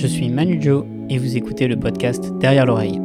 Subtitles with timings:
[0.00, 2.98] je suis Manu Joe et vous écoutez le podcast Derrière l'oreille.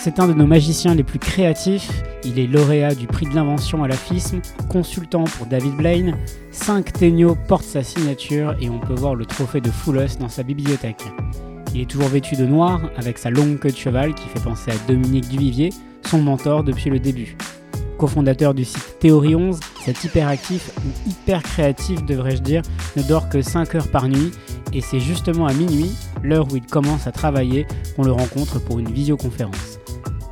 [0.00, 1.90] C'est un de nos magiciens les plus créatifs.
[2.24, 4.40] Il est lauréat du prix de l'invention à la FISM,
[4.70, 6.16] consultant pour David Blaine.
[6.52, 10.44] 5 Tegno porte sa signature et on peut voir le trophée de Foulos dans sa
[10.44, 11.04] bibliothèque.
[11.74, 14.70] Il est toujours vêtu de noir, avec sa longue queue de cheval qui fait penser
[14.70, 15.70] à Dominique Duvivier,
[16.06, 17.36] son mentor depuis le début.
[17.98, 22.62] Co-fondateur du site Théorie 11, cet hyperactif ou hyper créatif devrais-je dire
[22.96, 24.32] ne dort que 5 heures par nuit
[24.72, 28.80] et c'est justement à minuit, l'heure où il commence à travailler, qu'on le rencontre pour
[28.80, 29.78] une visioconférence.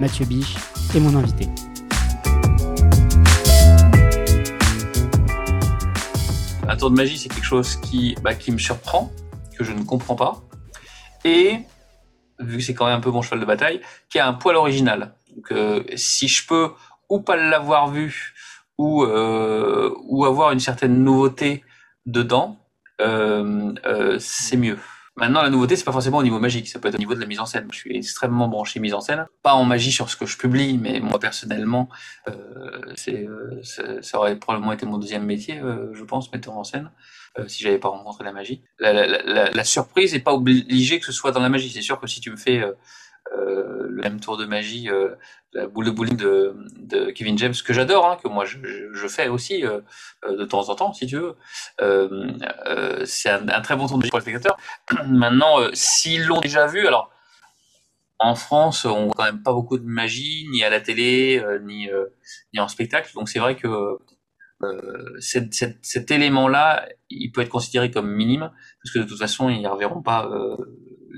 [0.00, 0.56] Mathieu Biche
[0.96, 1.46] est mon invité.
[6.68, 9.12] Un tour de magie, c'est quelque chose qui, bah, qui me surprend,
[9.56, 10.42] que je ne comprends pas,
[11.24, 11.60] et,
[12.40, 14.56] vu que c'est quand même un peu mon cheval de bataille, qui a un poil
[14.56, 15.14] original.
[15.36, 16.72] Donc, euh, si je peux
[17.12, 18.34] ou pas l'avoir vu,
[18.78, 21.62] ou, euh, ou avoir une certaine nouveauté
[22.06, 22.58] dedans,
[23.00, 23.74] euh,
[24.18, 24.78] c'est mieux.
[25.16, 27.20] Maintenant, la nouveauté, c'est pas forcément au niveau magique, ça peut être au niveau de
[27.20, 27.68] la mise en scène.
[27.70, 30.78] Je suis extrêmement branché mise en scène, pas en magie sur ce que je publie,
[30.78, 31.90] mais moi personnellement,
[32.28, 36.64] euh, c'est, euh, ça, aurait probablement été mon deuxième métier, euh, je pense, metteur en
[36.64, 36.90] scène,
[37.38, 38.62] euh, si j'avais pas rencontré la magie.
[38.78, 41.70] La, la surprise n'est pas obligée que ce soit dans la magie.
[41.70, 42.64] C'est sûr que si tu me fais
[43.30, 45.14] euh, euh, le même tour de magie, euh,
[45.52, 48.58] la boule de bowling de, de Kevin James, que j'adore, hein, que moi je,
[48.92, 49.80] je, fais aussi euh,
[50.28, 51.36] de temps en temps, si tu veux.
[53.06, 54.56] c'est un, un, très bon tour de magie pour les spectateurs.
[55.08, 57.10] Maintenant, s'ils l'ont déjà vu, alors
[58.18, 61.88] en France, on voit quand même pas beaucoup de magie, ni à la télé, ni,
[62.54, 63.12] ni en spectacle.
[63.14, 63.98] Donc c'est vrai que
[65.18, 69.48] cet, cet, cet élément-là, il peut être considéré comme minime, parce que de toute façon,
[69.48, 70.30] ils ne reverront pas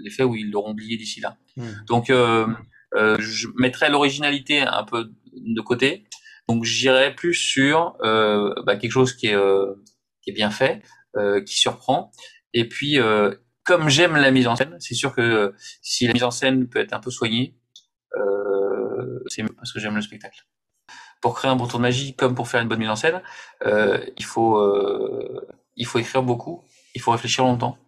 [0.03, 1.37] l'effet où ils l'auront oublié d'ici là.
[1.57, 1.69] Mmh.
[1.87, 2.47] Donc, euh,
[2.95, 6.05] euh, je mettrais l'originalité un peu de côté.
[6.49, 9.37] Donc, j'irais plus sur euh, bah, quelque chose qui est,
[10.23, 10.83] qui est bien fait,
[11.47, 12.13] qui surprend.
[12.53, 12.99] Et puis,
[13.65, 16.81] comme j'aime la mise en scène, c'est sûr que si la mise en scène peut
[16.81, 17.57] être un peu soignée,
[19.27, 20.45] c'est parce que j'aime le spectacle.
[21.23, 23.23] Pour créer un bon tour de magie, comme pour faire une bonne mise en scène,
[23.65, 24.61] il faut
[25.77, 26.63] il faut écrire beaucoup,
[26.95, 27.79] il faut réfléchir longtemps.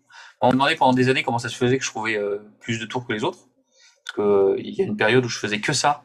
[0.41, 2.79] On me demandait pendant des années comment ça se faisait que je trouvais euh, plus
[2.79, 3.39] de tours que les autres.
[4.05, 6.05] Parce que euh, il y a une période où je faisais que ça,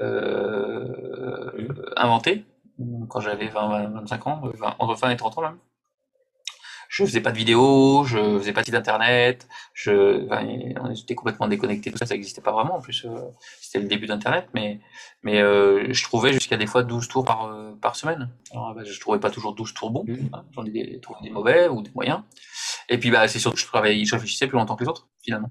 [0.00, 2.44] euh, inventé,
[3.08, 5.58] quand j'avais 20, 25 ans, 20, entre 20 et 30 ans même.
[6.88, 10.46] Je faisais pas de vidéos, je faisais pas de site internet, je, enfin,
[10.78, 12.76] on était complètement déconnecté, tout ça, ça n'existait pas vraiment.
[12.76, 13.06] En plus,
[13.62, 14.78] c'était le début d'internet, mais,
[15.22, 17.50] mais je trouvais jusqu'à des fois 12 tours par,
[17.80, 18.28] par semaine.
[18.50, 20.04] Alors, bah, je trouvais pas toujours 12 tours bons,
[20.34, 22.20] hein, j'en ai des, trouvé des mauvais ou des moyens.
[22.88, 25.08] Et puis, bah, c'est surtout que je travaillais, je réfléchissais plus longtemps que les autres,
[25.22, 25.50] finalement.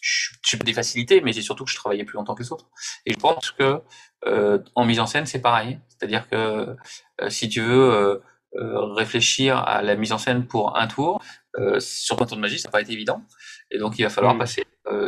[0.00, 2.52] Je suis pas des facilités, mais c'est surtout que je travaillais plus longtemps que les
[2.52, 2.68] autres.
[3.06, 3.80] Et je pense que
[4.26, 5.78] euh, en mise en scène, c'est pareil.
[5.88, 6.76] C'est-à-dire que
[7.20, 8.18] euh, si tu veux euh,
[8.56, 11.22] euh, réfléchir à la mise en scène pour un tour,
[11.58, 13.22] euh, sur un tour de magie, ça n'a pas été évident.
[13.70, 14.38] Et donc, il va falloir mmh.
[14.38, 14.64] passer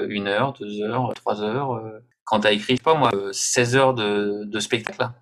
[0.08, 1.82] une heure, deux heures, trois heures.
[2.24, 5.14] quand tu as écrit, pas moi, 16 heures de, de spectacle, là,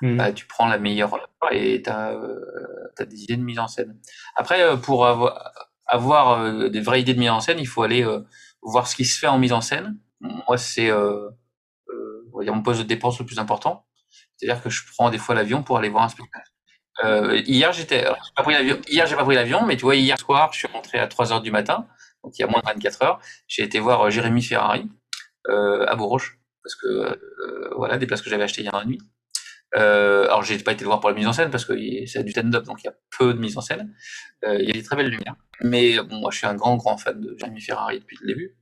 [0.00, 0.16] Mmh.
[0.16, 1.18] Bah, tu prends la meilleure
[1.50, 3.98] et tu as, euh, as, des idées de mise en scène.
[4.36, 5.52] Après, euh, pour avoir,
[5.88, 8.20] avoir euh, des vraies idées de mise en scène, il faut aller euh,
[8.62, 9.98] voir ce qui se fait en mise en scène.
[10.20, 11.30] Moi, c'est euh,
[12.34, 13.86] mon poste de dépense le plus important.
[14.36, 16.50] C'est-à-dire que je prends des fois l'avion pour aller voir un spectacle.
[17.46, 18.04] hier, j'étais,
[18.36, 18.78] pas pris l'avion.
[18.88, 21.32] Hier, j'ai pas pris l'avion, mais tu vois, hier soir, je suis rentré à 3
[21.32, 21.86] heures du matin,
[22.22, 23.20] donc il y a moins de 24 heures.
[23.48, 24.88] J'ai été voir Jérémy Ferrari
[25.48, 29.00] à Bourges, parce que voilà, des places que j'avais achetées hier la nuit.
[29.76, 31.74] Euh, alors j'ai pas été le voir pour la mise en scène parce que
[32.06, 33.94] c'est du stand-up donc il y a peu de mise en scène.
[34.44, 35.34] Euh, il y a des très belles lumières.
[35.60, 38.56] Mais bon, moi je suis un grand grand fan de Jeremy Ferrari depuis le début.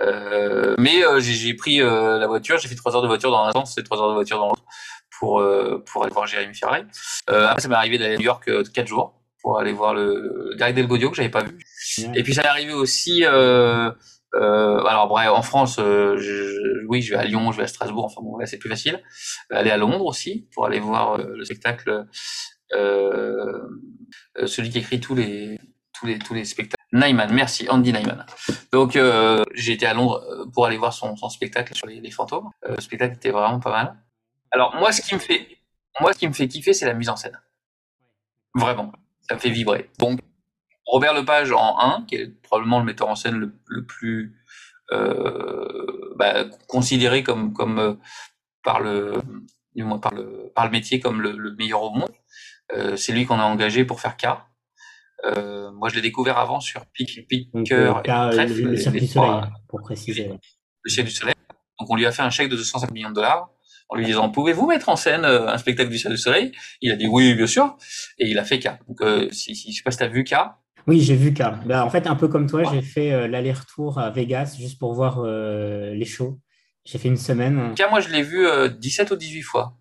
[0.00, 3.44] Euh, mais euh, j'ai pris euh, la voiture, j'ai fait trois heures de voiture dans
[3.44, 4.64] un sens et trois heures de voiture dans l'autre
[5.18, 6.84] pour euh, pour aller voir Jeremy Ferrari.
[7.26, 10.72] après ça m'est arrivé d'aller à New York quatre jours pour aller voir le Gary
[10.72, 11.58] Del Godio que j'avais pas vu.
[12.14, 13.90] Et puis ça m'est arrivé aussi euh,
[14.40, 18.04] alors bref, en France, euh, je, oui, je vais à Lyon, je vais à Strasbourg.
[18.04, 19.02] Enfin bon, là c'est plus facile.
[19.50, 22.06] Aller à Londres aussi pour aller voir euh, le spectacle.
[22.72, 23.60] Euh,
[24.46, 25.60] celui qui écrit tous les
[25.92, 26.82] tous les tous les spectacles.
[26.92, 28.26] Nyman, merci Andy Nyman.
[28.72, 28.98] Donc
[29.54, 32.50] j'ai été à Londres pour aller voir son, spectacle sur les, les fantômes.
[32.68, 33.96] le spectacle était vraiment pas mal.
[34.50, 35.46] Alors moi, ce qui me fait
[36.00, 37.40] moi, ce qui me fait kiffer, c'est la mise en scène.
[38.54, 38.92] Vraiment,
[39.28, 39.90] ça me fait vibrer.
[39.98, 40.20] Donc
[40.86, 44.36] Robert Lepage en 1, qui est probablement le metteur en scène le, le plus
[44.92, 47.94] euh, bah, considéré comme, comme euh,
[48.62, 49.14] par le
[49.74, 52.12] du moins par le par le métier comme le, le meilleur au monde.
[52.72, 54.26] Euh, c'est lui qu'on a engagé pour faire K.
[55.24, 59.06] Euh, moi, je l'ai découvert avant sur Pick, Picker et Trèfle, le, le cirque du
[59.06, 60.30] soleil, pour préciser.
[60.82, 61.34] Le cirque du soleil.
[61.80, 63.48] Donc, on lui a fait un chèque de 250 millions de dollars
[63.88, 66.52] en lui disant pouvez-vous mettre en scène euh, un spectacle du Cirque du Soleil?
[66.80, 67.76] Il a dit oui, bien sûr,
[68.18, 68.68] et il a fait K.
[68.88, 70.34] Donc, euh, si, si, je sais pas si tu as vu K.
[70.86, 71.42] Oui, j'ai vu K.
[71.66, 74.94] Bah, en fait, un peu comme toi, j'ai fait euh, l'aller-retour à Vegas juste pour
[74.94, 76.38] voir les shows.
[76.84, 77.74] J'ai fait une semaine.
[77.74, 78.46] K, moi, je l'ai vu
[78.78, 79.76] 17 ou 18 fois.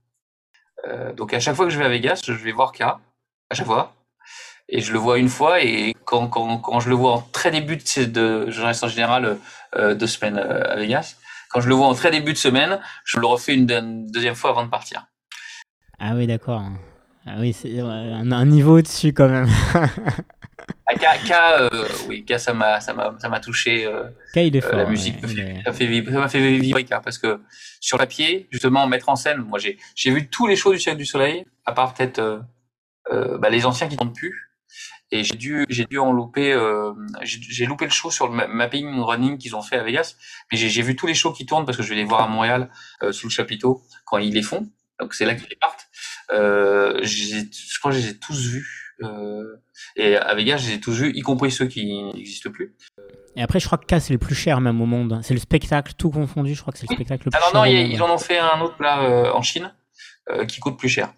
[1.15, 2.99] donc, à chaque fois que je vais à Vegas, je vais voir K, à
[3.51, 3.93] chaque fois.
[4.69, 7.51] Et je le vois une fois, et quand, quand, quand je le vois en très
[7.51, 9.37] début de, de je reste en général
[9.75, 11.17] deux semaines à Vegas,
[11.53, 13.67] quand je le vois en très début de semaine, je le refais une,
[14.07, 15.05] deuxième fois avant de partir.
[15.99, 16.63] Ah oui, d'accord.
[17.27, 19.47] Ah oui, c'est un, niveau au-dessus quand même.
[20.85, 23.85] Ah, K, euh, oui, K, ça m'a, ça m'a, ça m'a touché.
[23.85, 24.03] Euh,
[24.33, 24.75] K, il est fort.
[24.75, 25.15] la musique,
[25.65, 27.39] ça, fait vibrer, ça m'a fait vibrer K, parce que
[27.79, 30.97] sur papier, justement, mettre en scène, moi j'ai, j'ai vu tous les shows du Cirque
[30.97, 32.19] du Soleil, à part peut-être
[33.11, 34.53] euh, bah, les anciens qui tournent plus.
[35.13, 36.91] Et j'ai dû, j'ai dû en louper, euh,
[37.21, 40.15] j'ai loupé le show sur le mapping running qu'ils ont fait à Vegas.
[40.51, 42.27] Mais j'ai vu tous les shows qui tournent parce que je vais les voir à
[42.27, 42.71] Montréal
[43.03, 44.67] euh, sous le chapiteau quand ils les font.
[44.99, 45.87] Donc c'est là qu'ils partent.
[46.31, 48.82] Euh, je crois que je les ai tous vus.
[49.03, 49.61] Euh,
[49.95, 52.75] et à Vegas, je les ai tous vus, y compris ceux qui n'existent plus.
[53.35, 55.19] Et après, je crois que K, c'est le plus cher même au monde.
[55.23, 57.49] C'est le spectacle, tout confondu, je crois que c'est le spectacle le plus cher.
[57.49, 59.73] Alors non, ils en ont fait un autre là euh, en Chine
[60.47, 61.13] qui coûte plus cher.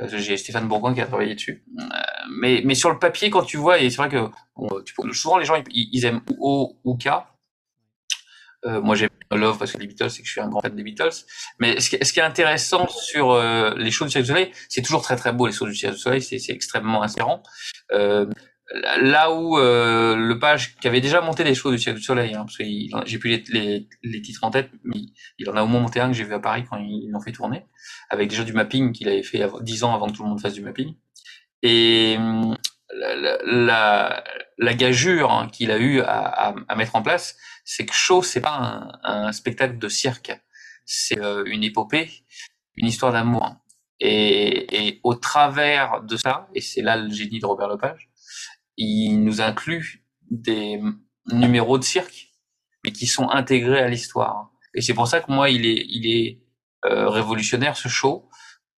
[0.00, 1.64] Euh, j'ai Stéphane Bourgoin qui a travaillé dessus.
[1.78, 1.82] Euh,
[2.30, 5.62] mais, mais sur le papier, quand tu vois, et c'est vrai que souvent les gens
[5.70, 7.08] ils, aiment O ou K.
[8.64, 10.74] Euh, moi j'aime Love parce que les Beatles, c'est que je suis un grand fan
[10.74, 11.24] des Beatles.
[11.58, 15.02] Mais ce qui, est intéressant sur euh, les shows du Cirque du Soleil, c'est toujours
[15.02, 17.42] très très beau les shows du Cirque du Soleil, c'est extrêmement inspirant.
[17.92, 18.26] Euh,
[19.00, 22.34] là où euh, le page qui avait déjà monté des shows du Cirque du Soleil,
[22.34, 22.64] hein, parce que
[23.04, 25.00] j'ai plus les, les, les, titres en tête, mais
[25.38, 27.20] il en a au moins monté un que j'ai vu à Paris quand ils l'ont
[27.20, 27.66] fait tourner,
[28.10, 30.54] avec déjà du mapping qu'il avait fait dix ans avant que tout le monde fasse
[30.54, 30.94] du mapping.
[31.62, 32.56] Et hum,
[32.92, 34.24] la,
[34.58, 38.22] la, gageure hein, qu'il a eu à, à, à, mettre en place, c'est que show,
[38.22, 38.54] c'est pas
[39.02, 40.32] un, un, spectacle de cirque,
[40.84, 42.10] c'est euh, une épopée,
[42.76, 43.56] une histoire d'amour.
[44.00, 48.10] Et, et, au travers de ça, et c'est là le génie de Robert Lepage,
[48.76, 50.80] il nous inclut des
[51.30, 52.32] numéros de cirque,
[52.84, 54.50] mais qui sont intégrés à l'histoire.
[54.74, 56.42] Et c'est pour ça que moi, il est, il est
[56.84, 58.28] euh, révolutionnaire ce show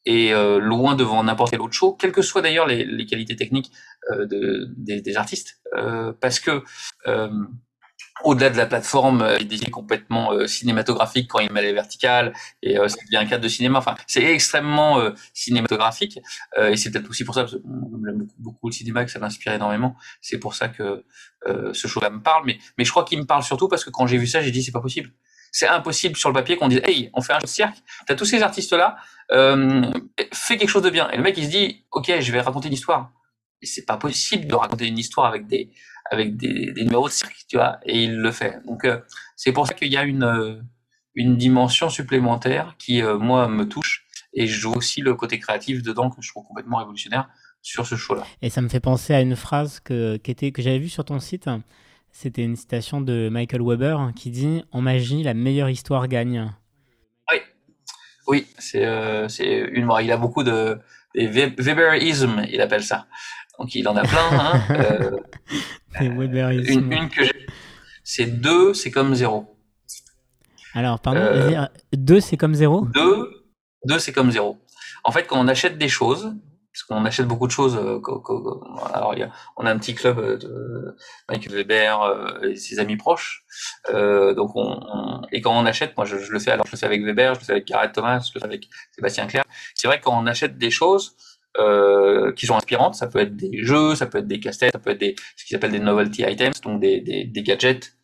[0.05, 3.37] et euh, loin devant n'importe quel autre show, quelles que soient d'ailleurs les, les, qualités
[3.37, 3.71] techniques
[4.11, 6.63] euh, de, des, des, artistes, euh, parce que
[7.07, 7.29] euh,
[8.25, 12.33] au-delà de la plateforme, euh, il est complètement euh, cinématographique quand il met les verticales
[12.63, 13.79] et euh, ça devient un cadre de cinéma.
[13.79, 15.01] Enfin, c'est extrêmement
[15.33, 16.21] cinématographique
[16.59, 19.53] et c'est peut-être aussi pour ça, parce que beaucoup, beaucoup, le cinéma, que ça m'inspire
[19.53, 19.97] énormément.
[20.21, 21.05] C'est pour ça que
[21.73, 22.45] ce show-là me parle.
[22.47, 24.51] Mais, mais je crois qu'il me parle surtout parce que quand j'ai vu ça, j'ai
[24.51, 25.13] dit c'est pas possible.
[25.53, 27.77] C'est impossible sur le papier qu'on dise hey, on fait un show de cirque.
[28.07, 28.97] T'as tous ces artistes-là,
[29.31, 31.09] fais quelque chose de bien.
[31.11, 33.13] Et le mec il se dit ok, je vais raconter une histoire.
[33.61, 35.71] Et c'est pas possible de raconter une histoire avec des
[36.11, 38.61] avec des, numéros de cirque, tu vois, et il le fait.
[38.67, 39.01] Donc euh,
[39.37, 40.61] c'est pour ça qu'il y a une euh,
[41.15, 45.83] une dimension supplémentaire qui euh, moi me touche et je joue aussi le côté créatif
[45.83, 47.29] dedans que je trouve complètement révolutionnaire
[47.61, 48.25] sur ce show-là.
[48.41, 51.49] Et ça me fait penser à une phrase que que j'avais vue sur ton site.
[52.13, 56.53] C'était une citation de Michael Weber qui dit En magie, la meilleure histoire gagne.
[57.31, 57.39] Oui,
[58.29, 59.29] oui, c'est euh,
[59.73, 59.91] une.
[60.03, 60.79] Il a beaucoup de
[61.15, 63.07] Weberisme, il appelle ça.
[63.59, 64.29] Donc il en a plein.
[64.33, 64.63] Hein.
[66.01, 67.47] Euh, une, une, que j'ai,
[68.03, 69.55] c'est 2, c'est comme 0.
[70.73, 73.45] Alors, pardon, euh, 2, c'est comme 0 2,
[73.85, 74.59] 2 c'est comme 0.
[75.05, 76.35] En fait, quand on achète des choses,
[76.73, 78.01] parce qu'on achète beaucoup de choses, euh,
[78.95, 79.15] alors
[79.57, 80.97] on a un petit club de
[81.29, 83.45] Mike Weber euh, et ses amis proches,
[83.91, 86.73] euh, donc on, on, et quand on achète, moi je, je, le fais, alors je
[86.73, 89.27] le fais avec Weber, je le fais avec Gareth Thomas, je le fais avec Sébastien
[89.27, 89.45] Claire.
[89.75, 91.15] C'est vrai que quand on achète des choses,
[91.59, 92.95] euh, qui sont inspirantes.
[92.95, 95.45] Ça peut être des jeux, ça peut être des casse-têtes, ça peut être des, ce
[95.45, 97.95] qu'ils appellent des novelty items, donc des, des, des gadgets.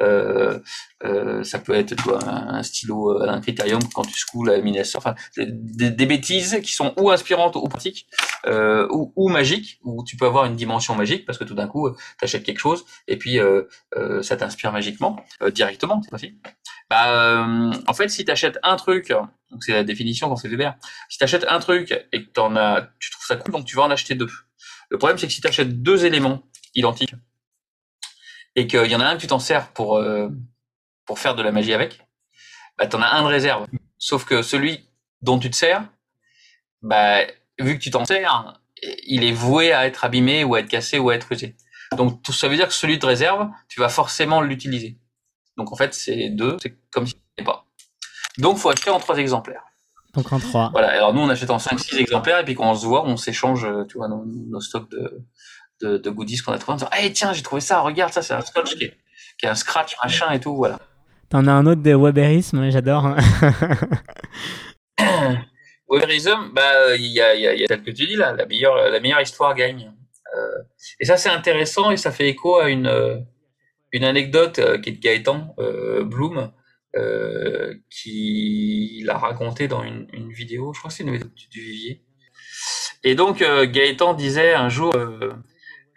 [0.00, 0.58] Euh,
[1.04, 4.94] euh, ça peut être toi, un, stylo, euh, un critérium quand tu secoues la minesse,
[4.94, 8.06] enfin des, bêtises qui sont ou inspirantes ou pratiques
[8.46, 11.90] ou, ou, magiques, où tu peux avoir une dimension magique parce que tout d'un coup
[11.90, 13.38] tu achètes quelque chose et puis
[14.22, 15.16] ça t'inspire magiquement
[15.52, 16.36] directement, c'est possible.
[16.88, 17.44] Bah,
[17.86, 19.08] en fait, si tu achètes un truc,
[19.50, 20.76] donc c'est la définition quand c'est Weber,
[21.08, 23.76] si tu achètes un truc et que en as, tu trouves ça cool, donc tu
[23.76, 24.30] vas en acheter deux.
[24.90, 26.42] Le problème, c'est que si tu achètes deux éléments
[26.74, 27.14] identiques,
[28.56, 30.28] et qu'il y en a un que tu t'en sers pour, euh,
[31.04, 32.00] pour faire de la magie avec,
[32.78, 33.66] bah, tu en as un de réserve.
[33.98, 34.88] Sauf que celui
[35.20, 35.84] dont tu te sers,
[36.82, 37.20] bah,
[37.60, 38.60] vu que tu t'en sers,
[39.06, 41.54] il est voué à être abîmé ou à être cassé ou à être usé.
[41.96, 44.98] Donc tout ça veut dire que celui de réserve, tu vas forcément l'utiliser.
[45.56, 47.66] Donc en fait, c'est deux, c'est comme si c'était pas.
[48.38, 49.62] Donc faut acheter en trois exemplaires.
[50.14, 50.70] Donc en trois.
[50.72, 53.16] Voilà, alors nous on achète en 5-6 exemplaires et puis quand on se voit, on
[53.16, 55.24] s'échange, tu vois, nos, nos stocks de,
[55.82, 58.22] de, de goodies qu'on a trouvé en disant hey, tiens j'ai trouvé ça regarde ça
[58.22, 58.96] c'est un scotch qui est,
[59.38, 60.78] qui est un scratch machin et tout voilà
[61.28, 63.16] t'en as un autre de Weberisme j'adore
[65.88, 68.44] Weberism, bah, il y a, y, a, y a tel que tu dis là, la
[68.46, 69.92] meilleure, la meilleure histoire gagne.
[70.36, 70.62] Euh,
[71.00, 73.18] et ça, c'est intéressant et ça fait écho à une, euh,
[73.92, 75.54] une anecdote euh, qui est de Gaëtan
[76.04, 76.52] Bloom,
[77.90, 82.02] qui l'a raconté dans une, une, vidéo, je crois que c'est une vidéo du Vivier.
[83.04, 84.94] Et donc, Gaëtan disait un jour,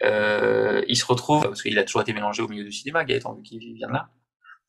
[0.02, 3.42] il se retrouve, parce qu'il a toujours été mélangé au milieu du cinéma, Gaëtan, vu
[3.42, 4.08] qu'il vient de là.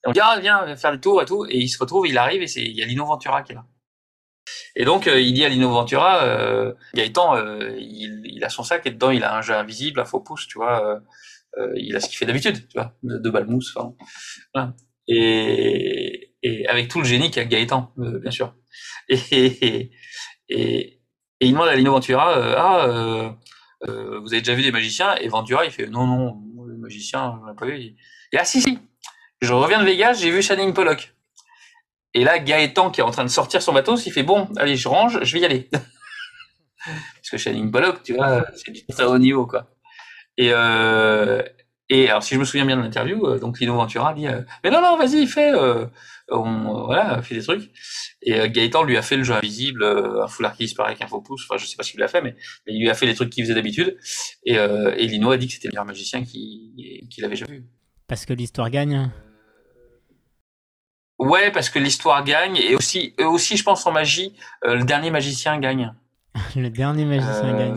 [0.03, 2.17] Et on dit, ah, viens faire le tour et tout, et il se retrouve, il
[2.17, 3.65] arrive, et il y a Lino Ventura qui est là.
[4.75, 8.63] Et donc, euh, il dit à Lino Ventura, euh, Gaëtan, euh, il, il, a son
[8.63, 10.85] sac et dedans, il a un jeu invisible, un faux pouce, tu vois.
[10.85, 10.99] Euh,
[11.59, 13.75] euh il a ce qu'il fait d'habitude, tu vois, de, de balmousse.
[13.75, 13.93] Enfin,
[14.53, 14.73] voilà.
[15.07, 18.55] et, et avec tout le génie qu'a Gaëtan, euh, bien sûr.
[19.09, 19.91] Et, et,
[20.49, 21.01] et,
[21.41, 23.35] il demande à Lino Ventura, ah,
[23.87, 27.45] vous avez déjà vu des magiciens Et Ventura, il fait, non, non, les magiciens, on
[27.45, 27.95] n'a pas vu.
[28.37, 28.79] Ah, si, si,
[29.41, 31.13] je reviens de Vegas, j'ai vu Channing Pollock.
[32.13, 34.75] Et là, Gaëtan, qui est en train de sortir son bateau, il fait bon, allez,
[34.75, 35.69] je range, je vais y aller.
[36.85, 39.67] Parce que Shining Pollock, tu vois, c'est du très haut niveau, quoi.
[40.37, 41.41] Et, euh,
[41.93, 44.41] et alors, si je me souviens bien de l'interview, euh, donc Lino Ventura dit euh,
[44.63, 45.85] Mais non, non, vas-y, fais, euh,
[46.29, 47.69] on, voilà, fais des trucs.
[48.21, 51.07] Et euh, Gaëtan lui a fait le jeu invisible, un foulard qui disparaît avec un
[51.07, 52.93] faux pouce, enfin, je sais pas ce qu'il a fait, mais, mais, il lui a
[52.93, 53.97] fait les trucs qu'il faisait d'habitude.
[54.45, 57.65] Et, et Lino a dit que c'était le meilleur magicien qu'il qu avait jamais vu.
[58.07, 59.11] Parce que l'histoire gagne
[61.21, 64.33] Ouais, parce que l'histoire gagne et aussi, aussi, je pense en magie,
[64.65, 65.93] euh, le dernier magicien gagne.
[66.55, 67.75] le dernier magicien euh, gagne.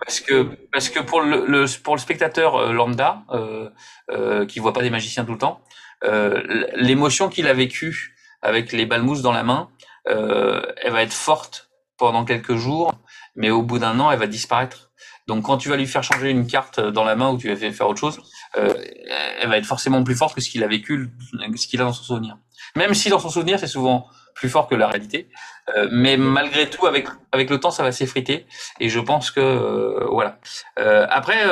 [0.00, 3.70] Parce que parce que pour le, le pour le spectateur euh, lambda euh,
[4.10, 5.60] euh, qui voit pas des magiciens tout le temps,
[6.04, 6.42] euh,
[6.74, 9.70] l'émotion qu'il a vécue avec les balmousses dans la main,
[10.06, 12.92] elle va être forte pendant quelques jours,
[13.36, 14.90] mais au bout d'un an, elle va disparaître.
[15.26, 17.72] Donc quand tu vas lui faire changer une carte dans la main ou tu vas
[17.72, 18.20] faire autre chose,
[18.54, 21.08] elle va être forcément plus forte que ce qu'il a vécu,
[21.56, 22.36] ce qu'il a dans son souvenir
[22.76, 25.28] même si dans son souvenir c'est souvent plus fort que la réalité.
[25.76, 28.46] Euh, mais malgré tout, avec avec le temps, ça va s'effriter.
[28.80, 30.38] Et je pense que euh, voilà.
[30.78, 31.44] Euh, après,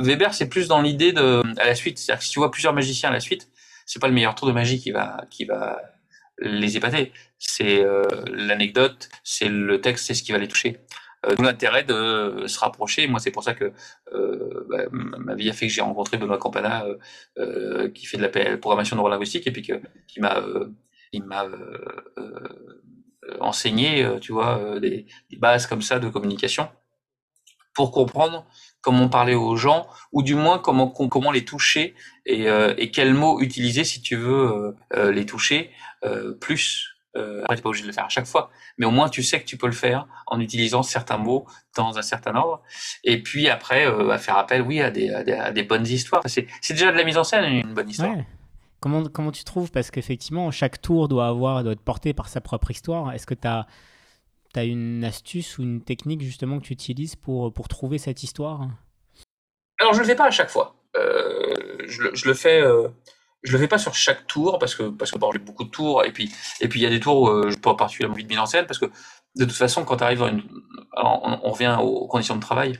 [0.00, 1.98] Weber, c'est plus dans l'idée de à la suite.
[1.98, 3.48] C'est-à-dire que si tu vois plusieurs magiciens à la suite,
[3.86, 5.80] c'est pas le meilleur tour de magie qui va qui va
[6.38, 7.12] les épater.
[7.38, 7.84] C'est
[8.32, 10.80] l'anecdote, c'est le texte, c'est ce qui va les toucher.
[11.26, 13.06] Euh, l'intérêt de se rapprocher.
[13.06, 13.72] Moi, c'est pour ça que
[14.12, 16.96] euh, bah, ma vie a fait que j'ai rencontré Benoît Campana, euh,
[17.38, 19.74] euh qui fait de la programmation neurolinguistique, et puis que,
[20.08, 20.42] qui m'a,
[21.12, 21.46] il m'a
[23.40, 26.68] enseigné, tu vois, des, des, bases comme ça de communication
[27.74, 28.46] pour comprendre
[28.80, 31.94] comment parler aux gens, ou du moins comment comment les toucher
[32.26, 32.46] et,
[32.78, 35.70] et quels mots utiliser si tu veux les toucher
[36.40, 39.08] plus euh, après, t'es pas obligé de le faire à chaque fois, mais au moins
[39.08, 42.62] tu sais que tu peux le faire en utilisant certains mots dans un certain ordre.
[43.04, 45.86] Et puis après, euh, à faire appel, oui, à des, à des, à des bonnes
[45.86, 46.22] histoires.
[46.26, 48.16] C'est déjà de la mise en scène, une bonne histoire.
[48.82, 49.70] Comment, comment tu trouves?
[49.70, 53.12] Parce qu'effectivement, chaque tour doit avoir doit être porté par sa propre histoire.
[53.12, 53.66] Est-ce que tu as,
[54.64, 58.68] une astuce ou une technique justement que tu utilises pour, pour trouver cette histoire?
[59.78, 60.74] Alors, je le fais pas à chaque fois.
[60.96, 61.54] Euh,
[61.86, 62.88] je, je, le fais euh,
[63.44, 65.70] je le fais pas sur chaque tour parce que parce que bon, j'ai beaucoup de
[65.70, 68.14] tours et puis et puis il y a des tours où euh, je pas particulièrement
[68.14, 68.86] envie de en scène parce que
[69.36, 70.42] de toute façon quand tu arrives une
[70.96, 72.78] on, on, revient aux conditions de travail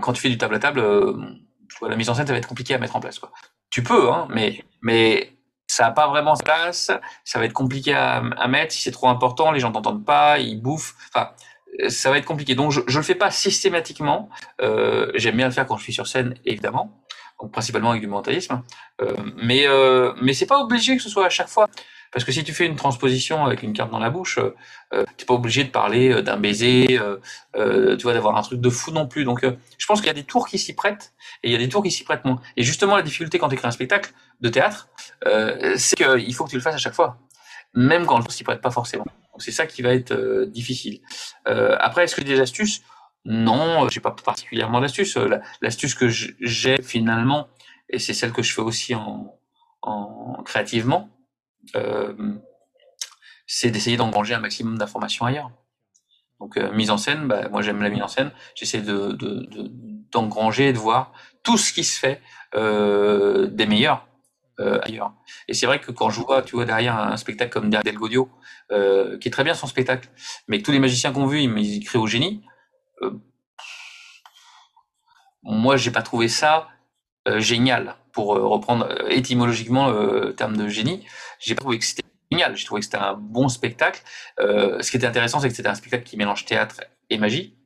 [0.00, 0.82] quand tu fais du table à table
[1.82, 3.30] la mise en scène ça va être compliqué à mettre en place quoi.
[3.70, 5.36] Tu peux hein mais mais
[5.66, 6.90] ça a pas vraiment sa place,
[7.24, 10.38] ça va être compliqué à, à mettre si c'est trop important, les gens t'entendent pas,
[10.38, 11.30] ils bouffent, enfin
[11.88, 12.54] ça va être compliqué.
[12.56, 14.28] Donc je, je le fais pas systématiquement.
[14.60, 17.00] Euh, J'aime bien le faire quand je suis sur scène évidemment
[17.40, 18.62] donc principalement avec du mentalisme.
[19.00, 21.68] Euh, mais euh, mais c'est pas obligé que ce soit à chaque fois.
[22.12, 24.54] Parce que si tu fais une transposition avec une carte dans la bouche, euh,
[24.92, 26.98] euh t'es pas obligé de parler euh, d'un baiser,
[27.56, 29.24] euh, tu vois, d'avoir un truc de fou non plus.
[29.24, 31.12] Donc, je pense qu'il y a des tours qui s'y prêtent
[31.42, 32.40] et il y a des tours qui s'y prêtent moins.
[32.56, 34.88] Et justement, la difficulté quand tu écris un spectacle de théâtre,
[35.76, 37.18] c'est qu'il faut que tu le fasses à chaque fois,
[37.74, 39.06] même quand le tour s'y prête pas forcément.
[39.38, 41.00] C'est ça qui va être difficile.
[41.46, 42.82] après, est-ce que des astuces?
[43.24, 45.16] Non, euh, j'ai pas particulièrement d'astuce.
[45.16, 47.48] Euh, l'astuce que j'ai finalement,
[47.88, 49.34] et c'est celle que je fais aussi en,
[49.82, 51.19] en créativement, euh,
[53.46, 55.50] c'est d'essayer d'engranger un maximum d'informations ailleurs.
[56.38, 58.30] Donc euh, mise en scène, bah, moi j'aime la mise en scène.
[58.54, 59.12] J'essaie de
[60.12, 61.12] d'engranger, de, de, voir
[61.42, 62.20] tout ce qui se fait
[62.54, 64.06] euh, des meilleurs
[64.58, 65.12] euh, ailleurs.
[65.48, 68.30] Et c'est vrai que quand je vois, tu vois derrière un spectacle comme Del Godio,
[68.70, 70.08] qui est très bien son spectacle,
[70.48, 72.42] mais tous les magiciens qu'on vu, ils, ils créent au génie.
[73.02, 73.12] Euh,
[75.42, 76.68] moi, j'ai pas trouvé ça
[77.28, 77.96] euh, génial.
[78.12, 81.06] Pour euh, reprendre étymologiquement le terme de génie,
[81.38, 82.56] j'ai pas trouvé que c'était génial.
[82.56, 84.02] J'ai trouvé que c'était un bon spectacle.
[84.38, 87.56] ce qui était intéressant, c'est que c'était un spectacle qui mélange théâtre et magie.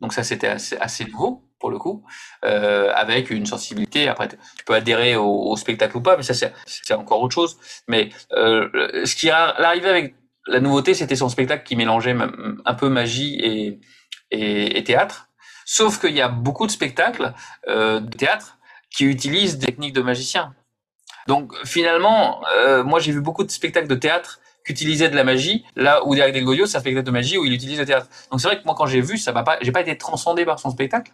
[0.00, 2.04] Donc ça, c'était assez, nouveau pour le coup,
[2.44, 4.08] euh, avec une sensibilité.
[4.08, 6.32] Après, tu peux adhérer au, spectacle ou pas, mais ça,
[6.64, 7.58] c'est encore autre chose.
[7.86, 10.14] Mais euh, ce qui est arrivé avec
[10.46, 12.16] la nouveauté, c'était son spectacle qui mélangeait
[12.64, 13.78] un peu magie
[14.30, 15.28] et, théâtre.
[15.66, 17.34] Sauf qu'il y a beaucoup de spectacles
[17.68, 18.58] euh, de théâtre
[18.90, 20.54] qui utilisent des techniques de magicien.
[21.26, 25.24] Donc finalement, euh, moi j'ai vu beaucoup de spectacles de théâtre qui utilisaient de la
[25.24, 27.86] magie, là où Derek Del Godio, c'est un spectacle de magie où il utilise le
[27.86, 28.08] théâtre.
[28.30, 30.44] Donc c'est vrai que moi quand j'ai vu, ça m'a pas, j'ai pas été transcendé
[30.44, 31.12] par son spectacle.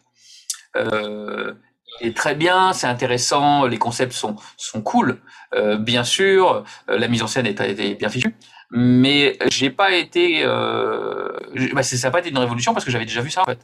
[0.77, 1.55] Euh,
[2.01, 5.19] il est très bien, c'est intéressant, les concepts sont sont cool.
[5.55, 8.35] Euh, bien sûr, euh, la mise en scène est, bien fichue,
[8.71, 13.21] mais j'ai pas été, bah, ça n'a pas été une révolution parce que j'avais déjà
[13.21, 13.61] vu ça en fait.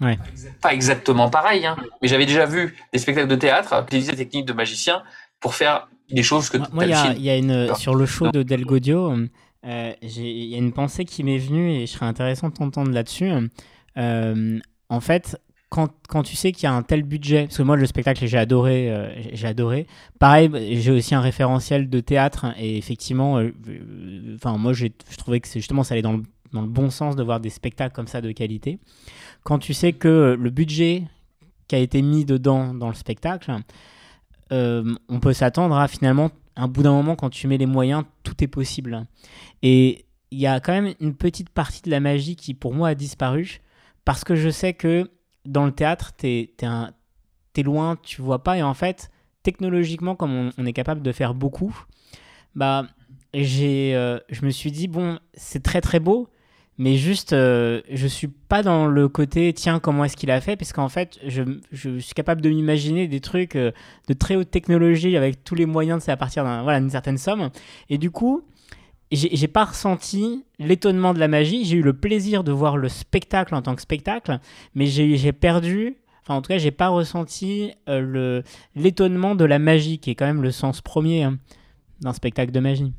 [0.00, 0.18] Ouais.
[0.60, 4.46] Pas exactement pareil, hein, mais j'avais déjà vu des spectacles de théâtre utiliser des techniques
[4.46, 5.02] de magicien
[5.40, 6.58] pour faire des choses que.
[6.72, 9.12] Moi, il y, y, a une sur le show de Del Godio,
[9.64, 13.30] il y a une pensée qui m'est venue et je serais intéressant de t'entendre là-dessus.
[13.96, 15.36] en fait,
[15.68, 18.26] quand, quand, tu sais qu'il y a un tel budget, parce que moi le spectacle
[18.26, 19.86] j'ai adoré, euh, j'ai adoré.
[20.18, 20.50] Pareil,
[20.80, 24.86] j'ai aussi un référentiel de théâtre et effectivement, euh, euh, enfin moi je
[25.18, 27.94] trouvais que justement ça allait dans le, dans le, bon sens de voir des spectacles
[27.94, 28.78] comme ça de qualité.
[29.48, 31.04] Quand tu sais que le budget
[31.68, 33.50] qui a été mis dedans dans le spectacle,
[34.50, 38.04] on peut s'attendre à finalement, à un bout d'un moment, quand tu mets les moyens,
[38.24, 39.06] tout est possible.
[39.62, 42.88] Et il y a quand même une petite partie de la magie qui pour moi
[42.88, 43.62] a disparu
[44.04, 45.10] parce que je sais que
[45.46, 48.58] dans le théâtre, t'es es, loin, tu vois pas.
[48.58, 49.10] Et en fait,
[49.44, 51.74] technologiquement, comme on, est capable de faire beaucoup,
[52.54, 52.86] bah,
[53.34, 56.28] euh, je me suis dit, bon, c'est très très beau,
[56.78, 60.56] mais juste, euh, je suis pas dans le côté, tiens, comment est-ce qu'il a fait?
[60.56, 61.42] Parce qu'en fait, je,
[61.72, 63.72] je, suis capable de m'imaginer des trucs euh,
[64.06, 67.50] de très haute technologie avec tous les moyens, c'est à partir d'une certaine somme.
[67.90, 68.44] Et du coup,
[69.10, 71.64] j'ai pas ressenti l'étonnement de la magie.
[71.64, 74.38] J'ai eu le plaisir de voir le spectacle en tant que spectacle,
[74.76, 78.40] mais j'ai perdu, enfin en tout cas, j'ai pas ressenti euh,
[78.76, 81.38] l'étonnement de la magie, qui est quand même le sens premier hein,
[82.00, 82.92] d'un spectacle de magie.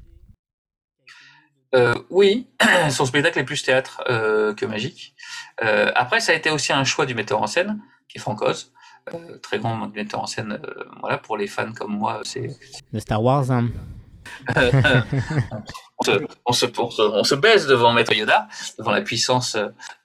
[1.75, 2.47] Euh, oui,
[2.89, 5.15] son spectacle est plus théâtre euh, que magique.
[5.59, 8.71] après, ça a été aussi un choix du metteur en scène, qui est Frank Oz.
[9.41, 10.59] très grand metteur en scène,
[10.99, 12.49] voilà, pour les fans comme moi, c'est.
[12.93, 13.69] De Star Wars, hein
[16.45, 19.57] on, se, on, se, baisse devant Maître Yoda, devant la puissance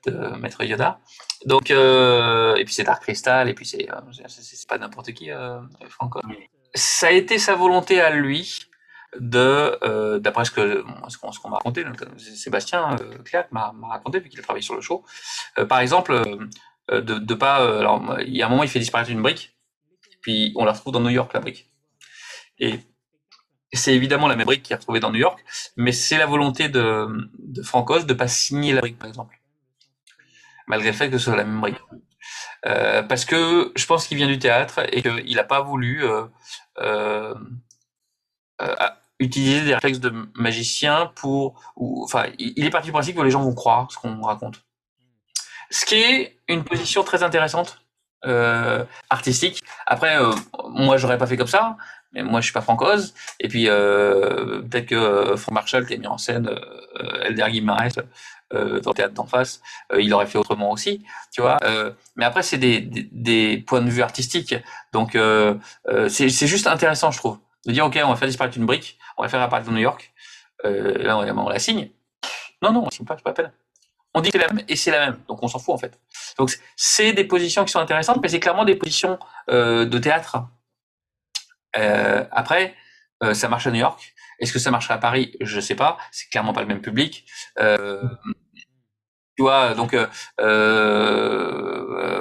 [0.07, 0.99] de Maître Yoda.
[1.45, 5.61] Donc, euh, et puis c'est Dark Crystal, et puis c'est euh, pas n'importe qui, euh,
[5.89, 6.21] Franco.
[6.75, 8.61] Ça a été sa volonté à lui
[9.35, 11.85] euh, d'après ce qu'on m'a raconté,
[12.17, 15.05] Sébastien euh, m'a raconté vu qu'il a travaillé sur le show.
[15.69, 16.23] par exemple,
[16.91, 19.57] de, de pas, alors il y a un moment il fait disparaître une brique,
[20.21, 21.71] puis on la retrouve dans New York la brique.
[22.59, 22.81] Et
[23.73, 25.45] c'est évidemment la même brique qui est retrouvée dans New York,
[25.77, 27.07] mais c'est la volonté de,
[27.39, 29.41] de Francos de pas signer la brique, par exemple,
[30.67, 31.81] malgré le fait que ce soit la même brique.
[32.67, 36.25] Euh, parce que je pense qu'il vient du théâtre et qu'il n'a pas voulu euh,
[36.79, 37.35] euh,
[39.19, 43.43] utiliser des réflexes de magicien pour, enfin, il est parti du principe que les gens
[43.43, 44.63] vont croire ce qu'on raconte.
[45.71, 47.81] Ce qui est une position très intéressante
[49.11, 49.63] artistique.
[49.87, 50.17] Après,
[50.71, 51.77] moi, j'aurais pas fait comme ça,
[52.15, 53.15] mais moi je suis pas francose.
[53.41, 57.47] Et puis euh, peut-être que euh, Franck Marshall qui a mis en scène euh, Elder
[57.51, 58.01] Guimarães
[58.53, 59.61] euh, dans le théâtre d'en face,
[59.93, 61.59] euh, il aurait fait autrement aussi, tu vois.
[61.65, 64.55] Euh, mais après c'est des, des, des, points de vue artistiques,
[64.93, 65.19] donc
[66.09, 69.23] c'est juste intéressant je trouve de dire ok on va faire disparaître une brique, on
[69.23, 70.13] va faire apparaître New York,
[70.65, 71.91] là on, la signe.
[72.63, 73.53] Non non on signe pas, c'est pas la peine.
[74.17, 75.79] On dit que c'est la même et c'est la même, donc on s'en fout en
[75.79, 75.99] fait.
[76.39, 80.39] Donc c'est des positions qui sont intéressantes, mais c'est clairement des positions de théâtre
[81.77, 82.75] euh, après,
[83.23, 84.15] euh, ça marche à New York.
[84.39, 85.37] Est-ce que ça marcherait à Paris?
[85.41, 85.99] Je sais pas.
[86.11, 87.27] C'est clairement pas le même public.
[87.59, 88.03] Euh,
[89.37, 89.97] tu vois, donc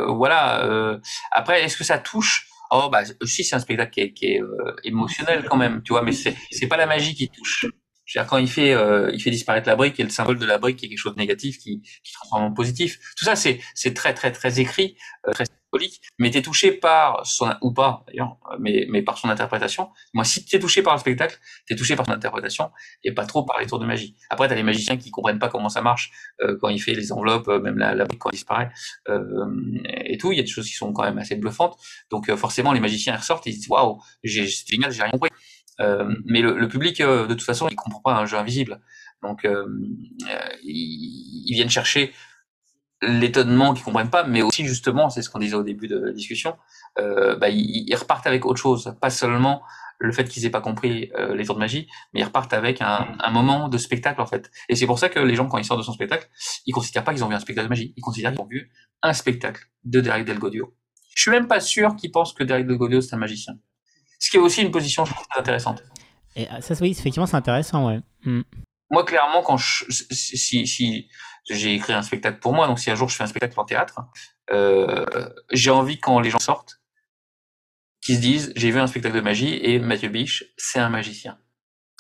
[0.08, 1.00] voilà.
[1.32, 4.42] après, est-ce que ça touche Oh bah si, c'est un spectacle qui est, qui est
[4.84, 7.66] émotionnel quand même, tu vois, mais c'est c'est pas la magie qui touche.
[8.08, 8.72] -dire, quand il fait
[9.16, 11.16] il fait disparaître la brique et le symbole de la brique qui est quelque chose
[11.16, 11.72] de négatif qui
[12.06, 12.90] qui transforme en positif.
[13.18, 14.90] Tout ça c'est c'est très très très écrit,
[15.38, 15.46] très
[16.20, 19.90] mais tu es touché par son, ou pas d'ailleurs, mais, mais par son interprétation.
[20.14, 22.72] Moi, si tu es touché par le spectacle, tu es touché par son interprétation
[23.04, 24.16] et pas trop par les tours de magie.
[24.30, 26.94] Après, tu as les magiciens qui comprennent pas comment ça marche euh, quand il fait
[26.94, 28.72] les enveloppes, euh, même la, la quand il disparaît
[29.10, 29.46] euh,
[30.06, 30.32] et tout.
[30.32, 31.78] Il y a des choses qui sont quand même assez bluffantes.
[32.10, 35.30] Donc euh, forcément, les magiciens ressortent, ils disent waouh, c'est génial, j'ai rien compris.
[35.80, 38.80] Euh, mais le, le public, de toute façon, il comprend pas un jeu invisible.
[39.24, 39.48] Donc,
[40.64, 42.14] ils, ils viennent chercher
[43.08, 46.12] l'étonnement qu'ils comprennent pas, mais aussi justement, c'est ce qu'on disait au début de la
[46.12, 46.56] discussion,
[47.00, 49.62] euh, bah, ils, repartent avec autre chose, pas seulement
[50.00, 52.82] le fait qu'ils aient pas compris euh, les tours de magie, mais ils repartent avec
[52.82, 54.52] un, un, moment de spectacle en fait.
[54.70, 56.30] Et c'est pour ça que les gens quand ils sortent de son spectacle,
[56.66, 58.72] ils considèrent pas qu'ils ont vu un spectacle de magie, ils considèrent qu'ils ont vu
[59.02, 60.76] un spectacle de Derek Del Godio.
[61.16, 63.54] Je suis même pas sûr qu'ils pensent que Derek Del Godio c'est un magicien.
[64.20, 65.84] Ce qui est aussi une position je trouve, intéressante.
[66.36, 68.00] Et ah, ça oui, effectivement c'est intéressant ouais.
[68.26, 68.42] Hmm.
[68.90, 71.08] moi, clairement, quand je, si, si,
[71.50, 73.66] j'ai écrit un spectacle pour moi, donc si un jour je fais un spectacle en
[73.66, 74.00] théâtre,
[74.52, 75.06] euh,
[75.52, 76.82] j'ai envie quand les gens sortent,
[78.02, 81.38] qu'ils se disent, j'ai vu un spectacle de magie et Mathieu Biche, c'est un magicien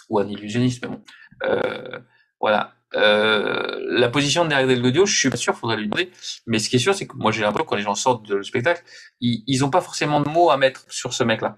[0.10, 1.04] ou un illusionniste, mais bon,
[1.44, 2.00] euh,
[2.40, 2.76] voilà.
[2.96, 6.12] Euh, la position de Derek je suis pas sûr, faudrait lui demander.
[6.46, 8.28] Mais ce qui est sûr, c'est que moi j'ai l'impression que quand les gens sortent
[8.28, 8.84] de le spectacle,
[9.20, 11.58] ils, ils ont pas forcément de mots à mettre sur ce mec-là.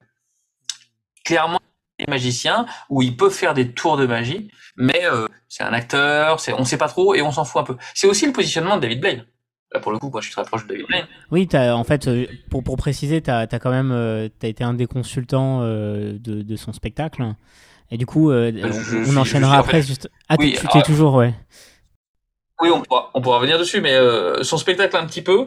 [1.25, 1.59] Clairement,
[2.07, 6.53] magicien où il peut faire des tours de magie, mais euh, c'est un acteur, c'est,
[6.53, 7.77] on sait pas trop et on s'en fout un peu.
[7.93, 9.25] C'est aussi le positionnement de David Blaine.
[9.73, 11.07] Là, pour le coup, moi, je suis très proche de David Blaine.
[11.31, 14.63] Oui, as, en fait, euh, pour, pour préciser, tu as, quand même euh, as été
[14.63, 17.33] un des consultants de, de, son spectacle.
[17.91, 19.81] Et du coup, on enchaînera après.
[19.81, 20.09] Juste...
[20.27, 21.33] Ah, oui, tu, es toujours, ouais.
[22.61, 23.97] Oui, on pourra, on pourra revenir dessus, mais
[24.43, 25.45] son spectacle un petit peu.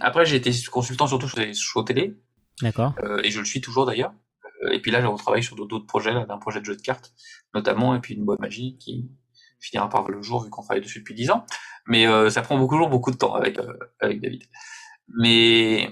[0.00, 2.16] après, j'ai été consultant surtout sur les shows télé.
[2.62, 2.94] D'accord.
[3.22, 4.12] et je le suis toujours d'ailleurs.
[4.62, 7.12] Euh, et puis là, on travaille sur d'autres projets, d'un projet de jeu de cartes,
[7.54, 9.10] notamment, et puis une boîte magie qui
[9.60, 11.44] finira par le jour vu qu'on travaille dessus depuis 10 ans.
[11.86, 14.44] Mais euh, ça prend beaucoup, beaucoup de temps avec, euh, avec David.
[15.16, 15.90] Mais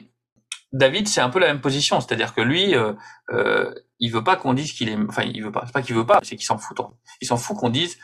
[0.73, 2.93] David, c'est un peu la même position, c'est-à-dire que lui, euh,
[3.31, 5.95] euh, il veut pas qu'on dise qu'il est, enfin, il veut pas, c'est pas qu'il
[5.95, 6.77] veut pas, c'est qu'il s'en fout.
[7.21, 7.97] Il s'en fout qu'on dise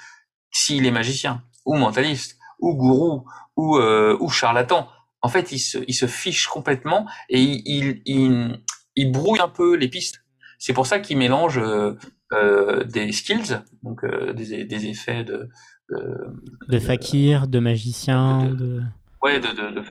[0.53, 3.25] s'il est magicien ou mentaliste ou gourou
[3.57, 4.89] ou ou charlatan.
[5.23, 8.63] En fait, il se, il se fiche complètement et il, il,
[8.97, 10.25] il brouille un peu les pistes.
[10.61, 11.95] C'est pour ça qu'il mélange euh,
[12.35, 15.49] euh, des skills, donc euh, des, des, effets de,
[15.89, 16.33] de,
[16.69, 18.83] de fakir, de magicien, de,
[19.23, 19.83] ouais, de, de, de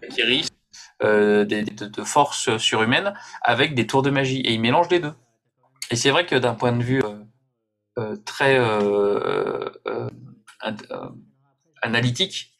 [1.03, 1.65] euh, des,
[2.05, 5.13] force surhumaine, avec des tours de magie, et il mélange les deux.
[5.89, 7.01] Et c'est vrai que d'un point de vue
[8.25, 8.59] très
[11.81, 12.53] analytique,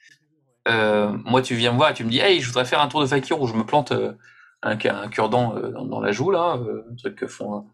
[0.66, 3.02] moi tu viens me voir et tu me dis, hey, je voudrais faire un tour
[3.02, 4.18] de fakir où je me plante un,
[4.72, 6.58] un cure-dent dans, dans, la joue là,
[6.92, 7.66] un truc que font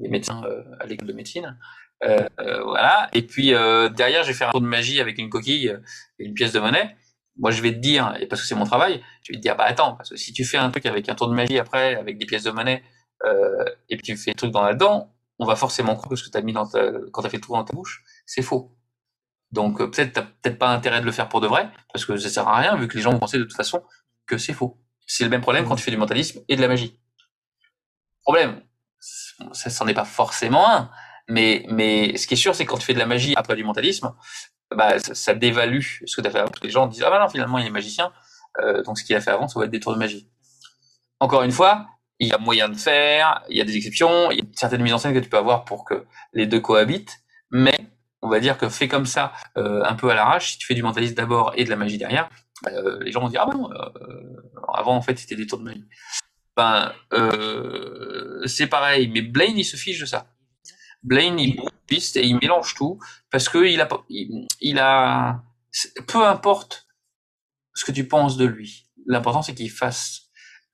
[0.00, 1.58] les médecins euh, à l'école de médecine.
[2.04, 3.08] Euh, voilà.
[3.12, 5.74] Et puis derrière, j'ai fait un tour de magie avec une coquille
[6.18, 6.96] et une pièce de monnaie
[7.38, 9.56] moi je vais te dire, et parce que c'est mon travail, je vais te dire,
[9.56, 11.94] bah attends, parce que si tu fais un truc avec un tour de magie après,
[11.94, 12.82] avec des pièces de monnaie,
[13.24, 16.16] euh, et puis tu fais un truc dans la dent, on va forcément croire que
[16.16, 17.74] ce que tu as mis dans ta, quand tu as fait le tour dans ta
[17.74, 18.74] bouche, c'est faux.
[19.52, 22.28] Donc peut-être t'as peut-être pas intérêt de le faire pour de vrai, parce que ça
[22.28, 23.82] sert à rien, vu que les gens vont penser de toute façon
[24.26, 24.80] que c'est faux.
[25.06, 26.98] C'est le même problème quand tu fais du mentalisme et de la magie.
[28.22, 28.60] Problème,
[29.52, 30.90] ça s'en est pas forcément un.
[31.28, 33.56] Mais, mais ce qui est sûr, c'est que quand tu fais de la magie après
[33.56, 34.14] du mentalisme,
[34.74, 36.52] bah, ça, dévalue ce que tu as fait avant.
[36.62, 38.12] Les gens disent, ah bah non, finalement, il est magicien.
[38.60, 40.28] Euh, donc ce qu'il a fait avant, ça va être des tours de magie.
[41.20, 41.86] Encore une fois,
[42.18, 44.82] il y a moyen de faire, il y a des exceptions, il y a certaines
[44.82, 47.18] mises en scène que tu peux avoir pour que les deux cohabitent,
[47.50, 47.76] mais
[48.22, 50.74] on va dire que fait comme ça, euh, un peu à l'arrache, si tu fais
[50.74, 52.28] du mentalisme d'abord et de la magie derrière,
[52.62, 53.70] bah, euh, les gens vont dire, ah bah non,
[54.72, 55.84] avant en fait c'était des tours de magie
[56.56, 59.08] ben euh, c'est pareil.
[59.08, 60.26] Mais Blaine, il se fiche de ça.
[61.02, 62.98] Blaine, il piste et il mélange tout
[63.30, 63.88] parce que il a,
[64.60, 65.42] il, a,
[66.06, 66.88] peu importe
[67.74, 68.86] ce que tu penses de lui.
[69.06, 70.22] L'important c'est qu'il fasse.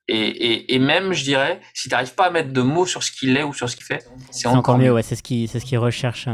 [0.09, 3.03] Et, et, et, même, je dirais, si tu n'arrives pas à mettre de mots sur
[3.03, 4.91] ce qu'il est ou sur ce qu'il fait, c'est encore, mieux.
[4.91, 6.27] Ouais, c'est ce qu'il, ce qu'il recherche.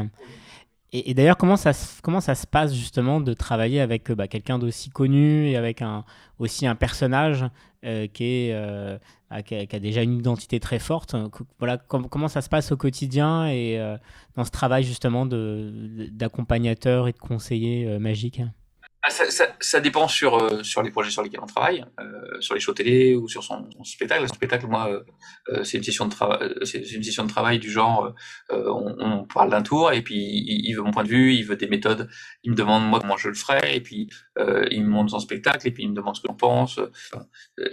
[0.91, 4.89] Et, d'ailleurs, comment ça, comment ça se passe justement de travailler avec bah, quelqu'un d'aussi
[4.89, 6.03] connu et avec un,
[6.39, 7.45] aussi un personnage
[7.85, 11.15] euh, euh, qui, a, déjà une identité très forte.
[11.59, 13.97] Voilà, Comment ça se passe au quotidien et euh,
[14.35, 18.41] dans ce travail justement d'accompagnateur et de conseiller magique
[19.01, 22.41] ah, ça, ça, ça, dépend sur, euh, sur les projets sur lesquels on travaille, euh,
[22.41, 24.23] sur les shows télé ou sur son, spectacle.
[24.23, 25.03] Le spectacle, moi, euh,
[25.49, 28.13] euh c'est une session de travail, c'est une session de travail du genre,
[28.49, 31.55] on, on, parle d'un tour et puis il, veut mon point de vue, il veut
[31.55, 32.09] des méthodes,
[32.43, 35.65] il me demande moi comment je le ferai et puis il me montre son spectacle
[35.67, 36.79] et puis il me demande ce que j'en pense.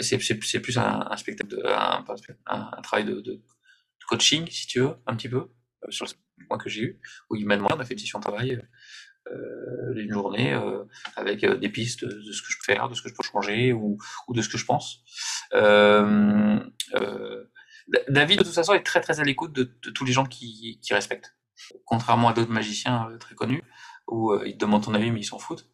[0.01, 2.05] c'est, c'est, plus un, un spectacle, de, un,
[2.47, 3.43] un, travail de, de,
[4.09, 5.49] coaching, si tu veux, un petit peu,
[5.91, 6.07] sur
[6.39, 8.25] le point que j'ai eu, où il m'a demandé, on a fait une session de
[8.25, 8.63] travail euh,
[9.97, 10.85] une journée euh,
[11.17, 13.23] avec euh, des pistes de ce que je peux faire, de ce que je peux
[13.23, 15.03] changer ou, de ce que je pense.
[18.09, 20.95] David, de toute façon, est très très à l'écoute de, tous les gens qui, qui
[20.95, 21.37] respectent.
[21.85, 23.63] Contrairement à d'autres magiciens très connus,
[24.09, 25.69] où ils te demandent ton avis mais ils s'en foutent.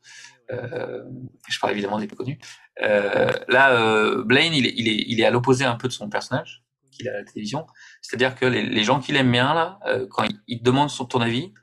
[0.51, 1.03] Euh,
[1.49, 2.39] je parle évidemment des plus connus.
[2.83, 5.93] Euh, là, euh, Blaine, il est, il, est, il est à l'opposé un peu de
[5.93, 7.67] son personnage qu'il a à la télévision.
[8.03, 9.79] C'est-à-dire que les, gens qu'il aime bien, là,
[10.11, 11.55] quand ils il te demandent son, ton avis,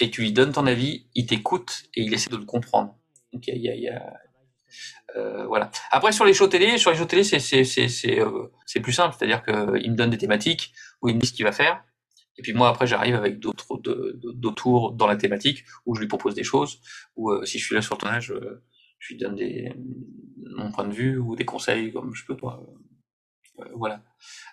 [0.00, 2.96] et tu lui donnes ton avis, il t'écoute et il essaie de le comprendre.
[3.32, 4.12] Donc y a,
[5.16, 5.70] euh, voilà.
[5.90, 8.48] Après sur les shows télé, sur les shows télé c'est euh,
[8.82, 11.44] plus simple, c'est-à-dire que il me donne des thématiques où il me dit ce qu'il
[11.44, 11.84] va faire.
[12.38, 16.08] Et puis moi après j'arrive avec d'autres d'autres tours dans la thématique où je lui
[16.08, 16.80] propose des choses
[17.16, 18.32] ou euh, si je suis là sur le tournage,
[18.98, 19.72] je lui donne des
[20.56, 22.36] mon point de vue ou des conseils comme je peux
[23.74, 24.02] voilà.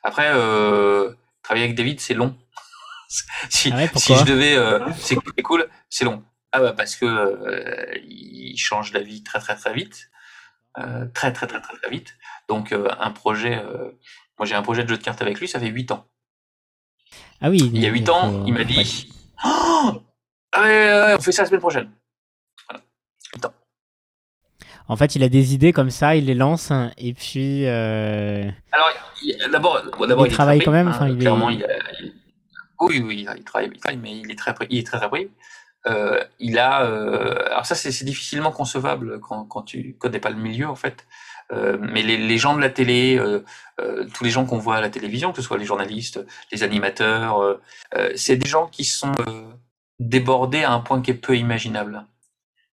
[0.04, 0.30] Après
[1.41, 2.36] travailler avec David c'est long.
[3.50, 6.24] Si, ah si, je devais, euh, c'est cool, c'est long.
[6.52, 10.10] Ah bah parce que euh, il change d'avis très très très vite,
[10.80, 12.15] euh, très très très très très vite.
[12.48, 13.62] Donc un projet,
[14.38, 16.06] moi j'ai un projet de jeu de cartes avec lui, ça fait 8 ans.
[17.41, 17.60] Ah oui.
[17.74, 19.10] Il y a 8 ans, il m'a dit
[19.45, 20.02] oh
[20.54, 21.91] ah on fait ça la semaine prochaine.
[22.69, 22.84] Voilà.
[23.36, 23.54] 8 ans.
[24.88, 27.67] En fait, il a des idées comme ça, il les lance et puis.
[27.67, 28.89] Alors
[29.52, 29.82] d'abord,
[30.26, 31.67] Il travaille quand même, hein, est- clairement il, a-
[32.02, 32.13] il-
[32.80, 35.30] oui oui il travaille, il travaille, mais il est très il est très pris.
[35.88, 40.36] Euh, il a euh, alors ça c'est difficilement concevable quand, quand tu connais pas le
[40.38, 41.06] milieu en fait.
[41.52, 43.44] Euh, mais les, les gens de la télé, euh,
[43.80, 46.20] euh, tous les gens qu'on voit à la télévision, que ce soit les journalistes,
[46.52, 47.60] les animateurs, euh,
[48.15, 49.13] c'est des gens qui sont
[50.00, 52.06] débordés à un point qui est peu imaginable.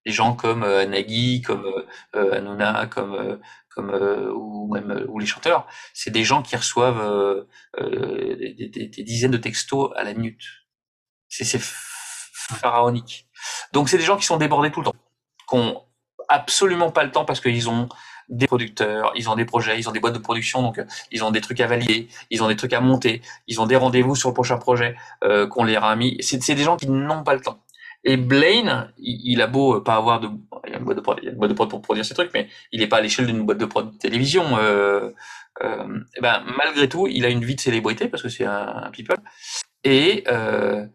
[0.06, 3.36] Des gens comme euh, Nagui, comme euh, euh, Hanouna, comme euh,
[3.70, 7.44] comme euh, ou même euh, ou les chanteurs, c'est des gens qui reçoivent euh,
[7.80, 10.42] euh, des, des- des- dizaines de textos à la minute.
[11.28, 13.28] C'est pharaonique.
[13.72, 14.94] Donc c'est des gens qui sont débordés tout le temps,
[15.48, 15.82] qui ont
[16.28, 17.88] absolument pas le temps parce qu'ils ont
[18.28, 21.22] des producteurs, ils ont des projets, ils ont des boîtes de production, donc euh, ils
[21.24, 24.16] ont des trucs à valider, ils ont des trucs à monter, ils ont des rendez-vous
[24.16, 26.16] sur le prochain projet euh, qu'on les a mis.
[26.22, 27.62] C'est des gens qui n'ont pas le temps.
[28.04, 30.28] Et Blaine, il, a beau euh, pas avoir de,
[30.66, 32.32] il a une boîte de prod, a une boîte de prod pour produire ces trucs,
[32.32, 34.58] mais il est pas à l'échelle d'une boîte de prod de télévision.
[34.58, 35.10] Euh,
[35.62, 38.90] euh, ben malgré tout, il a une vie de célébrité parce que c'est un, un
[38.90, 39.16] people
[39.84, 40.86] et euh,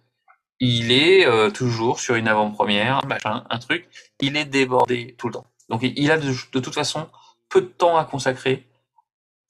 [0.59, 3.89] il est toujours sur une avant-première, un truc.
[4.19, 5.47] Il est débordé tout le temps.
[5.69, 7.09] Donc il a de, toute façon
[7.49, 8.67] peu de temps à consacrer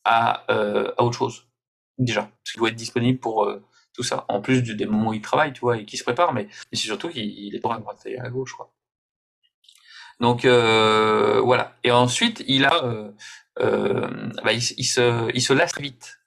[0.06, 0.46] à,
[0.98, 1.48] autre chose
[1.98, 3.46] déjà, parce qu'il doit être disponible pour
[3.94, 4.26] tout ça.
[4.30, 6.88] En plus des moments où il travaille, tu vois, et qu'il se prépare, mais, c'est
[6.88, 8.72] surtout qu'il il est droit à droite et à gauche, quoi.
[10.22, 11.76] Donc euh, voilà.
[11.84, 13.12] Et ensuite, il a, euh,
[13.60, 14.08] euh,
[14.44, 16.20] bah, il, se, il se lasse vite.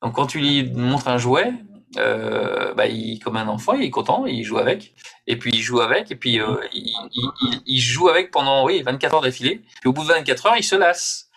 [0.00, 1.52] Donc quand tu lui montres un jouet,
[1.96, 4.94] bah, il, comme un enfant, il est content, il joue avec,
[5.26, 6.40] et puis il joue avec, et puis
[7.66, 9.62] il, joue avec pendant oui 24 heures d'affilée.
[9.80, 11.28] Puis au bout de 24 heures, il se lasse.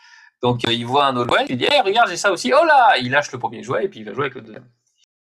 [0.43, 2.53] Donc il voit un autre jouet, il dit hey, regarde j'ai ça aussi.
[2.53, 4.69] Oh là, il lâche le premier jouet et puis il va jouer avec le deuxième.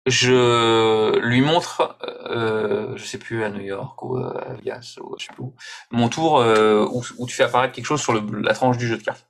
[0.09, 5.27] Je lui montre, euh, je sais plus à New York ou à Vegas ou je
[5.27, 5.55] sais plus où,
[5.91, 9.03] mon tour euh, où, tu fais apparaître quelque chose sur la tranche du jeu de
[9.03, 9.27] cartes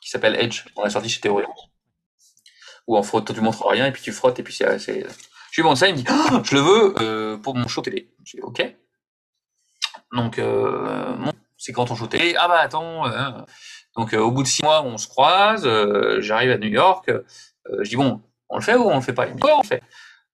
[0.00, 0.64] qui s'appelle Edge.
[0.76, 1.44] On l'a sorti chez Théorie.
[2.86, 4.78] Où en frottant, tu montres rien et puis tu frottes et puis c'est.
[4.78, 7.80] Je lui montre ça, il me dit Ah, je le veux euh, pour mon show
[7.82, 8.12] télé.
[8.24, 8.76] Je dis ok.
[10.12, 11.16] Donc euh,
[11.56, 12.34] c'est quand ton show télé?
[12.38, 13.06] Ah bah attends.
[13.06, 13.30] euh,
[13.96, 15.66] donc euh, au bout de six mois, on se croise.
[15.66, 17.08] euh, J'arrive à New York.
[17.08, 17.22] euh,
[17.82, 18.22] je dis bon,
[18.54, 19.82] on le fait ou on le fait pas me on le fait.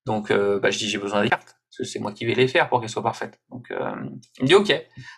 [0.06, 2.34] Donc euh, bah, je dis j'ai besoin des cartes parce que c'est moi qui vais
[2.34, 3.40] les faire pour qu'elles soient parfaites.
[3.50, 3.90] Donc euh,
[4.38, 4.72] il me dit ok.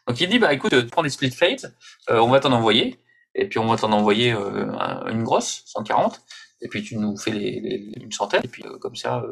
[0.07, 1.75] Donc il dit bah écoute, euh, prends des split fades,
[2.09, 2.99] on va t'en envoyer
[3.35, 6.21] et puis on va t'en envoyer un- une grosse 140
[6.61, 9.23] et puis tu nous fais une centaine et puis comme ça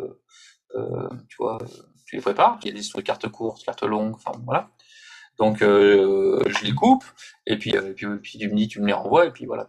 [1.29, 1.59] tu vois
[2.07, 4.71] tu les prépares il y a des cartes courtes cartes longues enfin voilà
[5.39, 7.05] donc je les coupe
[7.47, 9.69] et puis, et puis, puis tu me dis tu me les renvoies et puis voilà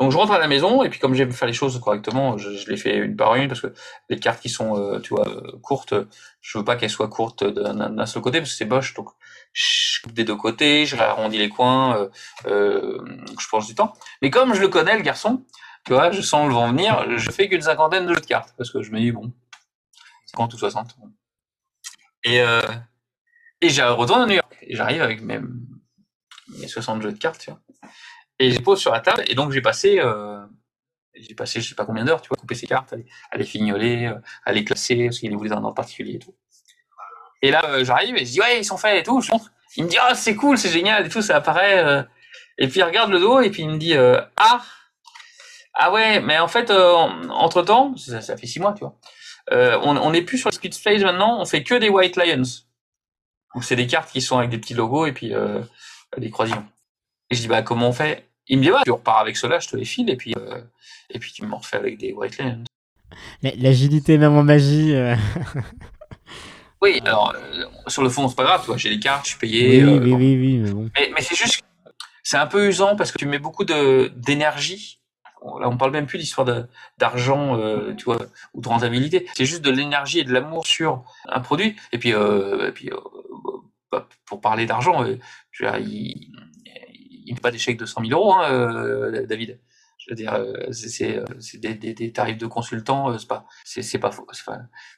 [0.00, 2.68] donc je rentre à la maison et puis comme j'aime faire les choses correctement je,
[2.68, 3.72] les fais une par une parce que
[4.08, 5.94] les cartes qui sont euh, tu vois euh, courtes
[6.40, 9.10] je veux pas qu'elles soient courtes d'un seul côté parce que c'est moche donc
[9.52, 12.08] je coupe des deux côtés je arrondis les coins euh,
[12.46, 12.98] euh,
[13.38, 15.44] je pense du temps mais comme je le connais le garçon
[15.86, 18.52] tu vois, je sens le vent venir, je fais qu'une cinquantaine de jeux de cartes,
[18.58, 19.32] parce que je me dis, bon,
[20.26, 20.94] 50 ou 60.
[20.98, 21.10] bon.
[22.22, 22.36] Et,
[23.62, 25.40] et je retourne à New York, et j'arrive avec mes,
[26.58, 27.60] mes 60 jeux de cartes, tu vois.
[28.40, 30.42] Et je les pose sur la table, et donc j'ai passé, euh,
[31.14, 33.04] j'ai passé je sais pas combien d'heures, tu vois, à couper ces cartes, à les,
[33.36, 34.14] les fignoler, euh,
[34.46, 36.34] à les classer, parce qu'il les voulait un ordre particulier et tout.
[37.42, 39.30] Et là, euh, j'arrive, et je dis, ouais, ils sont faits et tout, je.
[39.76, 41.84] Il me dit, ah, c'est cool, c'est génial, et tout, ça apparaît.
[41.84, 42.02] euh.
[42.56, 44.62] Et puis il regarde le dos, et puis il me dit, ah,
[45.74, 48.98] ah ouais, mais en fait, entre temps, ça, fait six mois, tu vois.
[49.50, 52.42] on n'est plus sur le split phase maintenant, on fait que des White Lions.
[53.54, 55.32] Donc c'est des cartes qui sont avec des petits logos et puis
[56.16, 56.66] des croisillons.
[57.30, 58.29] Et je dis bah comment on fait?
[58.52, 60.60] Il me dit ouais, tu repars avec cela, je te les file et puis euh,
[61.08, 62.64] et puis tu me refais avec des White Lions.
[63.42, 64.92] La- L'agilité même en magie.
[64.92, 65.14] euh,
[66.82, 69.30] Oui, alors euh, sur le fond c'est pas grave, tu vois, j'ai les cartes, je
[69.30, 69.84] suis payé.
[69.84, 70.16] oui, oui, bon.
[70.16, 70.90] oui, oui, mais bon.
[70.98, 71.90] Mais, mais c'est juste, que
[72.24, 75.00] c'est un peu usant parce que tu mets beaucoup d'énergie.
[75.42, 76.46] Là, on parle même plus d'histoire
[76.98, 77.56] d'argent,
[77.96, 78.18] tu vois,
[78.52, 79.26] ou de rentabilité.
[79.34, 81.76] C'est juste de l'énergie et de l'amour sur un produit.
[81.92, 82.90] Et puis, et puis,
[83.90, 86.30] bah, pour parler d'argent, il,
[87.30, 89.58] il pas des chèques de 100 000 euros, hein, euh, David.
[89.98, 93.44] Je veux dire, euh, c'est euh, des, des, des tarifs de consultant, euh, c'est pas,
[93.64, 94.26] c'est pas fou,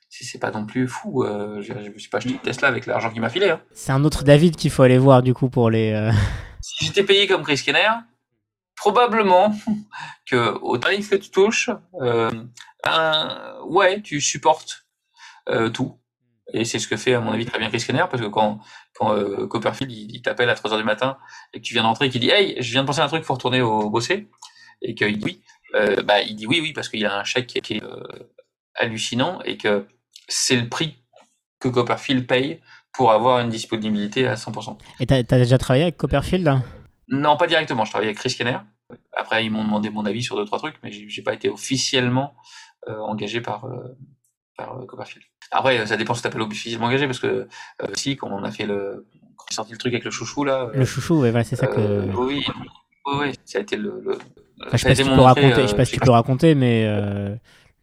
[0.09, 1.25] c'est pas, non plus fou.
[1.27, 3.51] Je, je me suis pas acheté une Tesla avec l'argent qu'il m'a filé.
[3.51, 3.61] Hein.
[3.73, 5.93] C'est un autre David qu'il faut aller voir du coup pour les.
[5.93, 6.13] euh,
[6.61, 7.91] Si j'étais payé comme Chris Kenner,
[8.77, 9.53] probablement
[10.27, 12.31] que au tarif que tu touches, euh,
[13.67, 14.87] ouais, tu supportes
[15.49, 15.99] euh, tout.
[16.55, 18.61] Et c'est ce que fait, à mon avis, très bien Chris Kenner, parce que quand,
[19.03, 21.19] quand euh, Copperfield il, t'appelle à 3h du matin
[21.53, 23.09] et que tu viens d'entrer et qu'il dit Hey, je viens de penser à un
[23.09, 24.29] truc, faut retourner au bosser,
[24.81, 25.43] et qu'il dit oui,
[25.75, 28.03] euh, bah, il dit oui, oui, parce qu'il a un chèque qui est, euh,
[28.75, 29.87] hallucinant et que
[30.29, 30.97] c'est le prix
[31.61, 32.61] que Copperfield paye
[32.93, 34.79] pour avoir une disponibilité à 100%.
[35.01, 36.61] Et tu as, déjà travaillé avec Copperfield
[37.09, 37.85] Non, pas directement.
[37.85, 38.59] Je travaillais avec Chris Kenner.
[39.17, 42.35] Après, ils m'ont demandé mon avis sur deux, trois trucs, mais j'ai pas été officiellement
[42.87, 43.67] engagé par,
[44.57, 45.25] par Copperfield.
[45.51, 47.49] Après, ça dépend si t'appelles officiellement engagé, parce que
[47.95, 50.71] si, quand on a fait le, quand sorti le truc avec le chouchou là.
[50.73, 52.11] Le chouchou, ouais, voilà, c'est ça que.
[52.17, 52.45] Oui,
[53.07, 54.01] oui, ça a été le.
[54.05, 54.19] le
[54.71, 56.87] je sais pas si tu peux raconter, je sais pas si tu peux raconter, mais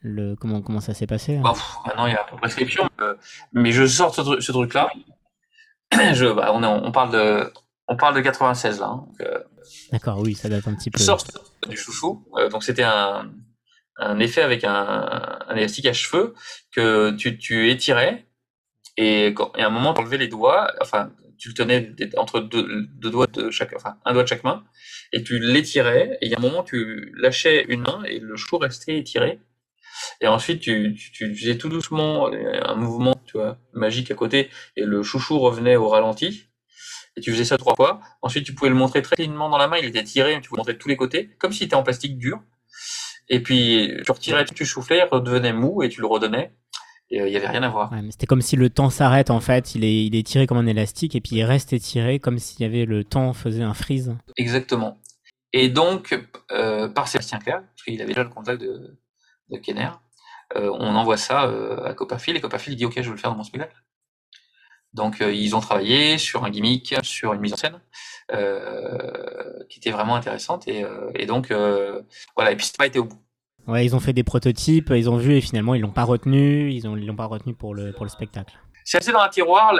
[0.01, 1.37] le comment comment ça s'est passé.
[1.37, 1.53] Bah,
[1.85, 2.89] maintenant il y a prescription,
[3.53, 4.89] mais je sors ce, ce truc là.
[6.13, 7.51] je, bah, on, est, on parle de
[7.87, 8.87] on parle de 96 là.
[8.87, 9.05] Hein,
[9.91, 10.99] D'accord, oui, ça date un petit peu.
[10.99, 11.23] Je sors
[11.67, 13.29] du chouchou, donc c'était un
[13.99, 16.33] un effet avec un, élastique à cheveux
[16.71, 18.25] que tu, tu étirais
[18.97, 22.41] et, quand, et à un moment tu enlevais les doigts, enfin tu le tenais entre
[22.41, 24.63] deux, deux, doigts de chaque, enfin un doigt de chaque main
[25.13, 28.35] et tu l'étirais et il y a un moment tu lâchais une main et le
[28.35, 29.39] cheveu restait étiré
[30.21, 34.83] et ensuite tu, tu, faisais tout doucement un mouvement tu vois magique à côté et
[34.83, 36.49] le chouchou revenait au ralenti
[37.15, 38.01] et tu faisais ça trois fois.
[38.21, 40.57] Ensuite, tu pouvais le montrer très cleanement dans la main, il était tiré, tu pouvais
[40.57, 42.41] le montrer de tous les côtés, comme s'il était en plastique dur.
[43.29, 46.51] Et puis, tu retirais, tu soufflais, redevenait mou et tu le redonnais.
[47.11, 47.91] Et euh, il n'y avait rien à voir.
[48.11, 49.75] c'était comme si le temps s'arrête en fait.
[49.75, 52.61] Il est, il est tiré comme un élastique et puis il reste étiré comme s'il
[52.61, 54.15] y avait le temps faisait un freeze.
[54.37, 54.99] Exactement.
[55.51, 56.15] Et donc,
[56.51, 58.99] euh, par Sébastien Clair, parce qu'il avait déjà le contact de,
[59.49, 59.89] de Kenner,
[60.55, 61.41] euh, on envoie ça
[61.85, 63.75] à Copperfield et Copperfield dit Ok, je veux le faire dans mon spectacle.
[64.93, 67.79] Donc, ils ont travaillé sur un gimmick, sur une mise en scène
[69.69, 70.83] qui était vraiment intéressante et,
[71.15, 71.51] et donc
[72.35, 72.51] voilà.
[72.51, 73.21] Et puis, c'est pas été au bout.
[73.67, 76.71] Ouais, ils ont fait des prototypes, ils ont vu et finalement ils l'ont pas retenu,
[76.71, 78.57] ils ont l'ont pas retenu pour le pour le spectacle.
[78.83, 79.73] C'est assez dans un tiroir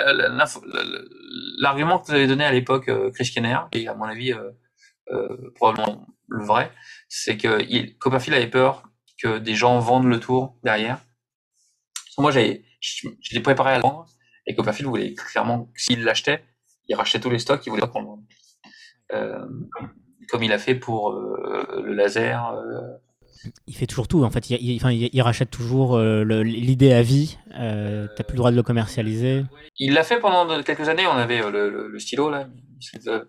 [1.60, 4.52] l'argument que vous avez donné à l'époque euh, Chris Kenner, et à mon avis euh,
[5.12, 6.72] euh, probablement le vrai,
[7.08, 8.84] c'est que il, Copperfield avait peur
[9.19, 11.00] que des gens vendent le tour derrière.
[12.19, 14.06] Moi j'avais j'étais préparé à le vendre
[14.50, 16.44] et Copperfield voulait clairement s'il l'achetait,
[16.90, 18.24] il rachetait tous les stocks, il voulait pas qu'on le vende.
[19.14, 19.46] Euh,
[20.28, 22.54] comme il a fait pour le laser
[23.68, 24.24] il fait toujours tout.
[24.24, 24.80] En fait, il,
[25.14, 27.38] il, rachète toujours euh, l'idée à vie.
[27.56, 29.44] Euh, T'as plus le droit de le commercialiser.
[29.78, 31.08] Il l'a fait pendant quelques années.
[31.08, 32.50] On avait euh, le, stylo là,
[33.08, 33.24] euh,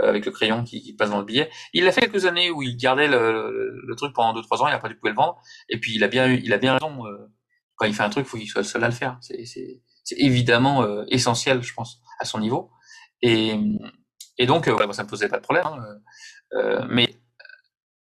[0.00, 1.50] avec le crayon qui, passe dans le billet.
[1.74, 4.68] Il l'a fait quelques années où il gardait le, truc pendant 2-3 ans.
[4.68, 5.40] Il a pas du tout le vendre.
[5.68, 7.02] Et puis il a bien, il a bien raison.
[7.76, 9.18] quand il fait un truc, il faut qu'il soit seul à le faire.
[9.20, 9.82] C'est
[10.16, 12.70] évidemment essentiel, je pense, à son niveau.
[13.22, 13.54] Et,
[14.38, 15.66] et donc, ça me posait pas de problème.
[15.66, 16.86] Hein.
[16.88, 17.08] mais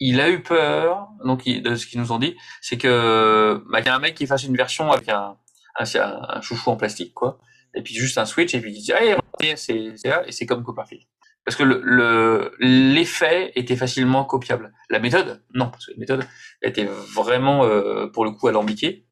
[0.05, 3.89] il a eu peur, donc de ce qu'ils nous ont dit, c'est que bah, y
[3.89, 5.37] a un mec qui fasse une version avec un,
[5.79, 7.39] un, chouchou en plastique, quoi,
[7.75, 9.17] et puis juste un switch, et puis il dit, allez,
[9.57, 11.05] c'est là, et c'est comme Copperfield.
[11.45, 14.73] Parce que le l'effet était facilement copiable.
[14.91, 16.25] La méthode, non, parce que la méthode
[16.63, 19.07] était vraiment, euh, pour le coup, alambiquée,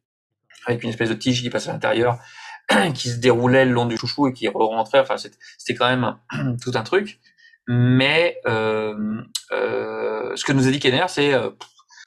[0.67, 2.19] avec une espèce de tige qui passait à l'intérieur,
[2.95, 5.01] qui se déroulait le long du chouchou et qui rentrait.
[5.01, 6.17] Enfin, c'était quand même
[6.63, 7.21] tout un truc.
[7.69, 8.95] Mais euh,
[9.53, 11.51] euh, ce que nous a dit Kenner, c'est euh,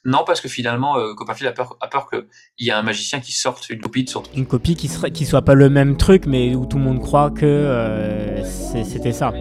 [0.03, 2.25] non, parce que finalement, Copperfield a peur, a peur qu'il
[2.59, 5.25] y ait un magicien qui sorte une copie de son Une copie qui, serait, qui
[5.25, 8.41] soit pas le même truc, mais où tout le monde croit que
[8.83, 9.31] c'était ça.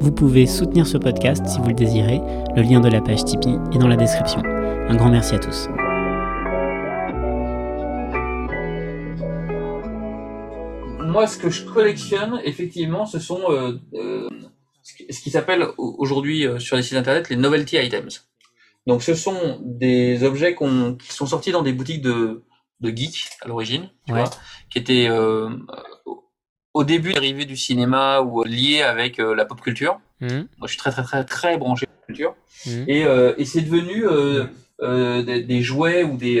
[0.00, 2.20] Vous pouvez soutenir ce podcast si vous le désirez.
[2.54, 4.42] Le lien de la page Tipeee est dans la description.
[4.44, 5.68] Un grand merci à tous.
[11.18, 14.30] Moi, ce que je collectionne, effectivement, ce sont euh, euh,
[14.84, 18.28] ce qui s'appelle aujourd'hui euh, sur les sites internet les novelty items.
[18.86, 22.44] Donc, ce sont des objets qui sont sortis dans des boutiques de,
[22.78, 24.30] de geeks à l'origine, tu vois,
[24.70, 25.10] qui étaient
[26.72, 30.00] au début arrivés du cinéma ou liés avec la pop culture.
[30.20, 30.28] Mmh.
[30.28, 32.84] Moi, je suis très très très très branché pop culture, mmh.
[32.86, 33.00] et,
[33.36, 34.04] et c'est devenu
[34.80, 36.40] des, des, jouets ou des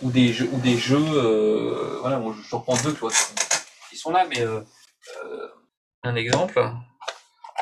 [0.00, 2.00] ou des jeux ou des jeux.
[2.00, 3.10] voilà, je reprends deux, tu vois
[3.96, 4.60] sont là, mais euh,
[5.24, 5.48] euh,
[6.02, 6.60] un exemple.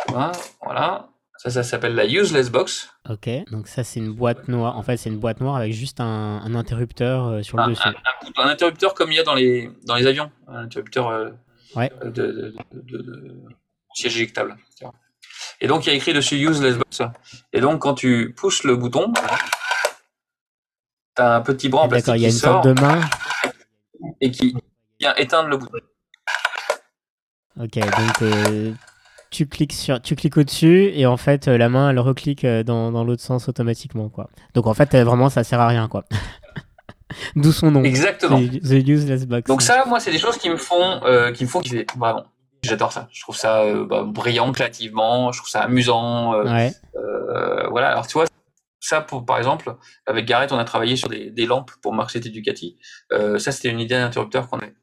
[0.08, 1.08] Voilà.
[1.38, 2.88] Ça, ça s'appelle la useless box.
[3.08, 4.76] Ok, donc ça c'est une boîte noire.
[4.78, 7.88] En fait, c'est une boîte noire avec juste un, interrupteur euh, sur le dessus.
[8.36, 10.30] Un, interrupteur comme il y a dans les, dans les avions.
[10.48, 11.34] Un interrupteur
[11.74, 11.90] ouais.
[12.04, 12.54] de,
[13.94, 14.56] siège éjectable.
[15.60, 17.02] Et donc il y a écrit dessus useless box.
[17.52, 19.12] Et donc quand tu pousses le bouton,
[21.16, 23.00] tu as un petit bras en plastique il y a une sorte de main.
[24.20, 24.54] Et qui
[24.98, 25.78] vient éteindre le bouton.
[27.58, 28.72] Ok, donc euh,
[29.30, 32.62] tu cliques sur, tu cliques au-dessus et en fait euh, la main elle reclique euh,
[32.62, 34.28] dans, dans l'autre sens automatiquement quoi.
[34.54, 36.04] Donc en fait vraiment ça sert à rien quoi.
[37.36, 37.82] D'où son nom.
[37.84, 38.38] Exactement.
[38.40, 39.46] The Useless Box.
[39.48, 42.24] Donc ça, moi, c'est des choses qui me font, euh, qui me font kiffer, vraiment.
[42.62, 43.08] J'adore ça.
[43.12, 45.30] Je trouve ça euh, bah, brillant créativement.
[45.30, 46.34] Je trouve ça amusant.
[46.34, 46.72] euh, Ouais.
[46.96, 47.90] euh, voilà.
[47.90, 48.24] Alors tu vois,
[48.80, 49.76] ça, pour, par exemple,
[50.06, 52.76] avec Gareth, on a travaillé sur des, des lampes pour Marcette Ducati.
[53.12, 54.74] Euh, ça, c'était une idée d'interrupteur qu'on avait.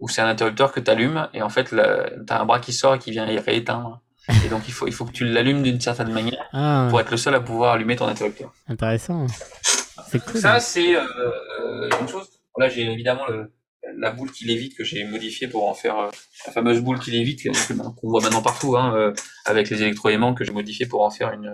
[0.00, 2.72] Où c'est un interrupteur que tu allumes et en fait, tu as un bras qui
[2.72, 4.00] sort et qui vient y rééteindre.
[4.44, 7.10] Et donc, il faut, il faut que tu l'allumes d'une certaine manière Ah, pour être
[7.10, 8.52] le seul à pouvoir allumer ton interrupteur.
[8.68, 9.26] intéressant.
[10.08, 10.40] C'est cool.
[10.40, 11.02] Ça, c'est euh,
[11.60, 12.28] euh, une chose.
[12.58, 13.52] Là, j'ai évidemment le,
[13.98, 16.10] la boule qui lévite que j'ai modifiée pour en faire euh,
[16.46, 17.42] la fameuse boule qui lévite
[18.00, 19.12] qu'on voit maintenant partout, hein, euh,
[19.44, 21.52] avec les électroaimants que j'ai modifiés pour en faire une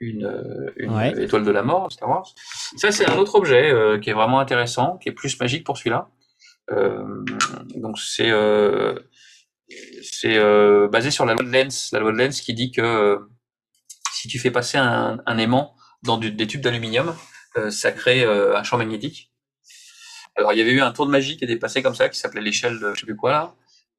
[0.00, 0.30] une,
[0.76, 1.14] une Ouais.
[1.22, 2.34] étoile de la mort, Star Wars.
[2.76, 5.78] Ça, c'est un autre objet euh, qui est vraiment intéressant, qui est plus magique pour
[5.78, 6.08] celui-là.
[6.70, 7.24] Euh,
[7.74, 8.94] donc, c'est euh,
[10.02, 12.80] c'est euh, basé sur la loi de Lenz, la loi de Lenz qui dit que
[12.80, 13.18] euh,
[14.12, 17.14] si tu fais passer un, un aimant dans du- des tubes d'aluminium,
[17.56, 19.32] euh, ça crée euh, un champ magnétique.
[20.36, 22.18] Alors il y avait eu un tour de magie qui était passé comme ça, qui
[22.18, 23.54] s'appelait l'échelle de je sais plus quoi là,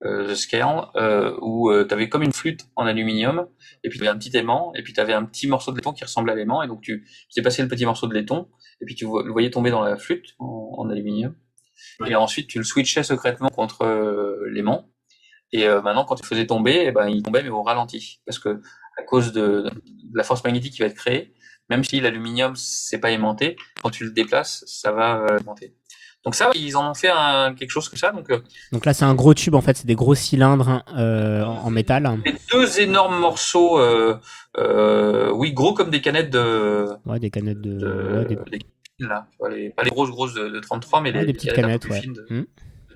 [0.05, 3.47] euh, The Scale, euh, où tu avais comme une flûte en aluminium,
[3.83, 5.77] et puis tu avais un petit aimant, et puis tu avais un petit morceau de
[5.77, 8.47] laiton qui ressemblait à l'aimant, et donc tu faisais passer le petit morceau de laiton,
[8.81, 11.35] et puis tu le voyais tomber dans la flûte en aluminium.
[12.07, 14.89] Et ensuite tu le switchais secrètement contre euh, l'aimant,
[15.51, 18.19] et euh, maintenant quand tu le faisais tomber, eh ben, il tombait mais au ralenti,
[18.25, 18.61] parce que
[18.99, 21.33] à cause de, de la force magnétique qui va être créée,
[21.69, 25.75] même si l'aluminium c'est pas aimanté, quand tu le déplaces, ça va euh, aimanter.
[26.25, 28.11] Donc ça, ils en ont fait un, quelque chose comme ça.
[28.11, 28.27] Donc
[28.73, 29.77] Donc là, c'est un gros tube, en fait.
[29.77, 32.09] C'est des gros cylindres euh, en en métal.
[32.51, 34.17] deux énormes morceaux, euh,
[34.57, 37.77] euh, oui, gros comme des canettes de, Ouais, des canettes de.
[37.77, 38.65] de ouais, des- des
[38.97, 41.27] fines, là, Tu vois, les- pas les grosses grosses de, de 33, mais ouais, les,
[41.27, 42.01] les petites canettes canettes, un peu plus ouais.
[42.01, 42.45] fines de, Hmm.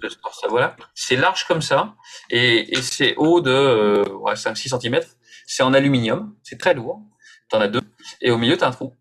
[0.02, 0.76] de sport, ça, voilà.
[0.96, 1.96] C'est large comme ça
[2.30, 5.00] et, et c'est haut de euh, ouais, 5-6 cm.
[5.46, 7.02] C'est en aluminium, c'est très lourd.
[7.50, 7.82] T'en as deux
[8.22, 8.94] et au milieu t'as un trou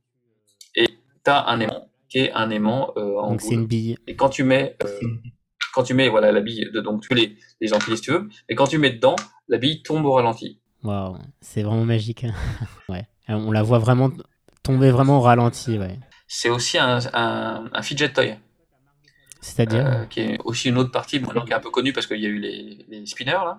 [0.75, 0.89] et
[1.23, 3.97] t'as un aimant qui est un aimant euh, en Donc c'est une bille.
[4.09, 4.99] Et quand tu mets, euh,
[5.73, 8.29] quand tu mets voilà la bille, de, donc tu les les empiles si tu veux,
[8.49, 9.15] et quand tu mets dedans,
[9.47, 10.61] la bille tombe au ralenti.
[10.83, 12.27] Waouh, c'est vraiment magique.
[12.89, 13.07] ouais.
[13.29, 14.11] Euh, On la voit vraiment
[14.65, 15.99] tomber vraiment au ralenti, ouais.
[16.33, 18.39] C'est aussi un, un, un fidget toy,
[19.41, 19.85] C'est-à-dire.
[19.87, 22.21] euh, qui est aussi une autre partie maintenant qui est un peu connue parce qu'il
[22.21, 23.59] y a eu les, les spinners là.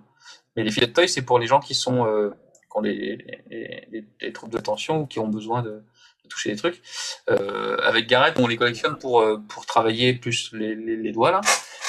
[0.55, 2.29] Mais les fidget toys, c'est pour les gens qui sont euh,
[2.71, 3.17] qui ont des,
[3.49, 5.83] des, des- des troubles de tension ou qui ont besoin de,
[6.23, 6.81] de toucher des trucs.
[7.29, 11.41] Euh, avec Gareth, on les collectionne pour pour travailler plus les, les, les doigts là.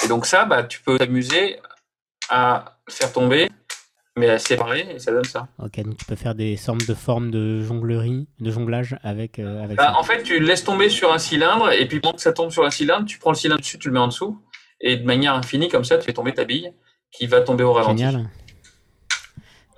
[0.05, 1.61] Et donc ça, bah tu peux t'amuser
[2.28, 3.49] à faire tomber,
[4.17, 5.49] mais à séparer et ça donne ça.
[5.59, 9.63] Ok, donc tu peux faire des sortes de formes de jonglerie, de jonglage avec, euh,
[9.65, 9.99] avec Bah, ça.
[9.99, 12.65] en fait, tu laisses tomber sur un cylindre, et puis pendant que ça tombe sur
[12.65, 14.39] un cylindre, tu prends le cylindre dessus, tu le mets en dessous,
[14.81, 16.73] et de manière infinie, comme ça, tu fais tomber ta bille,
[17.11, 18.03] qui va tomber au ralenti.
[18.05, 18.29] Génial.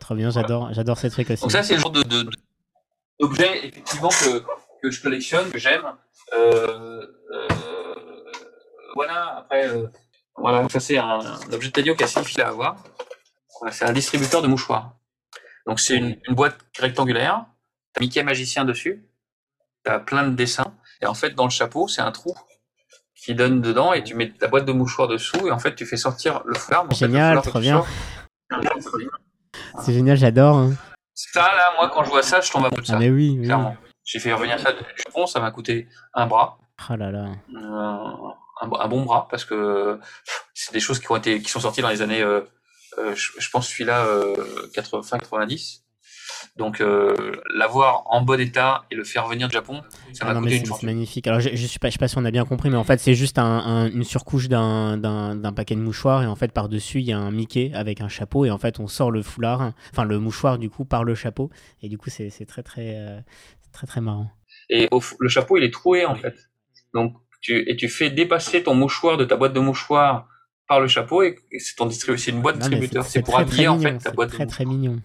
[0.01, 1.41] Trop bien, j'adore, j'adore ces trucs aussi.
[1.43, 2.31] Donc ça, c'est le genre de, de- de-
[3.21, 4.43] d'objet, effectivement, que,
[4.83, 5.83] que je collectionne, que j'aime.
[6.35, 7.49] Euh, euh,
[8.95, 9.87] voilà, après, euh,
[10.37, 12.77] voilà, ça c'est un, un objet de Tadio qui est assez difficile à avoir.
[13.71, 14.95] C'est un distributeur de mouchoirs.
[15.67, 17.47] Donc c'est une, une boîte rectangulaire,
[17.93, 19.07] t'as Mickey magicien dessus,
[19.83, 22.35] t'as plein de dessins, et en fait dans le chapeau c'est un trou
[23.15, 25.87] qui donne dedans, et tu mets ta boîte de mouchoirs dessous, et en fait tu
[25.87, 26.91] fais sortir le foulard.
[26.93, 27.83] Génial, trop bien.
[29.81, 30.57] C'est génial, j'adore.
[30.57, 30.75] hein.
[31.15, 32.95] Ça là, moi quand je vois ça, je tombe amoureux de ça.
[32.97, 33.45] Ah mais oui, oui.
[33.47, 33.77] Clairement.
[34.05, 36.59] J'ai fait revenir ça du Japon, ça m'a coûté un bras,
[36.91, 37.27] Oh là là.
[37.55, 38.31] euh,
[38.61, 39.99] un, un bon bras, parce que
[40.53, 42.43] c'est des choses qui ont été, qui sont sorties dans les années, euh,
[43.15, 44.35] je, je pense celui-là, euh,
[44.75, 45.83] 80, fin 90.
[46.57, 47.15] Donc euh,
[47.55, 49.83] l'avoir en bon état et le faire venir du Japon,
[50.13, 50.89] ça Ah m'a coûté c'est une c'est fortune.
[50.89, 51.27] magnifique.
[51.27, 52.85] Alors, je, je suis pas, je sais pas si on a bien compris, mais en
[52.85, 57.01] fait, c'est juste un- un- une surcouche d'un paquet de mouchoirs et en fait, par-dessus,
[57.01, 59.73] il y a un Mickey avec un chapeau et en fait, on sort le foulard,
[59.93, 61.51] enfin le mouchoir du coup par le chapeau
[61.83, 63.21] et du coup, c'est très très euh,
[63.73, 64.31] très très marrant.
[64.71, 66.35] Et au le chapeau, il est troué en fait.
[66.95, 70.29] Donc tu et tu fais dépasser ton mouchoir de ta boîte de mouchoirs
[70.67, 73.05] par le chapeau et, et c'est ton c'est une boîte Non, distributeur.
[73.05, 75.01] c'est C'est pour très, habiller très en mignon, fait ta c'est boîte très très mignon.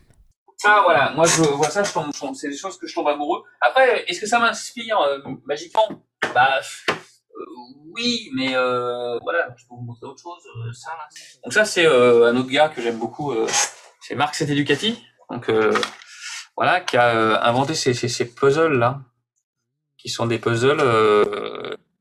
[0.57, 2.93] Ça, voilà, moi je vois ça, je tombe, je tombe- c'est des choses que je
[2.93, 3.43] tombe amoureux.
[3.62, 5.88] Après, est-ce que ça m'inspire euh, magiquement?
[6.34, 6.93] Bah euh,
[7.95, 10.43] oui, mais euh, voilà, je peux vous montrer autre chose.
[10.57, 11.07] euh, ça, là.
[11.43, 13.47] Donc ça, c'est euh, un autre gars que j'aime beaucoup, euh,
[14.01, 15.72] c'est Marc Seteducati, donc euh,
[16.57, 18.99] voilà, qui a euh, inventé ces, ces, ces puzzles là,
[19.97, 20.82] qui sont des puzzles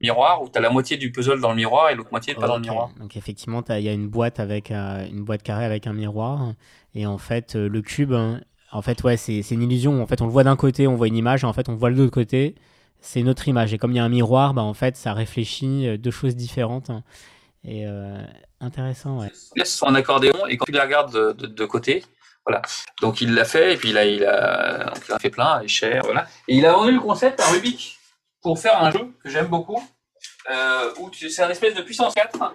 [0.00, 2.46] miroirs où tu as la moitié du puzzle dans le miroir et l'autre moitié pas
[2.46, 2.90] dans le miroir.
[2.98, 6.52] Donc effectivement, il y a une boîte avec euh, une boîte carrée avec un miroir
[6.94, 8.40] et en fait euh, le cube, hein,
[8.72, 10.02] en fait ouais, c'est c'est une illusion.
[10.02, 11.74] En fait, on le voit d'un côté, on voit une image, et en fait, on
[11.74, 12.54] voit de l'autre côté,
[13.00, 13.72] c'est une autre image.
[13.72, 16.36] Et comme il y a un miroir, bah en fait, ça réfléchit euh, deux choses
[16.36, 17.02] différentes hein.
[17.64, 18.22] et euh,
[18.60, 19.30] intéressant, ouais.
[19.56, 22.04] laisse son accordéon et quand tu les regardes de, de, de côté,
[22.46, 22.62] voilà.
[23.00, 26.02] Donc il l'a fait et puis là il a, il a fait plein et cher,
[26.04, 26.26] voilà.
[26.48, 27.97] Et il a vendu le concept à Rubik
[28.42, 29.82] pour faire un jeu que j'aime beaucoup.
[30.50, 32.54] euh, où c'est un espèce de puissance 4,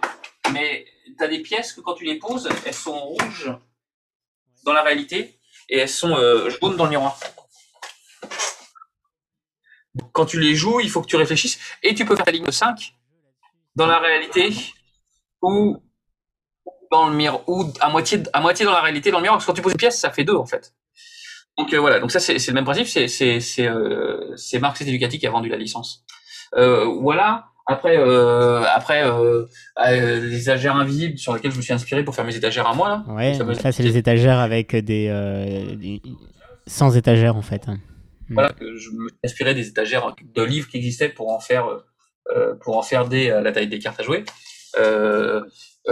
[0.54, 0.86] mais
[1.18, 3.52] tu as des pièces que quand tu les poses, elles sont rouges
[4.66, 7.20] dans la réalité et elles sont euh, jaunes dans le miroir.
[10.12, 12.46] Quand tu les joues, il faut que tu réfléchisses et tu peux faire ta ligne
[12.46, 12.96] de 5
[13.76, 14.52] dans la réalité
[15.42, 15.78] ou
[16.92, 19.46] dans le miroir ou à moitié à moitié dans la réalité dans le miroir parce
[19.46, 20.74] que quand tu poses une pièce, ça fait deux en fait.
[21.58, 25.20] Donc euh, voilà, donc ça c'est le même principe, c'est c'est c'est euh, Marx Educatif
[25.20, 26.04] qui a vendu la licence.
[26.56, 27.46] Euh, voilà.
[27.66, 29.46] Après, euh, après euh,
[29.86, 32.74] euh, les étagères invisibles sur lesquelles je me suis inspiré pour faire mes étagères à
[32.74, 32.90] moi.
[32.90, 33.06] Là.
[33.08, 35.08] Ouais, ça, c'est les étagères avec des,
[35.78, 36.02] des,
[36.68, 37.68] sans étagères en fait.
[37.68, 37.78] Hmm.
[38.32, 41.66] Voilà, je me suis inspiré des étagères de livres qui existaient pour en faire
[42.62, 44.26] pour en faire des la taille des cartes à jouer.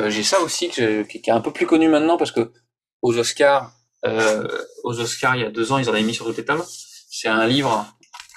[0.07, 2.51] J'ai ça aussi qui, est un peu plus connu maintenant parce que
[3.01, 3.71] aux Oscars,
[4.03, 6.63] aux Oscars il y a deux ans ils en avaient mis sur toutes les tables.
[6.67, 7.85] C'est un livre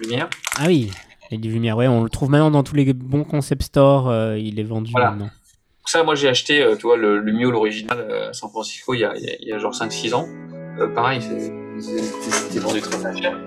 [0.01, 0.29] lumière.
[0.59, 0.91] Ah oui.
[1.31, 4.39] Et du Lumière, ouais, on le trouve maintenant dans tous les bons concept stores, euh,
[4.39, 5.11] il est vendu voilà.
[5.11, 5.31] maintenant.
[5.87, 9.01] Ça, moi j'ai acheté, euh, tu vois, le Lumio, l'original, euh, à San Francisco, il
[9.01, 10.29] y a, il y a genre 5-6 ans.
[10.95, 11.21] pareil,
[11.81, 13.39] c'est vendu très cher.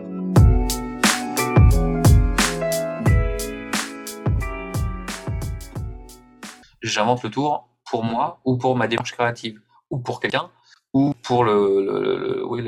[6.82, 10.50] J'invente le tour pour moi ou pour ma démarche créative ou pour quelqu'un
[10.98, 12.64] ou pour le, oui,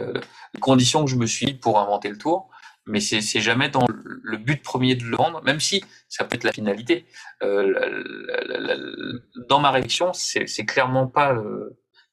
[0.54, 2.50] les conditions que je me suis pour inventer le tour
[2.86, 6.44] mais c'est jamais dans le but premier de le vendre, même si ça peut être
[6.44, 7.06] la finalité.
[7.44, 11.36] Euh, dans ma réflexion, c'est clairement pas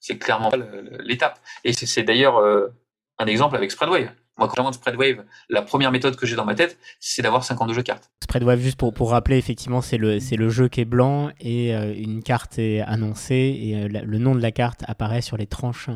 [0.01, 0.51] c'est clairement
[1.01, 1.41] l'étape.
[1.64, 2.69] Et c'est d'ailleurs euh,
[3.19, 4.11] un exemple avec Spreadwave.
[4.39, 7.72] Moi, quand j'invente Spreadwave, la première méthode que j'ai dans ma tête, c'est d'avoir 52
[7.72, 8.11] jeux de cartes.
[8.22, 11.95] Spreadwave, juste pour, pour rappeler, effectivement, c'est le, le jeu qui est blanc et euh,
[11.97, 15.91] une carte est annoncée et le nom de la carte apparaît sur les tranches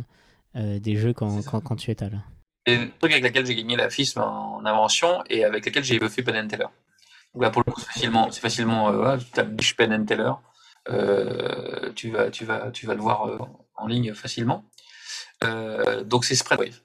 [0.54, 2.24] des jeux quand, quand, quand tu étales.
[2.66, 5.98] C'est le truc avec lequel j'ai gagné la FISM en invention et avec lequel j'ai
[6.08, 6.66] fait Penn Teller.
[7.34, 10.32] Donc là, pour le coup, c'est facilement, c'est facilement, euh, tu tapes Biche Penn Teller,
[10.88, 13.38] euh, tu vas, tu vas, tu vas le voir euh,
[13.76, 14.64] en ligne facilement.
[15.44, 16.80] Euh, donc c'est Spreadwave.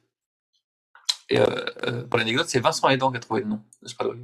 [1.29, 1.45] Et euh,
[1.83, 4.19] euh, pour l'anecdote, c'est Vincent Aidan qui a trouvé le nom de Spreadwave.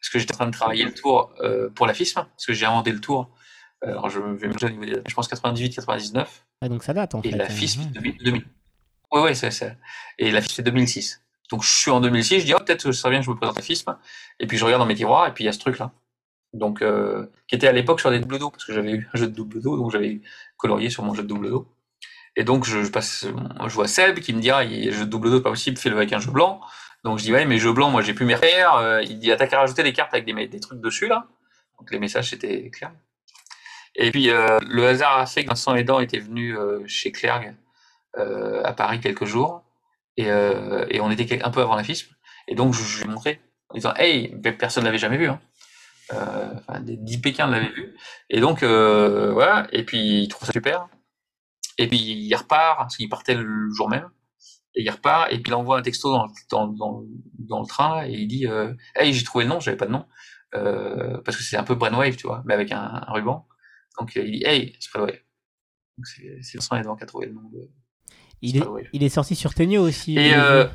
[0.00, 1.34] Parce que j'étais en train de travailler le tour
[1.74, 3.30] pour la FISM, parce que j'ai inventé le tour.
[3.82, 6.26] Alors je vais me au niveau des, je pense 98-99.
[6.60, 7.34] Ah, donc ça date en et fait.
[7.34, 8.44] Et la FISM 2000.
[9.10, 9.72] Oui, oui, c'est ça.
[10.18, 11.22] Et la FISM, c'est 2006.
[11.50, 13.30] Donc, je suis en 2006, je dis, oh, peut-être que ce serait bien que je
[13.30, 13.96] me présente à FISM.
[14.38, 15.92] Et puis, je regarde dans mes tiroirs, et puis il y a ce truc-là.
[16.52, 19.18] Donc, euh, qui était à l'époque sur des doubles dos, parce que j'avais eu un
[19.18, 20.20] jeu de double dos, donc j'avais
[20.56, 21.68] colorié sur mon jeu de double dos.
[22.38, 23.26] Et donc, je, je passe,
[23.66, 26.12] je vois Seb qui me dit, ah, il de double dos, pas possible, fais-le avec
[26.12, 26.60] un jeu blanc.
[27.02, 28.76] Donc, je dis, ouais, mais jeu blanc, moi, j'ai plus mes repères.
[28.76, 31.26] Euh, il dit, ah, t'as qu'à rajouter des cartes avec des, trucs dessus, là.
[31.80, 32.92] Donc, les messages, c'était clair.
[33.96, 37.56] Et puis, euh, le hasard a fait que Vincent Aidant était venu euh, chez Clergue
[38.64, 39.62] à Paris quelques jours
[40.16, 42.10] et, on était un peu avant la FISP
[42.48, 45.38] et donc je, je lui ai montré en disant hey personne l'avait jamais vu hein.
[46.10, 47.94] enfin, des 10 Pékins l'avaient vu
[48.28, 50.88] et donc voilà et puis il trouve ça super
[51.78, 54.08] et puis il repart parce qu'il partait le jour même.
[54.74, 57.04] Et il repart et puis il envoie un texto dans, dans, dans,
[57.38, 59.92] dans le train et il dit euh, hey j'ai trouvé le nom j'avais pas de
[59.92, 60.06] nom.
[60.54, 63.46] Euh, parce que c'est un peu Brainwave tu vois mais avec un, un ruban.
[63.98, 65.18] Donc il dit hey c'est Brainwave
[65.96, 67.70] donc c'est le sang qui a trouvé le nom de
[68.40, 70.16] il est, il est sorti sur Tenio aussi.
[70.16, 70.66] Et euh...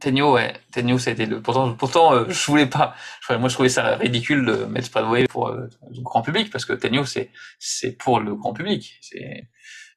[0.00, 0.52] Tenio, ouais.
[0.72, 1.40] Tenio, ça a été le.
[1.40, 2.94] Pourtant, pourtant euh, je voulais pas.
[3.30, 6.74] Moi, je trouvais ça ridicule de mettre Spreadway pour euh, le grand public, parce que
[6.74, 9.00] Tenio, c'est c'est pour le grand public.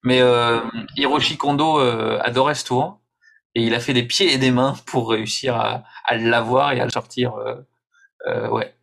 [0.03, 0.61] Mais euh,
[0.95, 3.01] Hiroshi Kondo euh, adorait ce tour,
[3.55, 6.79] et il a fait des pieds et des mains pour réussir à, à l'avoir et
[6.79, 7.33] à le sortir.
[8.27, 8.73] Euh, ouais.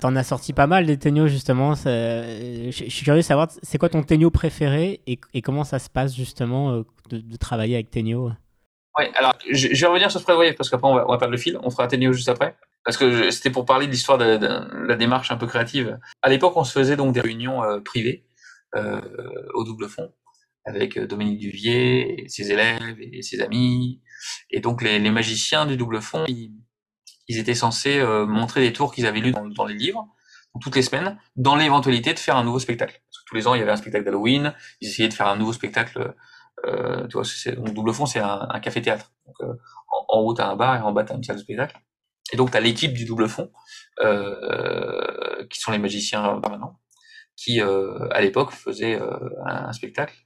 [0.00, 1.74] T'en as sorti pas mal des Tenio justement.
[1.74, 5.90] Je, suis curieux de savoir, c'est quoi ton Tenio préféré et, et, comment ça se
[5.90, 8.30] passe justement de, de travailler avec Tenio
[8.98, 11.58] Ouais, alors je, vais revenir sur ce Spreadwave parce qu'après on va, perdre le fil.
[11.62, 12.56] On fera Tenio juste après.
[12.84, 14.38] Parce que c'était pour parler de l'histoire de,
[14.86, 15.98] la démarche un peu créative.
[16.22, 18.26] À l'époque, on se faisait donc des réunions euh, privées
[18.76, 19.00] euh,
[19.54, 20.12] au double fond
[20.66, 24.02] avec euh, Dominique Duvier ses élèves et ses amis.
[24.50, 26.52] Et donc les, magiciens du double fond, ils,
[27.28, 30.06] ils étaient censés euh, montrer des tours qu'ils avaient lus dans, dans, les livres,
[30.60, 33.00] toutes les semaines, dans l'éventualité de faire un nouveau spectacle.
[33.08, 35.28] Parce que tous les ans, il y avait un spectacle d'Halloween, ils essayaient de faire
[35.28, 36.14] un nouveau spectacle.
[36.64, 39.12] Euh, tu vois, donc double fond, c'est un, un café-théâtre.
[39.26, 39.54] Donc euh,
[39.92, 41.78] en, en, haut, t'as un bar et en bas, t'as une salle de spectacle.
[42.32, 43.52] Et donc, t'as l'équipe du double fond,
[44.00, 46.80] euh, qui sont les magiciens permanents,
[47.36, 50.16] qui euh, à l'époque faisaient un, un, spectacle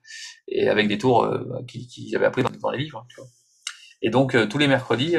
[0.49, 1.29] et avec des tours
[1.69, 3.07] qu'ils qui avaient appris dans, les livres.
[3.11, 3.29] Tu vois.
[4.01, 5.17] Et donc tous les mercredis,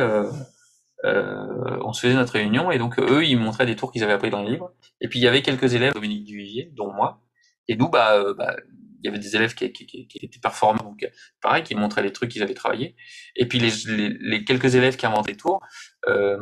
[1.03, 4.13] euh, on se faisait notre réunion et donc eux ils montraient des tours qu'ils avaient
[4.13, 7.19] appris dans les livres et puis il y avait quelques élèves Dominique Duvivier dont moi
[7.67, 8.55] et nous bah, euh, bah
[9.01, 11.09] il y avait des élèves qui, étaient performants donc
[11.41, 12.95] pareil qui montraient les trucs qu'ils avaient travaillé
[13.35, 15.59] et puis les, les, les quelques élèves qui inventaient des tours
[16.07, 16.37] euh,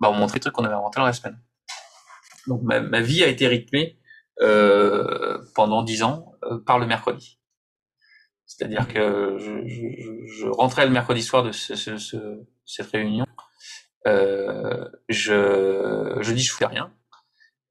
[0.00, 1.40] bah on montrait des trucs qu'on avait inventés dans la semaine
[2.46, 3.98] Donc ma, ma vie a été rythmée
[4.42, 7.38] euh, pendant dix ans euh, par le mercredi.
[8.44, 12.16] C'est-à-dire que je, je, je, rentrais le mercredi soir de ce, ce, ce,
[12.66, 13.24] cette réunion,
[14.06, 16.92] euh, je, je dis je fais rien.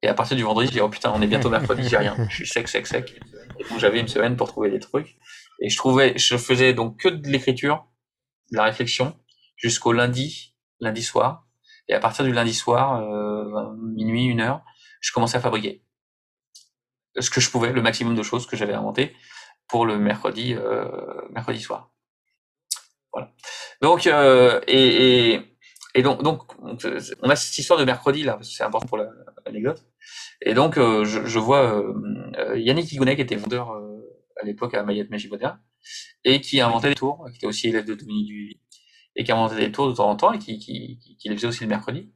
[0.01, 2.15] Et à partir du vendredi, je dis oh putain, on est bientôt mercredi, j'ai rien.
[2.29, 3.19] Je suis sec, sec, sec.
[3.60, 5.18] Et donc j'avais une semaine pour trouver des trucs.
[5.60, 7.86] Et je trouvais, je faisais donc que de l'écriture,
[8.52, 9.18] de la réflexion,
[9.56, 11.48] jusqu'au lundi, lundi soir.
[11.88, 14.64] Et à partir du lundi soir, euh, minuit, une heure,
[15.02, 15.84] je commençais à fabriquer
[17.18, 19.16] ce que je pouvais, le maximum de choses que j'avais inventé
[19.68, 20.88] pour le mercredi, euh,
[21.32, 21.91] mercredi soir.
[23.14, 23.32] Voilà.
[23.82, 25.55] Donc, euh, et, et,
[25.98, 28.98] et donc, donc, on a cette histoire de mercredi là, c'est important pour
[29.46, 29.86] l'anecdote.
[30.41, 33.96] Et donc, euh, je, je, vois euh, Yannick Higounet, qui était vendeur euh,
[34.41, 35.58] à l'époque à Mayette Magibodea,
[36.26, 38.60] et qui inventait des tours, qui était aussi élève de Dominique Duvy,
[39.16, 41.48] et qui inventait des tours de temps en temps, et qui, qui, qui, les faisait
[41.48, 42.12] aussi le mercredi.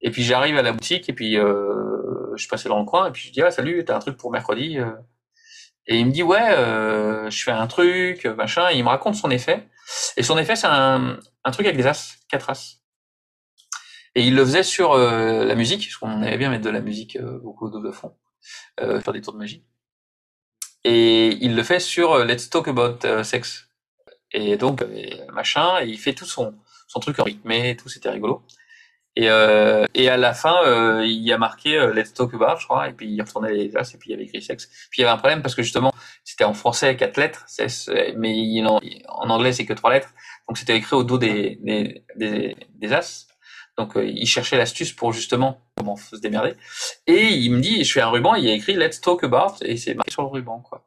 [0.00, 3.10] Et puis j'arrive à la boutique, et puis euh, je passais dans le coin, et
[3.10, 4.78] puis je dis ah salut, t'as un truc pour mercredi
[5.88, 8.70] Et il me dit ouais, euh, je fais un truc, machin.
[8.70, 9.68] Et il me raconte son effet.
[10.16, 12.81] Et son effet, c'est un, un, truc avec des as, quatre as.
[14.14, 16.80] Et il le faisait sur euh, la musique, parce qu'on aimait bien mettre de la
[16.80, 18.14] musique euh, beaucoup de fond,
[18.80, 19.64] euh, faire des tours de magie.
[20.84, 23.68] Et il le fait sur euh, Let's Talk About euh, Sex.
[24.32, 24.82] Et donc,
[25.32, 26.54] machin, et il fait tout son,
[26.88, 28.42] son truc en rythmé et tout, c'était rigolo.
[29.14, 32.94] Et, et à la fin, il y a marqué Let's Talk About, je crois, et
[32.94, 34.68] puis il retournait les as, et puis il avait écrit sexe.
[34.90, 35.92] Puis il y avait un problème parce que justement,
[36.24, 37.44] c'était en français quatre lettres,
[38.16, 40.14] mais il, en, en, anglais c'est que trois lettres,
[40.48, 41.58] donc c'était écrit au dos des,
[42.16, 43.26] des, des as.
[43.78, 46.54] Donc euh, il cherchait l'astuce pour justement comment se démerder.
[47.06, 49.56] Et il me dit, je fais un ruban, il y a écrit Let's talk about
[49.62, 50.86] et c'est marqué sur le ruban quoi.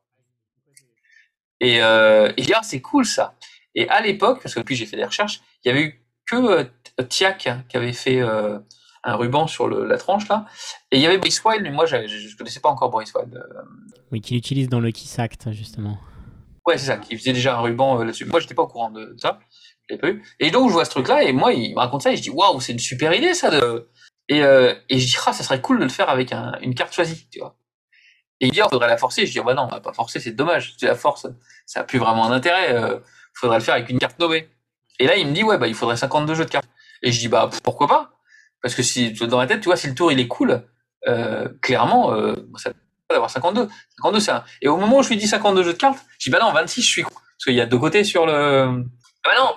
[1.59, 3.36] Et, euh, et je dis ah c'est cool ça.
[3.73, 6.36] Et à l'époque, parce que depuis j'ai fait des recherches, il y avait eu que
[6.36, 8.59] euh, Tiac qui avait fait euh,
[9.03, 10.45] un ruban sur le, la tranche là.
[10.91, 13.36] Et il y avait Boris Wilde, mais moi je ne connaissais pas encore Boris Wilde.
[13.36, 13.61] Euh.
[14.11, 15.97] Oui, qu'il utilise dans le Kiss Act justement.
[16.65, 18.25] Ouais, c'est ça, qui faisait déjà un ruban euh, là-dessus.
[18.25, 19.39] Moi, j'étais pas au courant de ça.
[19.89, 20.07] Pas.
[20.39, 22.29] Et donc, je vois ce truc-là, et moi, il me raconte ça, et je dis,
[22.29, 23.49] waouh, c'est une super idée, ça.
[23.51, 23.89] De...
[24.29, 26.73] Et, euh, et je dis, ah, ça serait cool de le faire avec un, une
[26.73, 27.55] carte choisie, tu vois.
[28.41, 29.25] Et il dit, il faudrait la forcer.
[29.25, 30.75] Je dis, bah non, on va pas forcer, c'est dommage.
[30.77, 31.27] Tu la force,
[31.65, 32.73] ça n'a plus vraiment d'intérêt.
[32.73, 32.99] Euh,
[33.33, 34.49] faudrait le faire avec une carte nommée.
[34.99, 36.67] Et là, il me dit, ouais, bah, il faudrait 52 jeux de cartes.
[37.01, 38.11] Et je dis, bah, pourquoi pas?
[38.61, 40.67] Parce que si, dans la tête, tu vois, si le tour, il est cool,
[41.07, 42.71] euh, clairement, euh, ça
[43.09, 43.69] d'avoir 52.
[43.97, 44.43] 52, c'est un...
[44.61, 46.51] Et au moment où je lui dis 52 jeux de cartes, je dis, bah non,
[46.51, 47.11] 26, je suis con.
[47.13, 48.83] Parce qu'il y a deux côtés sur le...
[49.23, 49.53] Ah bah non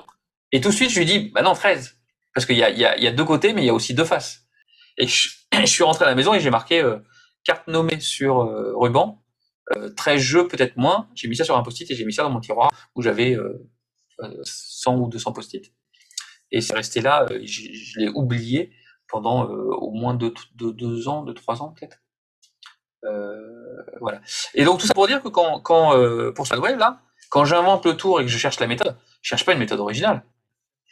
[0.53, 1.97] Et tout de suite, je lui dis, bah non, 13.
[2.35, 4.47] Parce qu'il y a, deux côtés, mais il y a aussi deux faces.
[4.97, 6.99] Et je, suis rentré à la maison et j'ai marqué euh,
[7.45, 9.23] carte nommée sur euh, ruban,
[9.77, 11.09] euh, 13 jeux, peut-être moins.
[11.15, 13.35] J'ai mis ça sur un post-it et j'ai mis ça dans mon tiroir où j'avais
[13.35, 13.69] euh,
[14.45, 15.73] 100 ou 200 post-it.
[16.51, 18.73] Et c'est resté là, euh, je, l'ai oublié
[19.09, 21.99] pendant euh, au moins deux, ans, deux, trois ans peut-être.
[23.05, 24.21] Euh, voilà.
[24.55, 27.85] Et donc tout ça pour dire que quand, quand euh, pour Web là, quand j'invente
[27.85, 30.25] le tour et que je cherche la méthode, je cherche pas une méthode originale.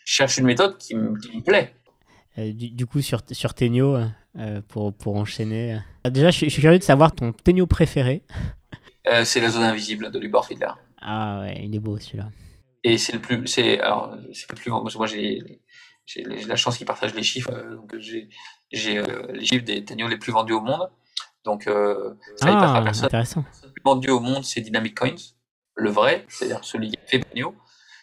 [0.06, 1.74] Je cherche une méthode qui, me, qui me plaît.
[2.38, 3.96] Euh, du, du, coup, sur, sur Tenio,
[4.38, 5.80] euh, pour, pour enchaîner.
[6.06, 8.22] Euh, déjà, je, je, suis curieux de savoir ton Tenio préféré.
[9.24, 10.70] c'est la zone invisible de Lubor Fiedler.
[11.02, 12.28] Ah ouais, il est beau celui-là.
[12.84, 15.60] Et c'est le plus, c'est alors c'est le plus moi j'ai
[16.04, 18.28] j'ai la chance qu'ils partagent les chiffres, donc j'ai
[18.70, 19.02] j'ai
[19.32, 20.88] les chiffres des Tenio les plus vendus au monde.
[21.44, 23.06] Donc, ça ah, personne.
[23.06, 23.44] Intéressant.
[23.64, 25.16] Le plus vendu au monde, c'est Dynamic Coins,
[25.74, 27.54] le vrai, c'est-à-dire celui qui a fait Benio,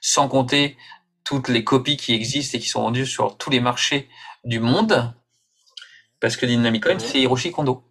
[0.02, 0.78] sans compter
[1.24, 4.10] toutes les copies qui existent et qui sont vendues sur tous les marchés
[4.44, 5.14] du monde,
[6.20, 7.84] parce que Dynamic Coins, c'est Hiroshi Kondo.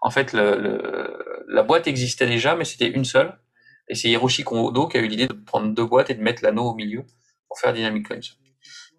[0.00, 3.38] En fait, le, le, la boîte existait déjà, mais c'était une seule,
[3.88, 6.42] et c'est Hiroshi Kondo qui a eu l'idée de prendre deux boîtes et de mettre
[6.42, 7.04] l'anneau au milieu
[7.48, 8.20] pour faire Dynamic Coins.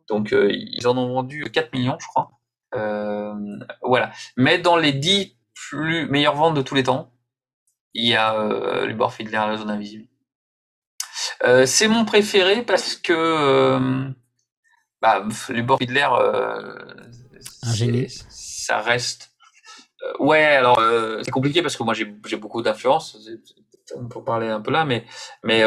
[0.07, 2.31] Donc, euh, ils en ont vendu 4 millions, je crois.
[2.75, 3.33] Euh,
[3.81, 4.11] voilà.
[4.37, 7.11] Mais dans les 10 plus meilleure vente de tous les temps,
[7.93, 10.07] il y a euh, Lubor Fiedler, la zone invisible.
[11.43, 14.09] Euh, c'est mon préféré parce que euh,
[15.01, 16.75] bah, euh,
[18.29, 19.31] ça reste.
[20.03, 20.81] Euh, ouais, alors
[21.23, 23.17] c'est compliqué parce que moi j'ai beaucoup d'influence,
[24.09, 25.05] pour parler un peu là, mais
[25.43, 25.63] mais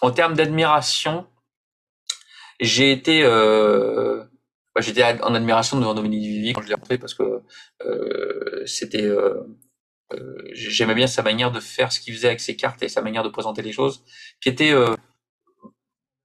[0.00, 1.26] en termes d'admiration,
[2.60, 3.24] j'ai été
[4.74, 7.42] bah, j'étais en admiration devant Dominique Vivier quand je l'ai rencontré parce que
[7.84, 9.42] euh, c'était euh,
[10.52, 13.22] j'aimais bien sa manière de faire ce qu'il faisait avec ses cartes et sa manière
[13.22, 14.02] de présenter les choses
[14.40, 14.94] qui était euh,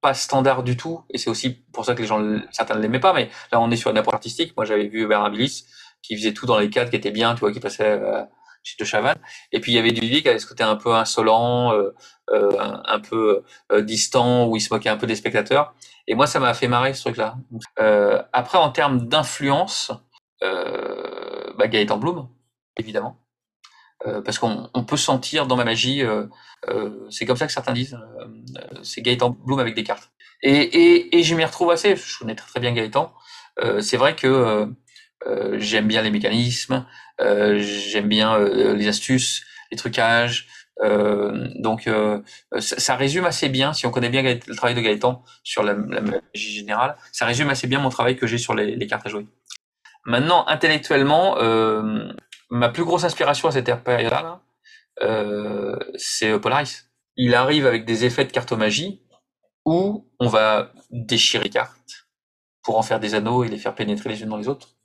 [0.02, 3.00] pas standard du tout et c'est aussi pour ça que les gens certains ne l'aimaient
[3.00, 5.32] pas mais là on est sur une approche artistique moi j'avais vu Bernard
[6.02, 8.24] qui faisait tout dans les cadres qui était bien tu vois qui passait euh,
[8.64, 9.20] chez De Chavannes
[9.52, 11.92] et puis il y avait Vivier qui avait ce côté un peu insolent euh,
[12.30, 13.44] un, peu
[13.82, 15.76] distant où il se moquait un peu des spectateurs
[16.08, 17.38] et moi, ça m'a fait marrer ce truc-là.
[17.80, 19.92] Euh, après, en termes d'influence,
[20.44, 22.28] euh, bah, Gaëtan Bloom,
[22.78, 23.18] évidemment.
[24.04, 26.04] Parce qu'on peut sentir dans ma magie,
[27.10, 27.98] c'est comme ça que certains disent,
[28.84, 30.12] c'est Gaëtan Bloom avec des cartes.
[30.44, 33.14] Et, et, et je m'y retrouve assez, je connais très, très bien Gaëtan.
[33.80, 34.68] c'est vrai que
[35.54, 36.86] j'aime bien les mécanismes,
[37.20, 40.48] j'aime bien les astuces, les trucages,
[40.84, 42.22] euh, donc, euh,
[42.60, 46.56] ça, résume assez bien, si on connaît bien le travail de Gaëtan sur la, magie
[46.58, 49.28] générale, ça résume assez bien mon travail que j'ai sur les, cartes à jouer.
[50.06, 52.12] Maintenant, intellectuellement, euh,
[52.50, 54.42] ma plus grosse inspiration à cette période-là,
[55.98, 56.90] c'est Polaris.
[57.18, 59.02] Il arrive avec des effets de cartomagie
[59.66, 62.08] où on va déchirer les cartes
[62.62, 64.76] pour en faire des anneaux et les faire pénétrer les unes dans les autres,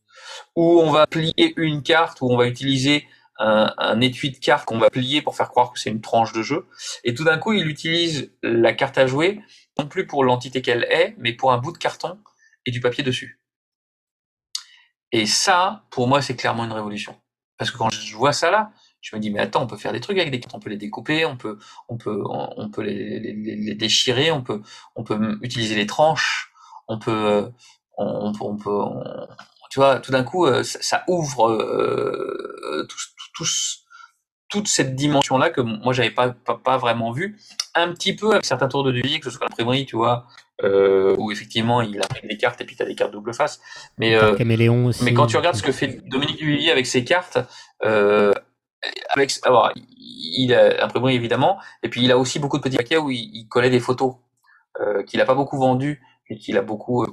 [0.55, 3.07] où on va plier une carte, où on va utiliser
[3.39, 6.43] un, étui de cartes qu'on va plier pour faire croire que c'est une tranche de
[6.43, 6.67] jeu.
[7.05, 9.41] Et tout d'un coup, il utilise la carte à jouer,
[9.79, 12.19] non plus pour l'entité qu'elle est, mais pour un bout de carton
[12.67, 13.41] et du papier dessus.
[15.13, 17.19] Et ça, pour moi, c'est clairement une révolution.
[17.61, 19.93] Parce que quand je vois ça là, je me dis, mais attends, on peut faire
[19.93, 21.59] des trucs avec des cartes, on peut les découper, on peut,
[21.91, 24.63] on peut, on peut les, déchirer, on peut,
[24.97, 26.55] on peut utiliser les tranches,
[26.89, 27.53] on peut,
[27.99, 28.05] peut,
[28.41, 28.71] on peut,
[29.69, 33.45] tu vois, tout d'un coup, euh, ça, ouvre euh, tout,
[34.49, 37.39] toute cette dimension-là que moi j'avais pas, pas, vraiment vu,
[37.75, 40.27] un petit peu avec certains tours de Duvier, que ce soit l'imprimerie, tu vois,
[40.63, 43.61] euh, où effectivement il imprime des cartes et puis tu as des cartes double face.
[43.99, 44.37] Mais, euh,
[45.03, 47.39] mais quand tu regardes ce que fait Dominique Duvier avec ses cartes,
[47.85, 48.33] euh,
[49.11, 52.97] avec, alors, il a l'imprimerie évidemment, et puis il a aussi beaucoup de petits paquets
[52.97, 54.15] où il, collait des photos
[54.81, 57.09] euh, qu'il a pas beaucoup vendues et qu'il a beaucoup, euh,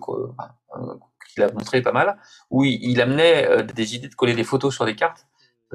[0.76, 0.94] euh,
[1.34, 2.18] qu'il a montré pas mal,
[2.50, 5.28] où il, il amenait des idées de coller des photos sur des cartes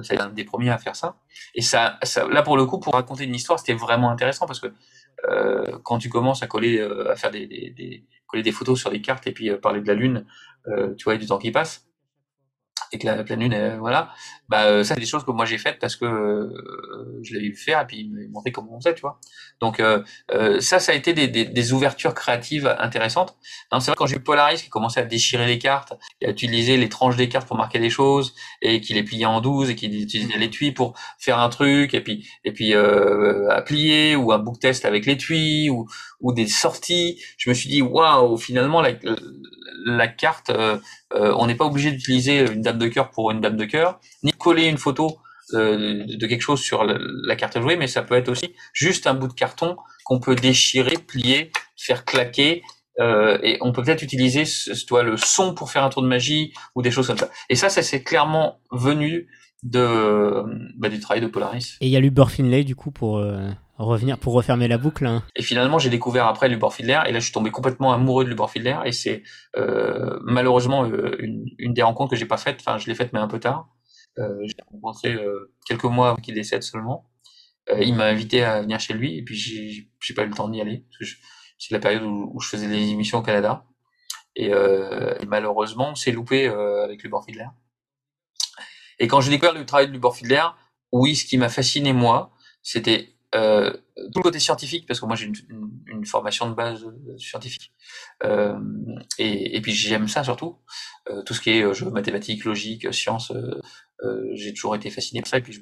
[0.03, 1.17] c'est un des premiers à faire ça.
[1.55, 4.61] Et ça, ça, là pour le coup, pour raconter une histoire, c'était vraiment intéressant parce
[4.61, 4.73] que euh,
[5.83, 8.91] quand tu commences à coller, euh, à faire des, des, des, coller des photos sur
[8.91, 10.27] des cartes et puis euh, parler de la lune,
[10.69, 11.87] euh, tu vois, du temps qui passe
[12.93, 14.11] et que la pleine lune, voilà,
[14.49, 17.49] bah euh, ça c'est des choses que moi j'ai faites parce que euh, je l'avais
[17.49, 19.19] vu faire et puis il m'a montré comment on faisait, tu vois.
[19.61, 20.03] Donc euh,
[20.61, 23.37] ça, ça a été des, des, des ouvertures créatives intéressantes.
[23.73, 26.77] C'est vrai quand j'ai eu Polaris qui commençait à déchirer les cartes et à utiliser
[26.77, 29.75] les tranches des cartes pour marquer des choses et qui les pliait en 12 et
[29.75, 34.39] qui utilisait l'étui pour faire un truc et puis et puis à plier ou un
[34.39, 35.89] book test avec l'étui ou
[36.21, 38.93] ou des sorties, je me suis dit waouh, finalement la,
[39.85, 40.79] la carte, euh,
[41.15, 44.01] euh, on n'est pas obligé d'utiliser une dame de cœur pour une dame de cœur,
[44.23, 45.19] ni coller une photo
[45.55, 49.15] euh, de quelque chose sur la, carte jouée, mais ça peut être aussi juste un
[49.15, 52.63] bout de carton qu'on peut déchirer, plier, faire claquer.
[52.99, 54.45] et on peut peut-être utiliser
[54.87, 57.31] toi, le son pour faire un tour de magie ou des choses comme ça.
[57.49, 59.29] Et ça, ça c'est clairement venu
[59.63, 60.45] de
[60.77, 61.77] bah, du travail de Polaris.
[61.81, 63.23] Et il y a Lubor Finlay du coup pour
[63.79, 65.07] revenir pour refermer la boucle.
[65.07, 65.23] Hein.
[65.37, 68.31] Et finalement, j'ai découvert après Lubor Fiedler et là, je suis tombé complètement amoureux de
[68.31, 69.23] Lubor Fiedler et c'est
[69.57, 72.59] euh, malheureusement euh, une, une, des rencontres que j'ai pas faites.
[72.61, 73.69] Enfin, je l'ai faite mais un peu tard.
[74.19, 77.09] Euh, j'ai rencontré euh, quelques mois avant qu'il décède seulement.
[77.71, 80.49] Euh, il m'a invité à venir chez lui et puis j'ai, pas eu le temps
[80.49, 80.85] d'y aller.
[81.59, 83.65] C'est la période où, où, je faisais des émissions au Canada
[84.35, 87.47] et, et malheureusement, c'est loupé avec Lubor Fiedler.
[89.03, 90.45] Et quand j'ai découvert le travail de Lubor Fiedler,
[90.93, 92.33] oui, ce qui m'a fasciné moi,
[92.63, 97.19] c'était euh, tout le côté scientifique, parce que moi j'ai une, formation de base euh,
[97.19, 97.73] scientifique,
[98.25, 98.59] euh,
[99.19, 100.59] et, puis j'aime ça surtout,
[101.09, 105.31] euh, tout ce qui est euh, mathématiques, logique, sciences, euh, j'ai toujours été fasciné par
[105.31, 105.61] ça, et puis je,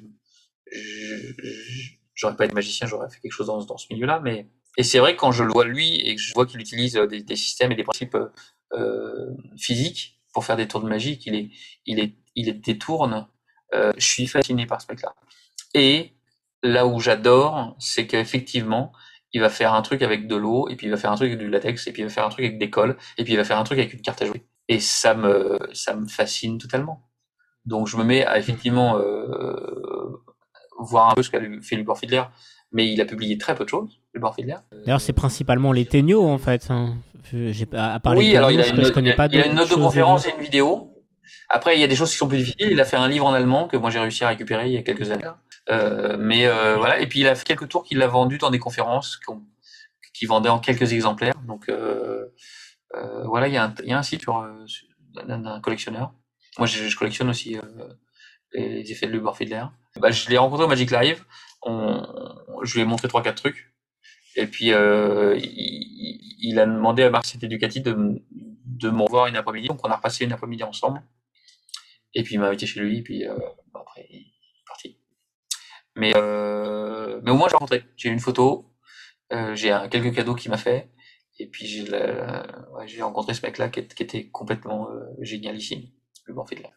[2.13, 5.15] j'aurais pas été magicien, j'aurais fait quelque chose dans, ce milieu-là, mais et c'est vrai
[5.15, 7.75] quand je le vois lui et que je vois qu'il utilise des, des, systèmes et
[7.75, 8.17] des principes
[9.57, 11.49] physiques pour faire des tours de magie, qu'il est,
[11.85, 13.27] il est, il est détourne,
[13.73, 15.13] je suis fasciné par ce mec-là.
[15.73, 16.13] Et
[16.63, 18.91] là où j'adore, c'est qu'effectivement,
[19.33, 21.27] il va faire un truc avec de l'eau, et puis il va faire un truc
[21.27, 23.33] avec du latex, et puis il va faire un truc avec des cols, et puis
[23.33, 24.45] il va faire un truc avec une carte à jouer.
[24.67, 27.07] Et ça me, ça me fascine totalement.
[27.65, 30.23] Donc je me mets à effectivement euh,
[30.79, 32.23] voir un peu ce qu'a fait Lubor Fiedler,
[32.71, 34.57] mais il a publié très peu de choses, Lubor Fiedler.
[34.85, 36.69] D'ailleurs, c'est principalement les Ténios, en fait.
[36.69, 36.95] Hein.
[37.73, 40.90] À oui, alors il a, une, il a une note de conférence et une vidéo.
[41.49, 42.71] Après, il y a des choses qui sont plus difficiles.
[42.71, 44.77] Il a fait un livre en allemand que moi j'ai réussi à récupérer il y
[44.77, 45.29] a quelques années.
[45.69, 48.49] Euh, mais euh, voilà, et puis il a fait quelques tours qu'il a vendu dans
[48.49, 49.19] des conférences
[50.13, 51.35] qui vendait en quelques exemplaires.
[51.47, 52.25] Donc euh,
[53.25, 54.45] voilà, il y, a un, il y a un site sur,
[55.13, 56.13] d'un collectionneur.
[56.57, 57.57] Moi, je, je collectionne aussi
[58.53, 59.63] les, effets de Lubor Fiedler.
[59.97, 61.23] Bah, je l'ai rencontré au Magic Live.
[61.63, 62.03] On,
[62.63, 63.71] je lui ai montré trois quatre trucs.
[64.35, 68.21] Et puis euh, il, il, a demandé à Marcel Ducati de,
[68.65, 69.67] de me revoir une après-midi.
[69.67, 71.01] Donc on a repassé une après-midi ensemble.
[72.13, 72.99] Et puis il m'a invité chez lui.
[72.99, 73.37] Et puis euh,
[73.73, 74.07] bah, après
[75.95, 77.83] mais, euh, mais au moins, j'ai rencontré.
[77.97, 78.73] J'ai une photo,
[79.33, 80.89] euh, j'ai quelques cadeaux qu'il m'a fait,
[81.39, 85.89] et puis j'ai ouais, rencontré ce mec-là qui, qui, était complètement euh, génialissime,
[86.25, 86.69] le bon fait de là.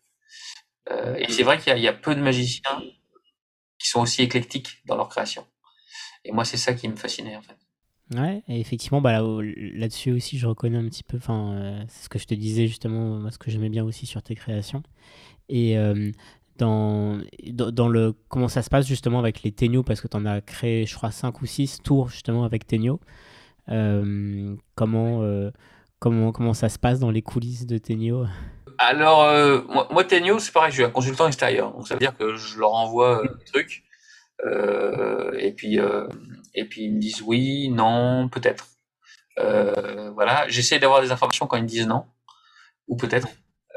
[0.90, 2.82] Euh, et c'est vrai qu'il y, y, a peu de magiciens
[3.78, 5.46] qui sont aussi éclectiques dans leur création.
[6.24, 7.56] Et moi, c'est ça qui me fascinait en fait.
[8.12, 12.08] Ouais, et effectivement, bah, là-dessus aussi, je reconnais un petit peu, enfin, euh, c'est ce
[12.08, 14.82] que je te disais justement, moi, ce que j'aimais bien aussi sur tes créations.
[15.48, 16.10] Et euh,
[16.58, 17.18] dans,
[17.50, 20.42] dans, le, comment ça se passe justement avec les Tenio, parce que tu en as
[20.42, 23.00] créé, je crois, 5 ou 6 tours justement avec Tenio.
[23.70, 25.22] Euh, comment,
[25.98, 28.26] comment, comment ça se passe dans les coulisses de Tenio
[28.76, 32.16] Alors, moi, moi, Tenio, c'est pareil, je suis un consultant extérieur, donc ça veut dire
[32.16, 33.82] que je leur envoie des trucs.
[34.42, 35.78] Et puis
[36.54, 38.68] et puis ils me disent oui, non, peut-être.
[39.38, 42.04] Euh, voilà, j'essaie d'avoir des informations quand ils me disent non,
[42.88, 43.28] ou peut-être.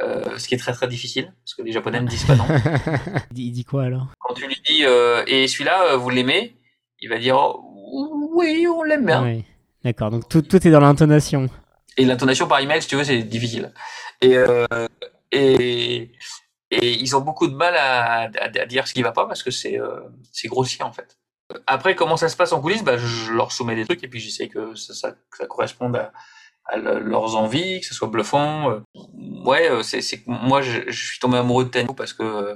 [0.04, 2.46] Euh, ce qui est très très difficile, parce que les Japonais ne disent pas non.
[3.36, 4.08] il dit quoi alors?
[4.20, 6.56] Quand tu lui dis euh, et celui-là, vous l'aimez?
[7.00, 7.38] Il va dire
[8.36, 9.24] oui, on l'aime bien.
[9.24, 9.44] Oui.
[9.84, 11.50] D'accord, donc tout, tout est dans l'intonation.
[11.96, 13.74] Et l'intonation par email, si tu veux, c'est difficile.
[14.22, 14.36] Et,
[15.32, 16.12] et,
[16.72, 18.28] et, ils ont beaucoup de mal à,
[18.66, 19.80] dire ce qui va pas parce que c'est
[20.46, 21.18] grossier en fait.
[21.66, 22.84] Après, comment ça se passe en coulisses?
[22.84, 26.12] Bah, Je leur soumets des trucs et puis j'essaie que ça, ça, ça, corresponde à,
[26.78, 28.72] leurs envies, que ce soit bluffant.
[28.72, 28.80] Euh.
[29.46, 32.56] Ouais, euh, c'est moi, je, suis tombé amoureux de Tenno parce que euh,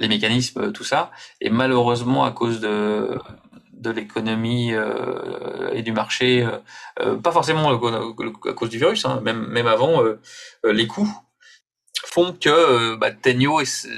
[0.00, 1.12] les mécanismes, tout ça.
[1.40, 3.16] Et malheureusement, à cause de,
[3.72, 6.48] de l'économie euh, et du marché,
[7.00, 10.02] euh, pas forcément à cause du virus, hein, même, même avant,
[10.64, 11.12] les coûts
[12.04, 13.88] font que bah, Tenio est,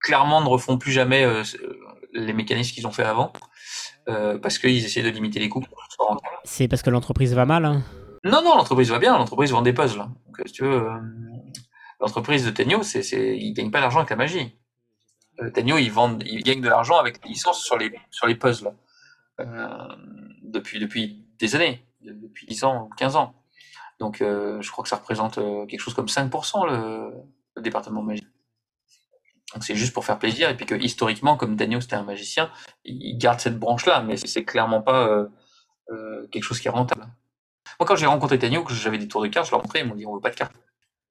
[0.00, 1.24] clairement ne refont plus jamais
[2.12, 3.32] les mécanismes qu'ils ont fait avant,
[4.08, 5.64] euh, parce qu'ils essaient de limiter les coûts.
[6.44, 7.82] C'est parce que l'entreprise va mal hein
[8.24, 9.98] Non, non, l'entreprise va bien, l'entreprise vend des puzzles.
[9.98, 10.98] Donc, si tu veux, euh,
[12.00, 14.56] l'entreprise de Tenio, c'est, c'est, ils gagnent pas d'argent avec la magie.
[15.40, 18.34] Euh, Tenio, ils, vendent, ils gagnent de l'argent avec les licences sur les, sur les
[18.34, 18.72] puzzles.
[19.40, 19.68] Euh,
[20.42, 23.34] depuis, depuis des années, depuis 10 ans, 15 ans.
[23.98, 25.36] Donc, euh, je crois que ça représente
[25.68, 27.12] quelque chose comme 5% le,
[27.60, 28.26] département magie.
[29.52, 32.50] Donc c'est juste pour faire plaisir et puis que historiquement, comme Daniel c'était un magicien,
[32.86, 35.26] il garde cette branche-là, mais c'est clairement pas euh,
[35.90, 37.06] euh, quelque chose qui est rentable.
[37.78, 39.86] Moi, quand j'ai rencontré Daniel, que j'avais des tours de cartes, je leur montrais, ils
[39.86, 40.54] m'ont dit on veut pas de cartes.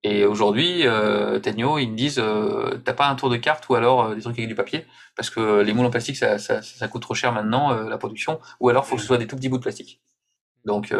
[0.03, 4.05] Et aujourd'hui, euh, ils me disent euh, t'as pas un tour de cartes ou alors
[4.05, 4.85] euh, des trucs avec du papier?
[5.15, 8.85] Parce que les moules en plastique ça coûte trop cher maintenant la production ou alors
[8.85, 10.01] faut que ce soit des tout petits bouts de plastique.
[10.65, 10.93] Donc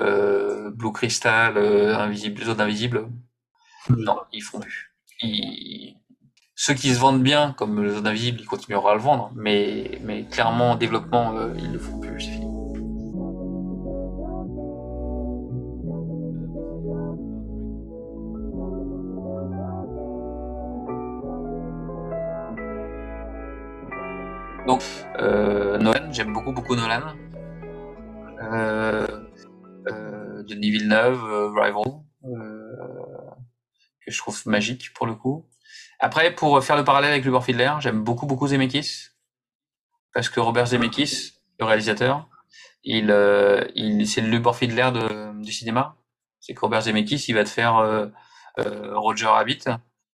[0.73, 3.07] Blue Crystal, invisible, zone invisible,
[3.89, 4.93] non, ils font plus.
[5.21, 5.95] Ils,
[6.63, 10.25] ceux qui se vendent bien, comme zone invisible, ils continueront à le vendre, mais, mais
[10.25, 12.45] clairement, en développement, euh, ils ne le font plus, c'est fini.
[24.67, 24.83] Donc,
[25.19, 27.01] euh, Nolan, j'aime beaucoup, beaucoup Nolan.
[28.43, 29.20] Euh, euh,
[30.47, 32.75] Denis Villeneuve, euh, Rival, euh,
[34.05, 35.47] que je trouve magique pour le coup.
[35.99, 39.09] Après, pour faire le parallèle avec Lubor Fiedler, j'aime beaucoup, beaucoup Zemeckis.
[40.13, 42.27] Parce que Robert Zemeckis, le réalisateur,
[42.83, 45.95] il, euh, il, c'est le Lubor Fiedler de, du cinéma.
[46.39, 48.07] C'est que Robert Zemeckis, il va te faire euh,
[48.59, 49.65] euh, Roger Rabbit,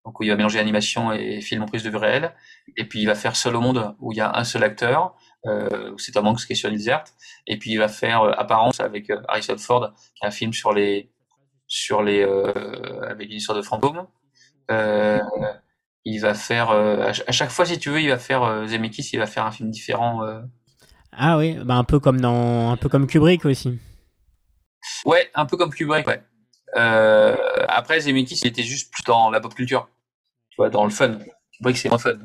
[0.05, 2.35] donc où il va mélanger animation et film en prise de vue réelle.
[2.75, 5.15] Et puis il va faire Seul au monde, où il y a un seul acteur,
[5.47, 7.13] euh, c'est Tom Hanks qui est sur l'île déserte.
[7.47, 10.53] Et puis il va faire euh, Apparence avec euh, Harrison Ford, qui est un film
[10.53, 11.11] sur les,
[11.67, 12.23] sur les,
[13.09, 14.07] avec une histoire de fantôme.
[14.71, 15.19] Euh,
[16.09, 19.09] il va faire euh, à chaque fois si tu veux il va faire euh, Zemeckis
[19.11, 20.41] il va faire un film différent euh.
[21.11, 23.77] ah oui bah un peu comme dans un peu comme Kubrick aussi
[25.05, 26.23] ouais un peu comme Kubrick ouais
[26.77, 27.35] euh,
[27.67, 29.89] après Zemeckis il était juste plus dans la pop culture
[30.49, 31.19] tu vois dans le fun
[31.51, 32.17] Kubrick c'est moins fun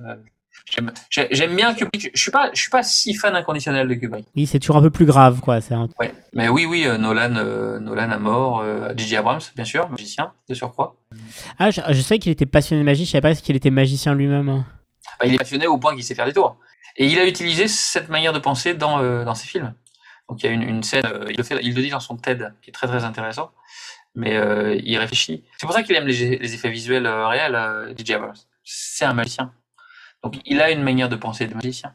[1.10, 2.10] J'aime bien Kubrick.
[2.14, 4.26] Je suis pas, je suis pas si fan inconditionnel de Kubrick.
[4.34, 5.60] Oui, c'est toujours un peu plus grave, quoi.
[5.60, 5.88] C'est un...
[6.00, 6.14] ouais.
[6.32, 8.60] Mais oui, oui, euh, Nolan, euh, Nolan à mort.
[8.60, 9.16] Euh, J.J.
[9.16, 10.96] Abrams, bien sûr, magicien de surcroît.
[11.58, 13.04] Ah, je, je sais qu'il était passionné de magie.
[13.04, 14.48] Je savais pas qu'il était magicien lui-même.
[14.48, 14.64] Hein.
[15.20, 16.58] Bah, il est passionné au point qu'il sait faire des tours.
[16.96, 19.74] Et il a utilisé cette manière de penser dans euh, dans ses films.
[20.28, 22.00] Donc il y a une, une scène, euh, il le fait, il le dit dans
[22.00, 23.50] son TED, qui est très très intéressant.
[24.14, 25.44] Mais euh, il réfléchit.
[25.58, 28.14] C'est pour ça qu'il aime les, les, effets visuels réels, J.J.
[28.14, 28.34] Abrams.
[28.62, 29.52] C'est un magicien.
[30.22, 31.94] Donc il a une manière de penser de magicien.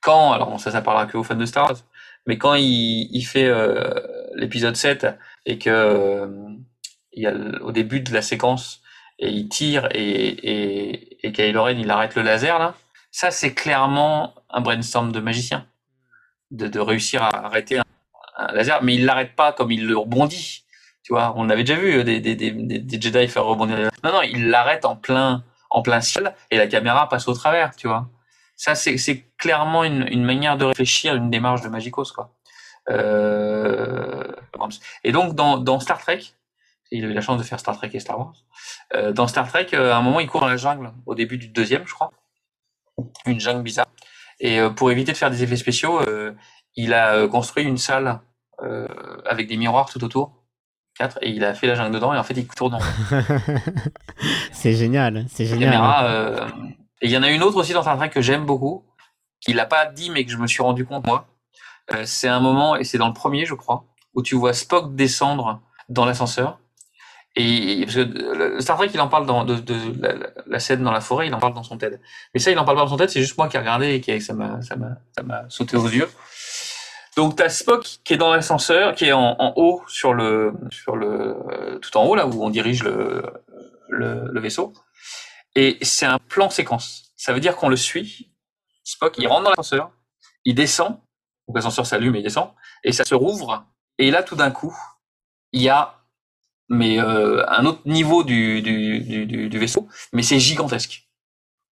[0.00, 1.78] Quand, alors ça, ça parlera que aux fans de Star Wars,
[2.26, 3.94] mais quand il, il fait euh,
[4.34, 5.06] l'épisode 7
[5.46, 6.26] et que euh,
[7.12, 8.82] il y a au début de la séquence
[9.18, 12.74] et il tire et, et, et Kylo Ren il arrête le laser là,
[13.10, 15.66] ça c'est clairement un brainstorm de magicien,
[16.50, 20.64] de, de réussir à arrêter un, laser, mais il l'arrête pas comme il le rebondit.
[21.02, 23.90] Tu vois, on avait déjà vu des, des, des, des Jedi faire rebondir.
[24.02, 25.44] Non, non, il l'arrête en plein
[25.74, 28.08] en plein ciel et la caméra passe au travers, tu vois.
[28.56, 32.32] Ça, c'est clairement une, manière de réfléchir, une démarche de Magicos, quoi.
[32.90, 34.32] Euh...
[35.02, 36.20] Et donc, dans, Star Trek,
[36.92, 38.34] Il a eu la chance de faire Star Trek et Star Wars.
[38.94, 41.38] Euh, dans Star Trek, euh, à un moment, il court dans la jungle, au début
[41.38, 42.12] du deuxième, je crois.
[43.26, 43.88] Une jungle bizarre.
[44.38, 46.00] Et pour éviter de faire des effets spéciaux,
[46.76, 48.20] il a construit une salle
[49.26, 50.43] avec des miroirs tout autour.
[51.20, 52.80] Et il a fait la jungle dedans, et en fait, il tourne en
[54.52, 56.52] C'est génial, c'est génial.
[57.00, 58.84] et il y en a une autre aussi dans Star Trek que j'aime beaucoup,
[59.40, 61.26] qu'il n'a pas dit, mais que je me suis rendu compte, moi.
[62.04, 63.84] c'est un moment, et c'est dans le premier, je crois,
[64.14, 66.58] où tu vois Spock descendre dans l'ascenseur
[67.36, 69.74] et parce que Star Trek, il en parle dans de, de,
[70.46, 72.00] la, scène dans la forêt, il en parle dans son TED.
[72.32, 73.94] Mais ça, il en parle pas dans son TED, c'est juste moi qui ai regardé
[73.94, 74.60] et qui ça m'a
[75.48, 76.08] sauté aux yeux.
[77.16, 81.78] Donc t'as Spock qui est dans l'ascenseur, qui est en, haut sur le sur le
[81.80, 83.22] tout en haut là où on dirige le
[83.88, 84.72] le, le vaisseau.
[85.54, 87.12] Et c'est un plan séquence.
[87.16, 88.32] Ça veut dire qu'on le suit.
[88.82, 89.92] Spock, il rentre dans l'ascenseur,
[90.44, 90.98] il descend,
[91.46, 92.50] donc l'ascenseur s'allume et il descend,
[92.82, 93.64] et ça se rouvre.
[93.98, 94.76] Et là, tout d'un coup,
[95.52, 96.04] il y a
[96.68, 101.08] mais euh, un autre niveau du, du, du, du vaisseau, mais c'est gigantesque.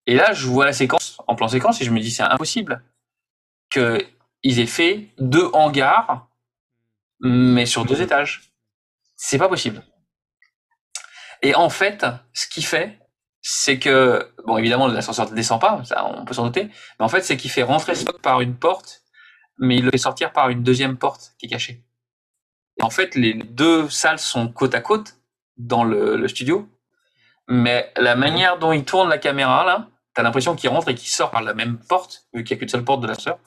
[0.05, 2.83] Et là, je vois la séquence en plan séquence et je me dis c'est impossible
[4.43, 6.27] qu'ils aient fait deux hangars,
[7.21, 8.53] mais sur deux étages.
[9.15, 9.81] C'est pas possible.
[11.41, 12.99] Et en fait, ce qu'il fait,
[13.41, 16.65] c'est que, bon, évidemment, l'ascenseur ne descend pas, ça, on peut s'en douter,
[16.99, 19.03] mais en fait, c'est qu'il fait rentrer Spock par une porte,
[19.57, 21.83] mais il le fait sortir par une deuxième porte qui est cachée.
[22.79, 25.17] Et en fait, les deux salles sont côte à côte
[25.57, 26.69] dans le, le studio,
[27.47, 31.09] mais la manière dont il tourne la caméra, là, t'as l'impression qu'il rentre et qu'il
[31.09, 33.37] sort par la même porte, vu qu'il n'y a qu'une seule porte de la sœur.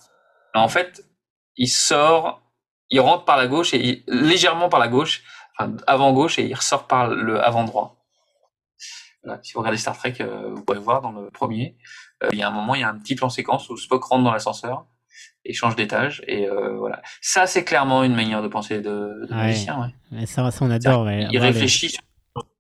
[0.61, 1.05] En fait,
[1.57, 2.43] il sort,
[2.91, 5.23] il rentre par la gauche et légèrement par la gauche,
[5.59, 7.97] enfin avant gauche et il ressort par le avant droit.
[9.25, 11.77] Voilà, si vous regardez Star Trek, euh, vous pouvez voir dans le premier,
[12.23, 14.05] euh, il y a un moment, il y a un petit plan séquence où Spock
[14.05, 14.87] rentre dans l'ascenseur
[15.45, 16.23] et change d'étage.
[16.27, 17.03] Et euh, voilà.
[17.21, 19.93] Ça, c'est clairement une manière de penser de, de magicien.
[20.13, 20.27] Ouais.
[20.27, 21.11] Ça, ça, on adore.
[21.11, 21.97] Il réfléchit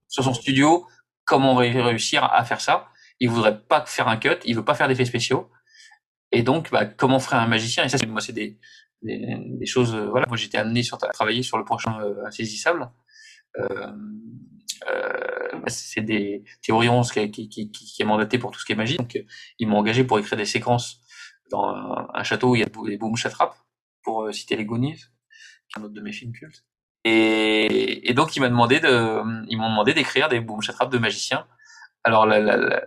[0.09, 0.87] sur, son studio,
[1.25, 2.89] comment on va réussir à faire ça.
[3.21, 5.51] Il voudrait pas faire un cut, il veut pas faire d'effets spéciaux.
[6.37, 7.83] Et donc, bah, comment ferait un magicien?
[7.85, 8.59] Et ça, moi, c'est des,
[9.01, 9.95] des, des, choses.
[9.95, 12.91] Euh, voilà, moi, j'étais amené à travailler sur le prochain euh, insaisissable.
[13.59, 13.93] Euh,
[14.91, 18.77] euh, c'est des théorions qui, qui, qui, qui, est mandaté pour tout ce qui est
[18.77, 18.99] magie.
[18.99, 19.19] Donc,
[19.59, 21.01] ils m'ont engagé pour écrire des séquences
[21.51, 21.75] dans
[22.13, 23.57] un, château où il y a des boom chatrap,
[24.03, 26.67] pour citer les Goonies, qui est un autre de mes films cultes.
[27.05, 30.99] Et, et donc, ils m'ont demandé de, ils m'ont demandé d'écrire des boom chatrap de
[30.99, 31.47] magiciens.
[32.05, 32.85] Alors, la, la, la,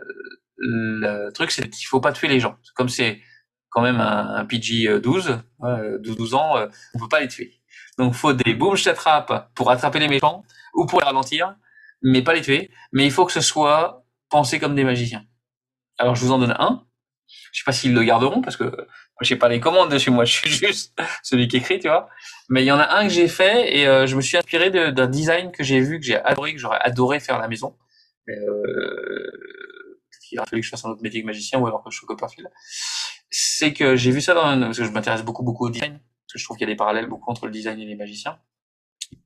[0.58, 2.60] le truc, c'est qu'il faut pas tuer les gens.
[2.76, 3.22] Comme c'est
[3.70, 7.54] quand même un, un PG 12, euh, 12 ans, euh, on peut pas les tuer.
[7.98, 10.44] Donc, faut des boom chatrap pour attraper les méchants
[10.74, 11.56] ou pour les ralentir,
[12.02, 12.72] mais pas les tuer.
[12.94, 15.26] Mais il faut que ce soit pensé comme des magiciens.
[15.98, 16.86] Alors, je vous en donne un.
[17.52, 18.88] Je sais pas s'ils le garderont parce que
[19.22, 20.12] j'ai pas les commandes dessus.
[20.12, 22.10] Moi, je suis juste celui qui écrit, tu vois.
[22.50, 24.72] Mais il y en a un que j'ai fait et euh, je me suis inspiré
[24.72, 27.78] d'un design que j'ai vu, que j'ai adoré, que j'aurais adoré faire à la maison.
[28.28, 29.32] Mais, euh,
[30.32, 31.98] il a fallu que je fasse un autre métier que magicien ou alors que je
[31.98, 32.50] sois Copperfield.
[33.30, 35.94] C'est que j'ai vu ça dans un, parce que je m'intéresse beaucoup beaucoup au design
[35.94, 37.96] parce que je trouve qu'il y a des parallèles beaucoup entre le design et les
[37.96, 38.40] magiciens,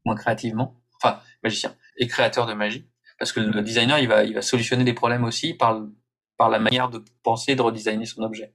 [0.06, 2.89] moins créativement, enfin magicien et créateur de magie,
[3.20, 5.82] parce que le designer il va il va solutionner des problèmes aussi par
[6.38, 8.54] par la manière de penser, de redesigner son objet.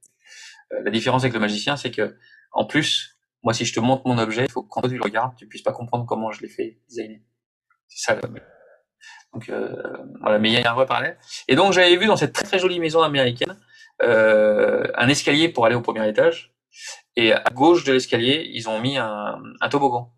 [0.72, 2.16] Euh, la différence avec le magicien, c'est que,
[2.52, 5.02] en plus, moi, si je te montre mon objet, il faut que quand tu le
[5.02, 7.20] regardes, tu puisses pas comprendre comment je l'ai fait designer.
[7.88, 8.20] C'est ça.
[9.32, 9.74] Donc euh,
[10.20, 11.18] voilà, mais il y a un vrai parallèle.
[11.46, 13.56] Et donc j'avais vu dans cette très très jolie maison américaine
[14.00, 16.54] un escalier pour aller au premier étage.
[17.16, 20.12] Et à gauche de l'escalier, ils ont mis un, un, toboggan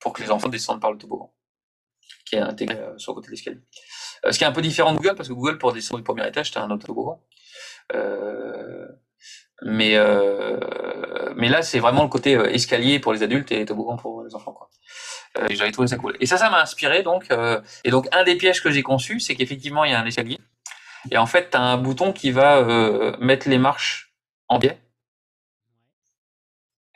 [0.00, 1.32] pour que les enfants descendent par le toboggan
[2.26, 3.60] qui est intégré euh, sur le côté de l'escalier.
[4.24, 6.04] Euh, ce qui est un peu différent de Google, parce que Google, pour descendre du
[6.04, 7.20] premier étage, tu as un autre toboggan.
[7.94, 8.86] Euh,
[9.62, 10.58] mais, euh,
[11.36, 14.52] mais là, c'est vraiment le côté escalier pour les adultes et toboggan pour les enfants.
[14.52, 14.68] Quoi.
[15.38, 16.16] Euh, J'avais trouvé ça cool.
[16.20, 17.02] Et ça, ça m'a inspiré.
[17.02, 17.28] Donc,
[17.84, 20.38] et donc, un des pièges que j'ai conçu, c'est qu'effectivement, il y a un escalier.
[21.10, 24.14] Et en fait, tu as un bouton qui va mettre les marches
[24.48, 24.78] en biais.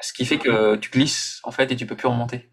[0.01, 2.49] Ce qui fait que tu glisses, en fait, et tu peux plus remonter.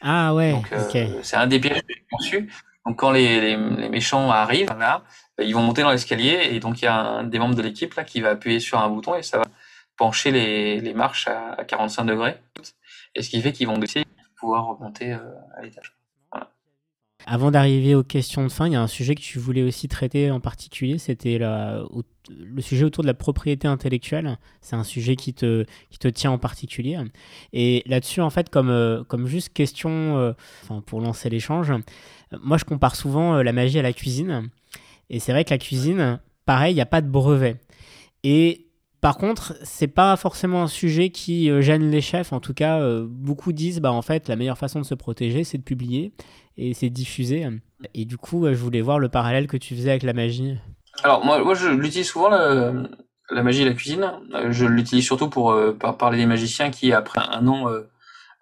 [0.00, 0.60] Ah ouais.
[0.72, 2.52] Euh, c'est un des pièges que j'ai conçu.
[2.84, 5.04] Donc, quand les, les, les méchants arrivent, là,
[5.38, 7.62] bah, ils vont monter dans l'escalier et donc il y a un des membres de
[7.62, 9.44] l'équipe là qui va appuyer sur un bouton et ça va
[9.96, 12.36] pencher les, les marches à, à 45 degrés.
[13.14, 15.18] Et ce qui fait qu'ils vont glisser pour pouvoir remonter euh,
[15.56, 15.94] à l'étage.
[17.26, 19.88] Avant d'arriver aux questions de fin, il y a un sujet que tu voulais aussi
[19.88, 24.38] traiter en particulier, c'était le sujet autour de la propriété intellectuelle.
[24.60, 25.64] C'est un sujet qui te,
[26.14, 26.98] tient en particulier.
[27.52, 30.32] Et là-dessus, en fait, comme, euh, juste question, euh,
[30.86, 31.72] pour lancer l'échange,
[32.40, 34.48] moi je compare souvent euh, la magie à la cuisine.
[35.10, 37.56] Et c'est vrai que la cuisine, pareil, il n'y a pas de brevet.
[38.24, 38.66] Et
[39.02, 42.32] Par contre, c'est pas forcément un sujet qui euh, gêne les chefs.
[42.32, 45.42] En tout cas, euh, beaucoup disent, bah en fait, la meilleure façon de se protéger,
[45.42, 46.12] c'est de publier
[46.56, 47.46] et c'est de diffuser.
[47.94, 50.56] Et du coup, je voulais voir le parallèle que tu faisais avec la magie.
[51.02, 52.72] Alors moi, moi je l'utilise souvent la,
[53.30, 54.12] la magie et la cuisine.
[54.50, 55.56] Je l'utilise surtout pour
[55.98, 57.66] parler des magiciens qui, après un an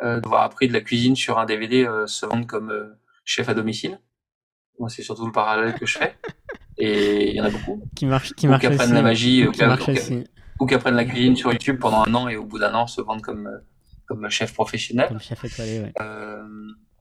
[0.01, 2.73] d'avoir appris de la cuisine sur un DVD, se vendent comme
[3.25, 3.99] chef à domicile.
[4.79, 6.17] Moi, c'est surtout le parallèle que je fais.
[6.79, 7.83] Et il y en a beaucoup.
[7.95, 8.65] Qui marche, qui marche.
[8.65, 9.63] Ou qui apprennent la magie, ou qui,
[10.59, 12.87] ou qui apprennent la cuisine sur YouTube pendant un an et au bout d'un an
[12.87, 13.59] se vendent comme, euh,
[14.07, 15.09] comme chef professionnel.
[15.09, 15.93] Comme chef étoilé, ouais.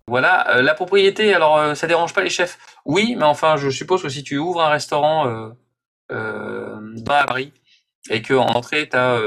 [0.10, 2.58] Euh, voilà, euh, la propriété, alors euh, ça dérange pas les chefs.
[2.86, 5.28] Oui, mais enfin, je suppose que si tu ouvres un restaurant
[6.10, 7.54] euh, dans à Paris
[8.10, 9.20] et que en entrée, tu as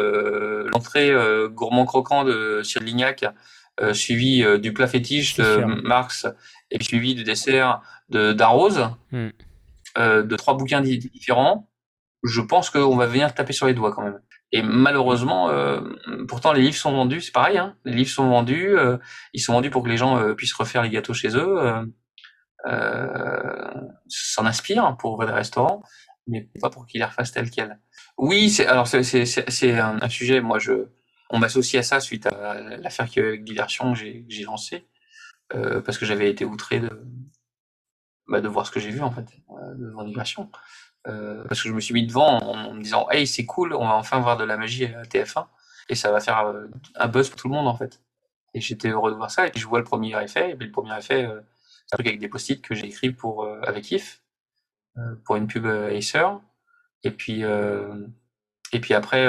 [0.72, 1.12] l'entrée
[1.50, 3.24] gourmand croquant de Cyril Lignac,
[3.92, 6.26] suivi du plat fétiche de Marx
[6.72, 9.28] et puis suivi du dessert de d'Arrose, hmm.
[9.98, 11.70] euh, de trois bouquins différents,
[12.24, 14.20] je pense qu'on va venir taper sur les doigts quand même.
[14.52, 15.80] Et malheureusement, euh,
[16.28, 18.98] pourtant les livres sont vendus, c'est pareil, hein, les livres sont vendus, euh,
[19.32, 21.58] ils sont vendus pour que les gens euh, puissent refaire les gâteaux chez eux,
[22.66, 23.70] euh,
[24.08, 25.82] s'en inspirent pour ouvrir des restaurants,
[26.26, 27.80] mais pas pour qu'ils les refassent tel quel.
[28.18, 30.86] Oui, c'est alors c'est un, un, sujet, moi je,
[31.30, 33.06] on m'associe à ça suite à l'affaire
[33.38, 34.86] Diversion que j'ai lancée.
[35.54, 36.90] Euh, parce que j'avais été outré de,
[38.26, 40.50] bah, de voir ce que j'ai vu en fait, euh, de migration.
[41.08, 43.86] Euh, parce que je me suis mis devant en, me disant hey c'est cool, on
[43.86, 45.46] va enfin voir de la magie à TF1
[45.88, 46.54] et ça va faire
[46.94, 48.00] un buzz pour tout le monde en fait.
[48.54, 50.66] Et j'étais heureux de voir ça et puis je vois le premier effet et puis
[50.66, 51.28] le premier effet
[51.86, 54.22] c'est un truc avec des post-it que j'ai écrit pour avec If
[55.24, 56.26] pour une pub Acer
[57.02, 59.26] et puis et puis après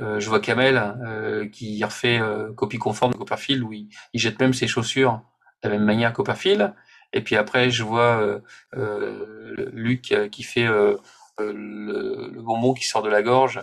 [0.00, 4.38] euh, je vois Kamel euh, qui refait euh, copie conforme de Copperfield où il, jette
[4.40, 5.20] même ses chaussures
[5.62, 6.72] de la même manière Copperfield.
[7.12, 8.40] Et puis après, je vois
[8.72, 11.00] Luc qui fait le,
[11.38, 13.60] le, bonbon qui sort de la gorge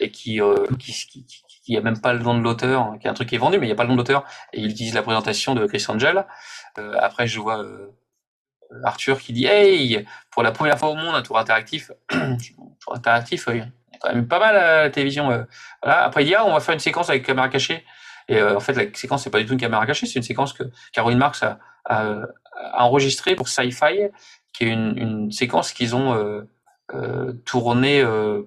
[0.00, 0.40] et qui,
[0.78, 1.26] qui, qui,
[1.64, 3.58] qui a même pas le nom de l'auteur, qui est un truc qui est vendu,
[3.58, 5.66] mais il n'y a pas le nom de l'auteur, et il utilise la présentation de
[5.66, 6.26] Chris Angel.
[6.98, 7.64] après, je vois
[8.84, 11.90] Arthur qui dit Hey, pour la première fois au monde, un tour interactif.
[12.10, 13.48] tour interactif,
[14.00, 15.30] quand même pas mal à la télévision.
[15.30, 15.44] Euh.
[15.82, 16.04] Voilà.
[16.04, 17.84] Après, il dit, ah, on va faire une séquence avec caméra cachée.
[18.28, 20.22] Et euh, en fait, la séquence, c'est pas du tout une caméra cachée, c'est une
[20.22, 21.58] séquence que Caroline Marx a,
[21.88, 22.22] a,
[22.58, 24.10] a enregistrée pour Sci-Fi,
[24.52, 26.42] qui est une, séquence qu'ils ont euh,
[26.94, 28.42] euh, tournée, euh,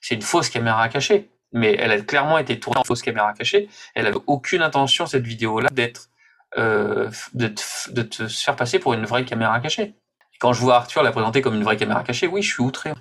[0.00, 3.68] c'est une fausse caméra cachée, mais elle a clairement été tournée en fausse caméra cachée.
[3.94, 6.08] Elle avait aucune intention, cette vidéo-là, d'être,
[6.56, 9.94] de, te faire passer pour une vraie caméra cachée.
[10.32, 12.62] Et quand je vois Arthur la présenter comme une vraie caméra cachée, oui, je suis
[12.62, 12.92] outré.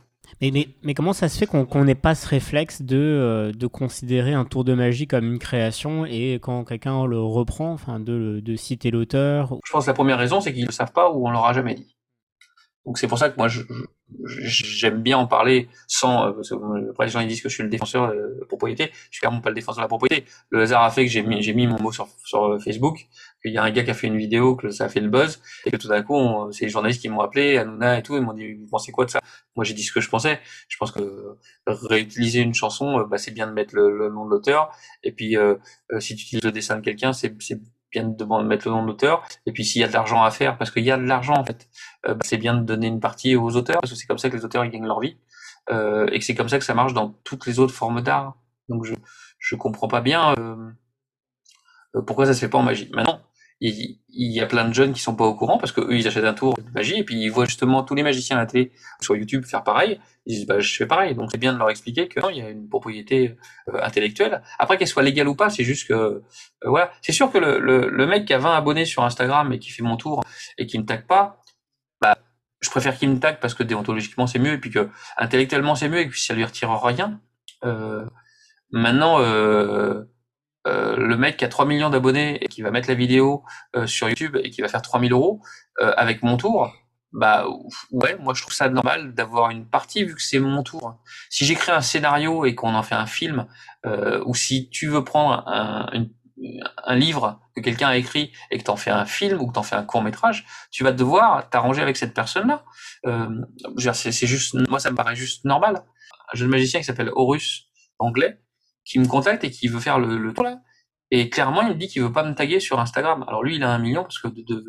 [0.41, 0.51] Mais,
[0.83, 4.45] mais, comment ça se fait qu'on n'ait pas ce réflexe de, euh, de considérer un
[4.45, 9.57] tour de magie comme une création et quand quelqu'un le reprend, enfin de, citer l'auteur
[9.65, 11.45] Je pense que la première raison, c'est qu'ils ne le savent pas ou on leur
[11.45, 11.95] a jamais dit.
[12.85, 13.47] Donc c'est pour ça que moi,
[14.25, 16.27] j'aime bien en parler sans.
[16.27, 18.37] Euh, parce que euh, après, les gens ils disent que je suis le défenseur de
[18.39, 18.91] la propriété.
[19.09, 20.25] Je suis clairement pas le défenseur de la propriété.
[20.49, 23.07] Le hasard a fait que j'ai mis, mis mon mot sur, sur euh, Facebook,
[23.43, 25.09] qu'il y a un gars qui a fait une vidéo, que ça a fait le
[25.09, 28.15] buzz, et que tout d'un coup, c'est les journalistes qui m'ont appelé, Hanouna et tout,
[28.15, 29.19] ils m'ont dit, vous pensez quoi de ça?
[29.55, 30.39] Moi, j'ai dit ce que je pensais.
[30.67, 31.37] Je pense que
[31.67, 34.71] réutiliser une chanson, bah, c'est bien de mettre le, nom de l'auteur.
[35.03, 35.55] Et puis, euh,
[35.99, 37.35] si tu utilises le dessin de quelqu'un, c'est
[37.93, 39.23] bien de mettre le nom d'auteur.
[39.45, 41.35] Et puis s'il y a de l'argent à faire, parce qu'il y a de l'argent
[41.35, 41.69] en fait,
[42.07, 44.29] euh, bah, c'est bien de donner une partie aux auteurs, parce que c'est comme ça
[44.29, 45.17] que les auteurs ils gagnent leur vie,
[45.69, 48.35] euh, et que c'est comme ça que ça marche dans toutes les autres formes d'art.
[48.69, 48.93] Donc je
[49.39, 50.55] je comprends pas bien euh,
[51.95, 52.89] euh pourquoi ça se fait pas en magie.
[52.93, 53.21] Maintenant,
[53.69, 56.07] il, y a plein de jeunes qui sont pas au courant parce que eux ils
[56.07, 58.45] achètent un tour de magie et puis ils voient justement tous les magiciens à la
[58.45, 58.71] télé
[59.01, 59.99] sur YouTube faire pareil.
[60.25, 61.15] Ils disent bah je fais pareil.
[61.15, 63.37] Donc c'est bien de leur expliquer que il y a une propriété
[63.69, 64.41] euh, intellectuelle.
[64.59, 66.21] Après qu'elle soit légale ou pas, c'est juste que euh,
[66.65, 66.91] voilà.
[67.01, 69.71] C'est sûr que le, le, le, mec qui a 20 abonnés sur Instagram et qui
[69.71, 70.23] fait mon tour
[70.57, 71.41] et qui me tag pas,
[72.01, 72.17] bah
[72.61, 75.89] je préfère qu'il me tag parce que déontologiquement c'est mieux et puis que intellectuellement c'est
[75.89, 77.21] mieux et puis ça lui retire rien.
[77.63, 78.05] Euh,
[78.71, 80.03] maintenant euh,
[80.67, 83.43] euh, le mec qui a 3 millions d'abonnés et qui va mettre la vidéo
[83.75, 85.41] euh, sur YouTube et qui va faire 3000 euros
[85.81, 86.73] euh, avec mon tour,
[87.11, 87.45] bah
[87.91, 90.97] ouais, moi je trouve ça normal d'avoir une partie vu que c'est mon tour.
[91.29, 93.45] Si j'écris un scénario et qu'on en fait un film,
[94.25, 95.85] ou si tu veux prendre un,
[96.83, 99.53] un livre que quelqu'un a écrit et que tu en fais un film ou que
[99.53, 102.63] tu en fais un court métrage, tu vas devoir t'arranger avec cette personne-là.
[103.93, 105.83] c'est juste, moi ça me paraît juste normal.
[106.33, 107.69] Un jeune magicien qui s'appelle Horus,
[107.99, 108.42] anglais,
[108.85, 110.59] qui me contacte et qui veut faire le, le tour là.
[111.11, 113.23] Et clairement, il me dit qu'il veut pas me taguer sur Instagram.
[113.27, 114.63] Alors lui, il a un million parce que de,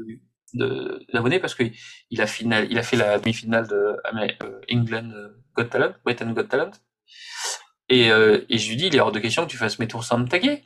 [0.55, 1.65] de, d'abonnés parce que
[2.11, 3.97] il a final, il a fait la demi-finale de
[4.43, 6.73] euh, England euh, Got Talent, Britain Got Talent.
[7.89, 9.89] Et, euh, et je lui dis, il est hors de question que tu fasses mes
[9.89, 10.65] tours sans me taguer.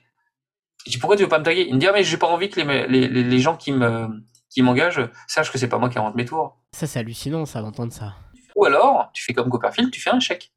[0.87, 1.66] Je dis pourquoi tu veux pas me taguer?
[1.69, 4.09] Il me dit ah mais j'ai pas envie que les, les, les gens qui me
[4.51, 6.59] qui m'engagent sachent que c'est pas moi qui rentre mes tours.
[6.73, 8.15] Ça c'est hallucinant ça d'entendre ça.
[8.57, 10.53] Ou alors tu fais comme Copperfield, tu fais un chèque.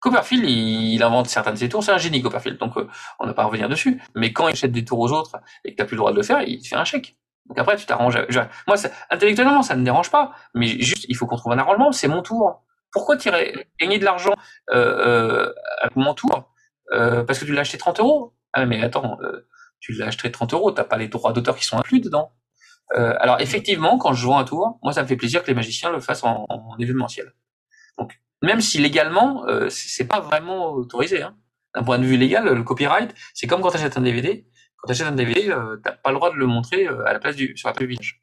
[0.00, 3.34] Copperfield, il, invente certains de ses tours, c'est un génie Copperfield, donc euh, on n'a
[3.34, 4.00] pas à revenir dessus.
[4.14, 6.12] Mais quand il achète des tours aux autres et que tu n'as plus le droit
[6.12, 7.16] de le faire, il te fait un chèque.
[7.46, 8.18] Donc après, tu t'arranges.
[8.66, 8.76] Moi,
[9.10, 11.92] intellectuellement, ça ne me dérange pas, mais juste, il faut qu'on trouve un arrangement.
[11.92, 12.62] C'est mon tour.
[12.92, 13.30] Pourquoi tu
[13.80, 14.34] gagner de l'argent
[14.70, 16.52] euh, euh, avec mon tour
[16.92, 18.34] euh, Parce que tu l'as acheté 30 euros?
[18.52, 19.48] Ah, mais attends, euh,
[19.80, 22.32] tu l'as acheté 30 euros, t'as pas les droits d'auteur qui sont inclus dedans.
[22.96, 25.54] Euh, alors effectivement, quand je vends un tour, moi, ça me fait plaisir que les
[25.54, 27.32] magiciens le fassent en, en événementiel.
[28.42, 31.22] Même si légalement, euh, c'est pas vraiment autorisé.
[31.22, 31.36] Hein.
[31.74, 34.46] D'un point de vue légal, le copyright, c'est comme quand tu achètes un DVD.
[34.76, 37.12] Quand tu achètes un DVD, euh, t'as pas le droit de le montrer euh, à
[37.12, 38.22] la place du, sur la village.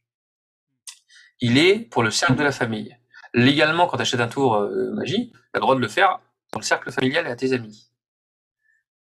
[1.39, 2.97] Il est pour le cercle de la famille.
[3.33, 6.19] Légalement, quand tu achètes un tour euh, magie, tu as le droit de le faire
[6.51, 7.91] dans le cercle familial et à tes amis.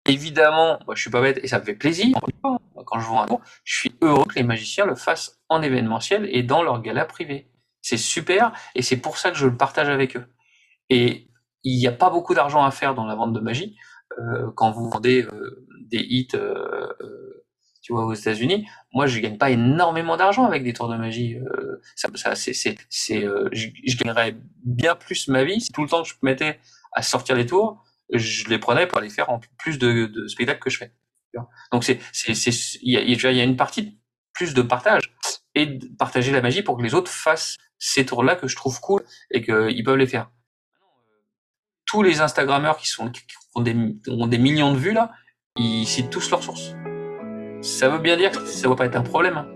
[0.07, 2.17] Évidemment, moi, je suis pas bête et ça me fait plaisir.
[2.41, 6.27] Quand je vois un tour, je suis heureux que les magiciens le fassent en événementiel
[6.31, 7.51] et dans leur gala privé.
[7.81, 10.25] C'est super et c'est pour ça que je le partage avec eux.
[10.91, 11.29] Et
[11.63, 13.77] il n'y a pas beaucoup d'argent à faire dans la vente de magie
[14.19, 16.87] euh, quand vous vendez euh, des hits, euh,
[17.81, 18.67] tu vois, aux États-Unis.
[18.93, 21.37] Moi, je gagne pas énormément d'argent avec des tours de magie.
[21.95, 23.21] ça, ça c'est, c'est, c'est,
[23.53, 24.35] je, je, gagnerais
[24.65, 26.59] bien plus ma vie si tout le temps que je mettais
[26.91, 27.81] à sortir les tours,
[28.11, 30.93] je les prenais pour aller faire en plus de, de spectacles que je fais.
[31.71, 32.51] Donc c'est, c'est, c'est,
[32.81, 33.97] il y a, y a une partie
[34.33, 35.15] plus de partage
[35.55, 38.79] et de partager la magie pour que les autres fassent ces tours-là que je trouve
[38.81, 39.01] cool
[39.31, 40.29] et qu'ils peuvent les faire
[41.91, 43.21] tous les Instagrammeurs qui, sont, qui
[43.53, 43.75] ont, des,
[44.07, 45.11] ont des millions de vues là,
[45.57, 46.73] ils citent tous leurs sources.
[47.61, 49.35] Ça veut bien dire que ça va pas être un problème.
[49.35, 49.47] Hein.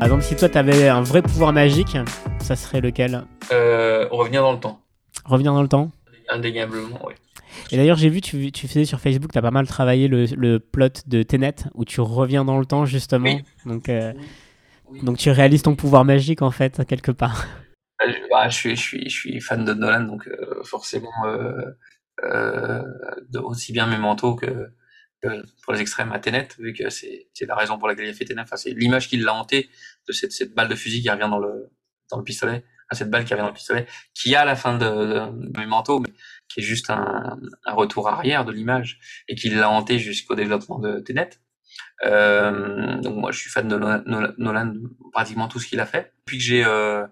[0.00, 1.96] Par exemple, si toi tu avais un vrai pouvoir magique,
[2.40, 3.26] ça serait lequel?
[3.52, 4.80] Euh, Revenir dans le temps.
[5.24, 5.92] Revenir dans le temps?
[6.28, 7.14] Indéniablement, oui.
[7.70, 10.24] Et d'ailleurs, j'ai vu, tu, tu faisais sur Facebook, tu as pas mal travaillé le,
[10.36, 13.24] le, plot de Tenet, où tu reviens dans le temps, justement.
[13.26, 13.44] Oui.
[13.66, 14.12] Donc, euh,
[14.90, 15.00] oui.
[15.02, 17.46] donc, tu réalises ton pouvoir magique, en fait, quelque part.
[18.30, 21.72] Bah, je, suis, je, suis, je suis fan de Nolan, donc euh, forcément, euh,
[22.24, 22.82] euh,
[23.28, 24.68] de, aussi bien manteaux que,
[25.20, 28.14] que, pour les extrêmes à Tenet, vu que c'est la raison pour laquelle il a
[28.14, 28.42] fait Tenet.
[28.42, 29.68] Enfin, c'est l'image qui l'a hanté
[30.06, 31.70] de cette, cette balle de fusil qui revient dans le,
[32.10, 34.78] dans le pistolet, enfin, cette balle qui revient dans le pistolet, qui a la fin
[34.78, 36.12] de, de, de manteaux, mais
[36.48, 40.78] qui est juste un, un retour arrière de l'image et qui l'a hanté jusqu'au développement
[40.78, 41.30] de Tenet.
[42.04, 44.74] Euh, donc moi, je suis fan de Nolan, Nolan
[45.12, 46.12] pratiquement tout ce qu'il a fait.
[46.20, 47.06] Depuis que j'ai euh,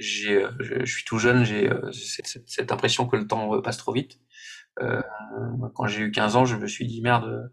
[0.00, 3.54] j'ai, euh, je, je, suis tout jeune, j'ai euh, cette, cette, impression que le temps
[3.54, 4.18] euh, passe trop vite.
[4.80, 5.02] Euh,
[5.74, 7.52] quand j'ai eu 15 ans, je me suis dit merde,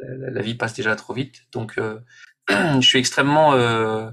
[0.00, 1.42] la, la vie passe déjà trop vite.
[1.52, 2.00] Donc, euh,
[2.48, 4.10] je suis extrêmement euh,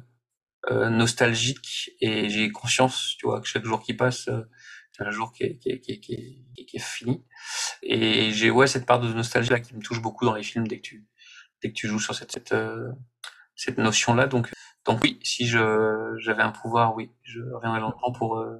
[0.69, 4.29] nostalgique et j'ai conscience, tu vois, que chaque jour qui passe,
[4.91, 7.23] c'est un jour qui est, qui est, qui est, qui est fini.
[7.81, 10.67] Et j'ai ouais cette part de nostalgie là qui me touche beaucoup dans les films
[10.67, 11.05] dès que tu
[11.61, 12.53] dès que tu joues sur cette cette,
[13.55, 14.27] cette notion là.
[14.27, 14.51] Donc
[14.85, 18.57] donc oui, si je j'avais un pouvoir, oui, je reviendrais longtemps pour euh,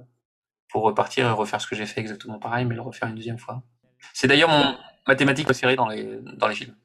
[0.68, 3.38] pour repartir et refaire ce que j'ai fait exactement pareil, mais le refaire une deuxième
[3.38, 3.62] fois.
[4.14, 4.76] C'est d'ailleurs mon
[5.06, 6.76] mathématique préférée dans les dans les films.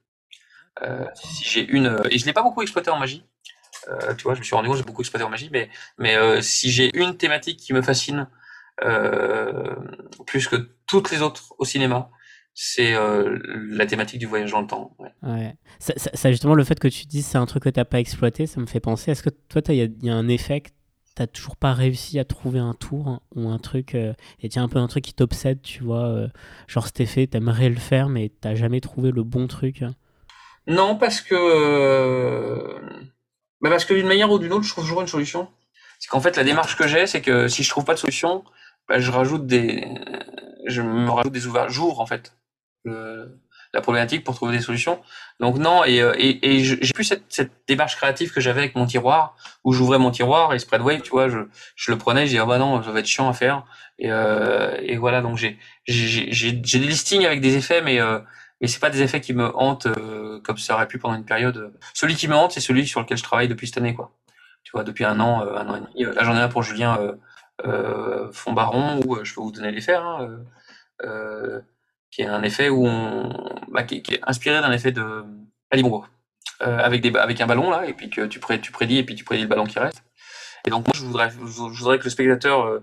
[0.81, 3.25] Euh, si j'ai une et je l'ai pas beaucoup exploité en magie.
[3.89, 6.15] Euh, tu vois, je me suis rendu compte j'ai beaucoup exploité en magie, mais mais
[6.15, 8.27] euh, si j'ai une thématique qui me fascine
[8.83, 9.75] euh,
[10.25, 12.09] plus que toutes les autres au cinéma,
[12.55, 13.37] c'est euh,
[13.69, 14.95] la thématique du voyage dans le temps.
[14.97, 15.11] Ouais.
[15.23, 15.55] ouais.
[15.77, 17.85] Ça, ça, ça, justement, le fait que tu dises c'est un truc que tu n'as
[17.85, 19.11] pas exploité, ça me fait penser.
[19.11, 22.17] Est-ce que toi, il y, y, a un effet que tu n'as toujours pas réussi
[22.17, 25.03] à trouver un tour hein, ou un truc, euh, et tiens, un peu un truc
[25.03, 26.27] qui t'obsède, tu vois, euh,
[26.67, 29.81] genre cet effet, tu aimerais le faire, mais tu n'as jamais trouvé le bon truc
[29.81, 29.93] hein?
[30.67, 31.35] Non, parce que.
[31.35, 32.79] Euh,
[33.61, 35.49] bah parce que d'une manière ou d'une autre, je trouve toujours une solution.
[35.99, 38.43] C'est qu'en fait, la démarche que j'ai, c'est que si je trouve pas de solution,
[38.87, 39.87] bah, je rajoute des.
[40.65, 42.33] Je me rajoute des ouvertures, en fait
[42.85, 43.39] le,
[43.73, 45.01] la problématique pour trouver des solutions.
[45.39, 48.75] Donc non, et, euh, et, et j'ai plus cette, cette, démarche créative que j'avais avec
[48.75, 51.39] mon tiroir, où j'ouvrais mon tiroir et Spreadwave, tu vois, je,
[51.75, 53.65] je le prenais, je disais, ah bah non, ça va être chiant à faire.
[53.99, 55.57] Et, euh, et voilà, donc j'ai
[55.87, 58.19] des listings avec des effets, mais euh,
[58.61, 61.25] mais c'est pas des effets qui me hantent euh, comme ça aurait pu pendant une
[61.25, 61.73] période.
[61.93, 64.11] Celui qui me hante, c'est celui sur lequel je travaille depuis cette année, quoi.
[64.63, 66.15] Tu vois, depuis un an, euh, un an et demi.
[66.15, 66.97] Là, j'en ai un pour Julien
[67.65, 69.97] euh, Fond-Baron, où je peux vous donner les faits.
[69.97, 70.39] Hein,
[72.15, 72.87] qui est un effet où
[73.67, 75.25] bah, qui, est inspiré d'un effet de
[75.69, 75.83] Ali
[76.61, 79.03] euh, avec des avec un ballon là, et puis que tu, pré, tu prédis et
[79.03, 80.01] puis tu prédis le ballon qui reste.
[80.65, 82.79] Et donc moi je voudrais je voudrais que le spectateur euh,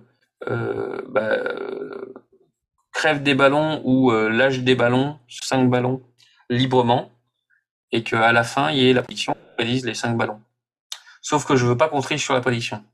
[0.49, 1.39] euh, bah,
[2.93, 6.03] crève des ballons ou lâche des ballons, cinq ballons
[6.51, 7.11] librement,
[7.91, 10.43] et qu'à la fin il y ait la prédiction qui prédise les cinq ballons.
[11.23, 12.85] Sauf que je veux pas qu'on triche sur la prédiction.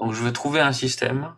[0.00, 1.32] Donc je veux trouver un système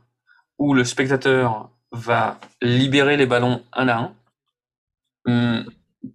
[0.57, 4.15] où le spectateur va libérer les ballons un à un
[5.29, 5.65] Hum,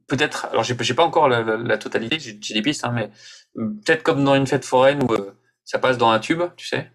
[0.07, 3.11] peut-être, alors j'ai pas encore la, la, la totalité, j'ai des pistes, hein, mais
[3.55, 6.91] peut-être comme dans une fête foraine où euh, ça passe dans un tube, tu sais,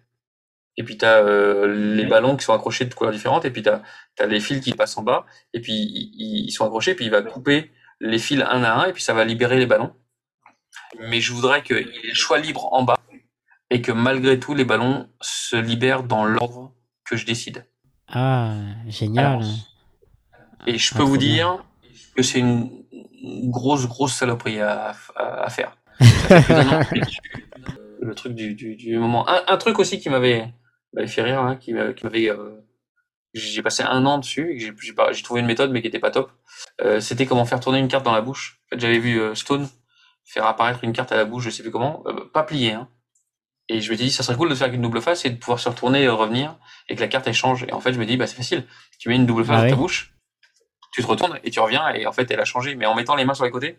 [0.75, 3.69] et puis tu as les ballons qui sont accrochés de couleurs différentes, et puis tu
[3.69, 7.21] as, les fils qui passent en bas, et puis ils, sont accrochés, puis il va
[7.21, 9.93] couper les fils un à un, et puis ça va libérer les ballons.
[10.99, 12.97] Mais je voudrais qu'il ait le choix libre en bas,
[13.69, 16.73] et que malgré tout, les ballons se libèrent dans l'ordre
[17.03, 17.65] que je décide.
[18.07, 18.55] Ah,
[18.87, 19.43] génial.
[20.65, 21.63] et je peux vous dire
[22.19, 22.69] que c'est une
[23.49, 25.77] grosse, grosse saloperie à, à, faire.
[28.01, 29.25] le truc du, du, moment.
[29.27, 30.53] Un, truc aussi qui m'avait
[31.07, 32.29] fait rire, hein, qui m'avait.
[32.29, 32.61] Euh,
[33.33, 36.31] j'ai passé un an dessus, et j'ai trouvé une méthode, mais qui était pas top.
[36.81, 38.59] Euh, c'était comment faire tourner une carte dans la bouche.
[38.65, 39.69] En fait, j'avais vu euh, Stone
[40.25, 42.87] faire apparaître une carte à la bouche, je sais plus comment, pas pliée, hein.
[43.71, 45.29] Et je me suis dit, ça serait cool de faire avec une double face et
[45.29, 47.63] de pouvoir se retourner et revenir et que la carte elle change.
[47.63, 48.65] Et en fait, je me dis, bah, c'est facile.
[48.97, 50.15] Tu mets une double face ah dans ta bouche,
[50.91, 52.75] tu te retournes et tu reviens et en fait, elle a changé.
[52.75, 53.77] Mais en mettant les mains sur les côtés,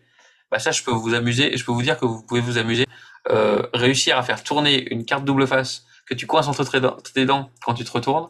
[0.51, 1.57] bah, ça, je peux vous amuser.
[1.57, 2.87] Je peux vous dire que vous pouvez vous amuser,
[3.31, 6.65] euh, réussir à faire tourner une carte double face que tu coinces entre
[7.13, 8.29] tes dents quand tu te retournes.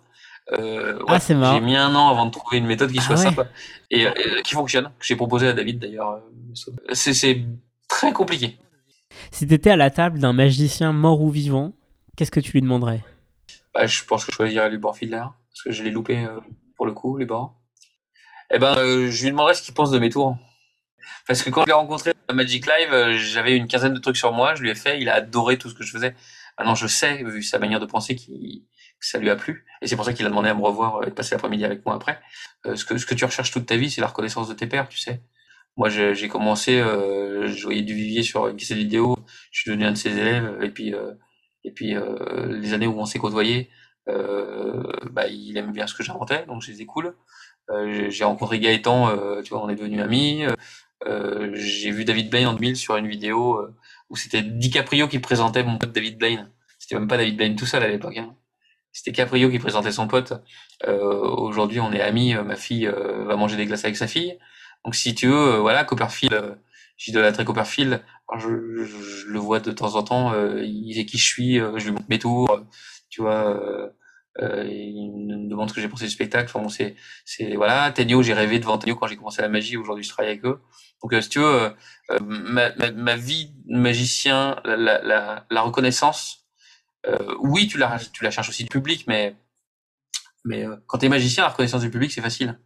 [0.52, 1.54] Euh, ah, c'est marrant.
[1.54, 3.46] J'ai mis un an avant de trouver une méthode qui ah soit sympa
[3.90, 4.12] et, euh,
[4.42, 6.12] qui fonctionne, que j'ai proposé à David d'ailleurs.
[6.12, 7.44] Euh, c'est
[7.88, 8.58] très compliqué.
[9.30, 11.72] Si tu étais à la table d'un magicien mort ou vivant,
[12.16, 13.02] qu'est-ce que tu lui demanderais?
[13.74, 16.40] Bah, Je pense que je choisirais Lubor Fiedler, parce que je l'ai loupé euh,
[16.76, 17.54] pour le coup, les bords.
[18.50, 20.36] Eh ben, euh, je lui demanderais ce qu'il pense de mes tours.
[21.26, 24.16] Parce que quand je l'ai rencontré à Magic Live, euh, j'avais une quinzaine de trucs
[24.16, 26.14] sur moi, je lui ai fait, il a adoré tout ce que je faisais.
[26.58, 28.22] Maintenant, je sais, vu sa manière de penser, que
[29.00, 29.64] ça lui a plu.
[29.82, 31.86] Et c'est pour ça qu'il a demandé à me revoir et de passer l'après-midi avec
[31.86, 32.20] moi après.
[32.74, 34.88] ce, que, ce que tu recherches toute ta vie, c'est la reconnaissance de tes pairs,
[34.88, 35.22] tu sais.
[35.76, 39.16] Moi, j'ai commencé, euh, je voyais du vivier sur une cassette vidéo,
[39.50, 41.12] je suis devenu un de ses élèves, et puis, euh,
[41.64, 43.70] et puis euh, les années où on s'est côtoyé,
[44.08, 47.14] euh, bah, il aime bien ce que j'inventais, donc c'est cool.
[47.70, 50.44] Euh, j'ai rencontré Gaëtan, tu vois, on est devenus amis.
[51.54, 53.60] j'ai vu David Blaine en 2000 sur une vidéo
[54.10, 56.50] où c'était DiCaprio qui présentait mon pote David Blaine.
[56.78, 58.16] C'était même pas David Blaine tout seul à l'époque.
[58.16, 58.34] Hein.
[58.92, 60.32] C'était Caprio qui présentait son pote.
[60.84, 62.34] Aujourd'hui, on est amis.
[62.34, 64.36] Ma fille va manger des glaces avec sa fille.
[64.84, 66.54] Donc si tu veux, euh, voilà, Copperfield, euh,
[66.96, 68.02] j'idolâtrais Copperfield.
[68.38, 68.48] Je,
[68.84, 71.84] je, je, le vois de temps en temps, euh, il sait qui je suis, je
[71.84, 72.60] lui montre mes tours,
[73.08, 73.92] tu vois.
[74.38, 76.46] Euh, il me demande ce que j'ai pensé du spectacle.
[76.48, 77.90] Enfin bon, c'est, c'est voilà.
[77.92, 79.76] Tenio, j'ai rêvé devant Tenio quand j'ai commencé la magie.
[79.76, 80.60] Aujourd'hui, je travaille avec eux.
[81.02, 81.74] Donc, si tu veux,
[82.20, 86.46] ma, ma, ma, vie de magicien, la, la, la reconnaissance,
[87.40, 89.34] oui, tu la, tu la cherches aussi du public, mais
[90.44, 92.58] mais quand t'es magicien, la reconnaissance du public, c'est facile.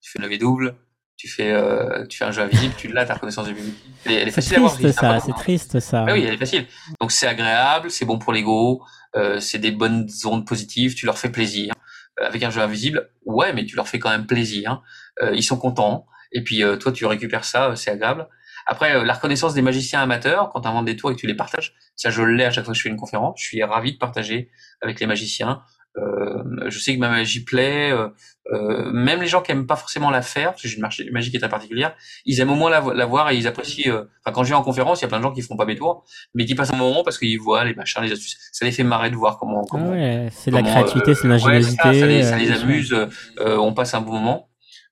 [0.00, 0.76] Tu fais une levée double,
[1.18, 3.74] tu fais, euh, tu fais un jeu invisible, tu l'as, ta reconnaissance du public.
[4.06, 4.76] Elle, est, facile à voir.
[4.80, 6.06] C'est ça, c'est triste ça.
[6.08, 6.66] Ah oui, elle est facile.
[7.00, 8.82] Donc c'est agréable, c'est bon pour l'ego,
[9.16, 11.74] euh, c'est des bonnes ondes positives, tu leur fais plaisir.
[12.20, 14.82] Euh, avec un jeu invisible, ouais, mais tu leur fais quand même plaisir.
[15.22, 16.06] Euh, ils sont contents.
[16.32, 18.28] Et puis euh, toi, tu récupères ça, c'est agréable.
[18.66, 21.34] Après, la reconnaissance des magiciens amateurs, quand tu inventes des tours et que tu les
[21.34, 23.40] partages, ça je l'ai à chaque fois que je fais une conférence.
[23.40, 24.50] Je suis ravi de partager
[24.82, 25.62] avec les magiciens.
[25.98, 27.90] Euh, je sais que ma magie plaît.
[27.92, 28.08] Euh,
[28.50, 31.30] euh, même les gens qui aiment pas forcément la faire, parce que j'ai une magie
[31.30, 31.94] qui est très particulière,
[32.24, 33.92] ils aiment au moins la, voir et ils apprécient.
[33.92, 35.66] Enfin, quand je viens en conférence, il y a plein de gens qui font pas
[35.66, 38.38] mes tours, mais qui passent un moment parce qu'ils voient les machins, les astuces.
[38.52, 39.64] Ça les fait marrer de voir comment.
[39.64, 42.22] comment ouais, c'est de la créativité, c'est de l'ingéniosité.
[42.22, 42.96] ça, les, amuse.
[43.38, 44.48] on passe un bon moment.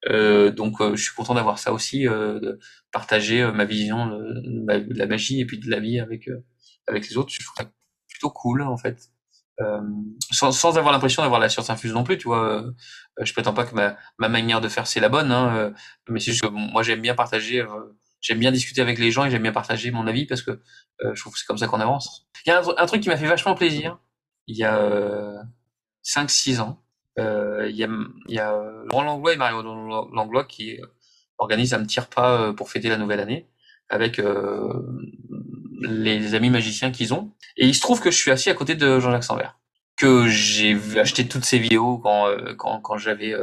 [0.07, 2.59] donc, je suis content d'avoir ça aussi, de
[2.93, 6.29] partager ma vision de, la magie et puis de la vie avec
[6.89, 7.33] avec les autres.
[7.33, 7.71] Je trouve ça
[8.07, 9.11] plutôt cool en fait.
[9.63, 9.81] Euh,
[10.31, 12.63] sans, avoir l'impression d'avoir la science infuse non plus, tu vois.
[12.63, 12.73] Euh,
[13.23, 15.71] je prétends pas que ma, ma manière de faire c'est la bonne, hein, euh,
[16.09, 17.65] mais c'est juste que moi j'aime bien partager,
[18.21, 20.61] j'aime bien discuter avec les gens et j'aime bien partager mon avis parce que
[21.01, 22.29] je trouve que c'est comme ça qu'on avance.
[22.45, 23.99] Il y a un, truc qui m'a fait vachement plaisir.
[24.47, 25.43] Il y a
[26.05, 26.83] 5-6 ans,
[27.17, 27.89] il y a,
[28.29, 28.53] y a
[28.91, 30.79] Laurent Langlois et Mario Langlois qui
[31.39, 33.49] organisent un petit repas pour fêter la nouvelle année
[33.89, 34.21] avec
[35.81, 37.33] les amis magiciens qu'ils ont.
[37.57, 39.59] Et il se trouve que je suis assis à côté de Jean-Jacques Sanvert,
[39.97, 43.35] que j'ai acheté toutes ses vidéos quand, euh, quand, quand j'avais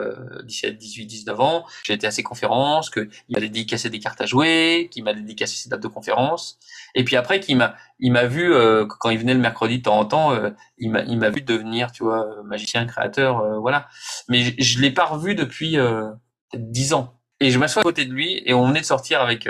[0.43, 1.65] 17, 18, 19 ans.
[1.83, 5.55] J'ai été à ses conférences, qu'il m'a dédicacé des cartes à jouer, qu'il m'a dédicacé
[5.55, 6.59] ses dates de conférences.
[6.95, 9.83] Et puis après, qu'il m'a, il m'a vu, euh, quand il venait le mercredi de
[9.83, 13.87] temps en temps, euh, il m'a, il m'a vu devenir, tu vois, magicien, créateur, voilà.
[14.29, 15.77] Mais je, je l'ai pas revu depuis
[16.53, 17.19] 10 ans.
[17.39, 19.49] Et je m'assois à côté de lui et on venait de sortir avec,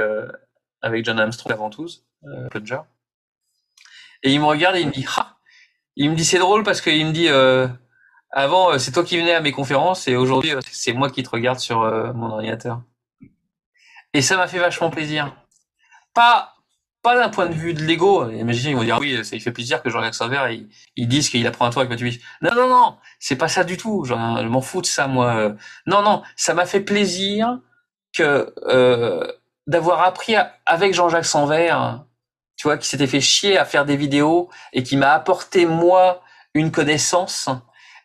[0.84, 2.48] avec John Armstrong avant tous euh,
[4.22, 5.38] Et il me regarde et il me dit, ah
[5.96, 7.68] Il me dit, c'est drôle parce qu'il me dit, euh,
[8.32, 11.24] avant, euh, c'est toi qui venais à mes conférences et aujourd'hui, euh, c'est moi qui
[11.24, 11.80] te regarde sur
[12.14, 12.82] mon ordinateur.
[14.14, 15.36] Et ça m'a fait vachement plaisir.
[16.14, 16.54] Pas,
[17.02, 18.26] pas d'un point de vue de l'ego.
[18.26, 21.30] Magiciens, ils vont dire, oui, ça lui fait plaisir que Jean-Jacques Sauvert, ils, ils disent
[21.30, 24.04] qu'il apprend à toi avec Mathieu Non, non, non, c'est pas ça du tout.
[24.04, 25.56] je m'en fous de ça, moi.
[25.88, 27.60] Non, non, ça m'a fait plaisir
[28.16, 28.54] que,
[29.68, 30.36] d'avoir appris
[30.66, 32.06] avec Jean-Jacques Sanvert
[32.56, 36.22] tu vois, qui s'était fait chier à faire des vidéos et qui m'a apporté moi
[36.54, 37.50] une connaissance,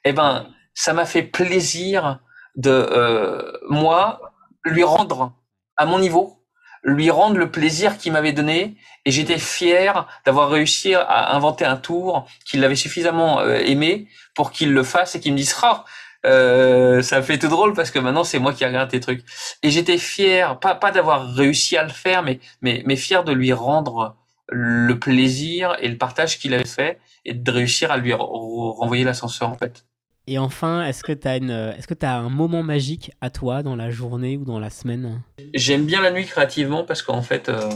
[0.05, 2.21] eh ben, ça m'a fait plaisir
[2.57, 4.33] de euh, moi
[4.65, 5.33] lui rendre
[5.77, 6.45] à mon niveau,
[6.83, 11.77] lui rendre le plaisir qu'il m'avait donné, et j'étais fier d'avoir réussi à inventer un
[11.77, 15.85] tour qu'il avait suffisamment euh, aimé pour qu'il le fasse et qu'il me dise ah,
[16.27, 19.24] euh, ça fait tout drôle parce que maintenant c'est moi qui regarde tes trucs.
[19.62, 23.32] Et j'étais fier, pas pas d'avoir réussi à le faire, mais mais mais fier de
[23.32, 24.16] lui rendre
[24.49, 29.49] le plaisir et le partage qu'il avait fait et de réussir à lui renvoyer l'ascenseur
[29.51, 29.85] en fait.
[30.27, 33.31] Et enfin, est-ce que tu as une est-ce que tu as un moment magique à
[33.31, 35.23] toi dans la journée ou dans la semaine?
[35.55, 37.70] J'aime bien la nuit créativement parce qu'en fait euh,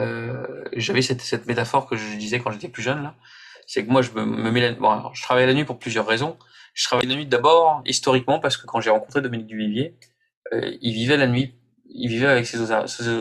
[0.00, 3.14] euh, j'avais cette, cette métaphore que je disais quand j'étais plus jeune là,
[3.72, 6.06] c'est que moi je me, me mets la, bon, je travaille la nuit pour plusieurs
[6.06, 6.36] raisons.
[6.74, 9.96] Je travaille la nuit d'abord historiquement parce que quand j'ai rencontré Dominique Duvivier,
[10.52, 11.54] euh, il vivait la nuit,
[11.86, 12.58] il vivait avec ces,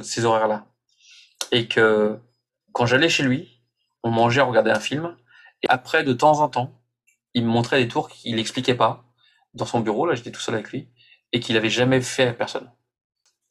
[0.04, 0.66] ces horaires là
[1.52, 2.20] et que
[2.74, 3.62] quand j'allais chez lui,
[4.04, 5.16] on mangeait, on regardait un film,
[5.64, 6.82] et après, de temps en temps,
[7.34, 9.06] il me montrait des tours qu'il n'expliquait pas
[9.54, 10.90] dans son bureau, là j'étais tout seul avec lui,
[11.34, 12.70] et qu'il avait jamais fait avec personne.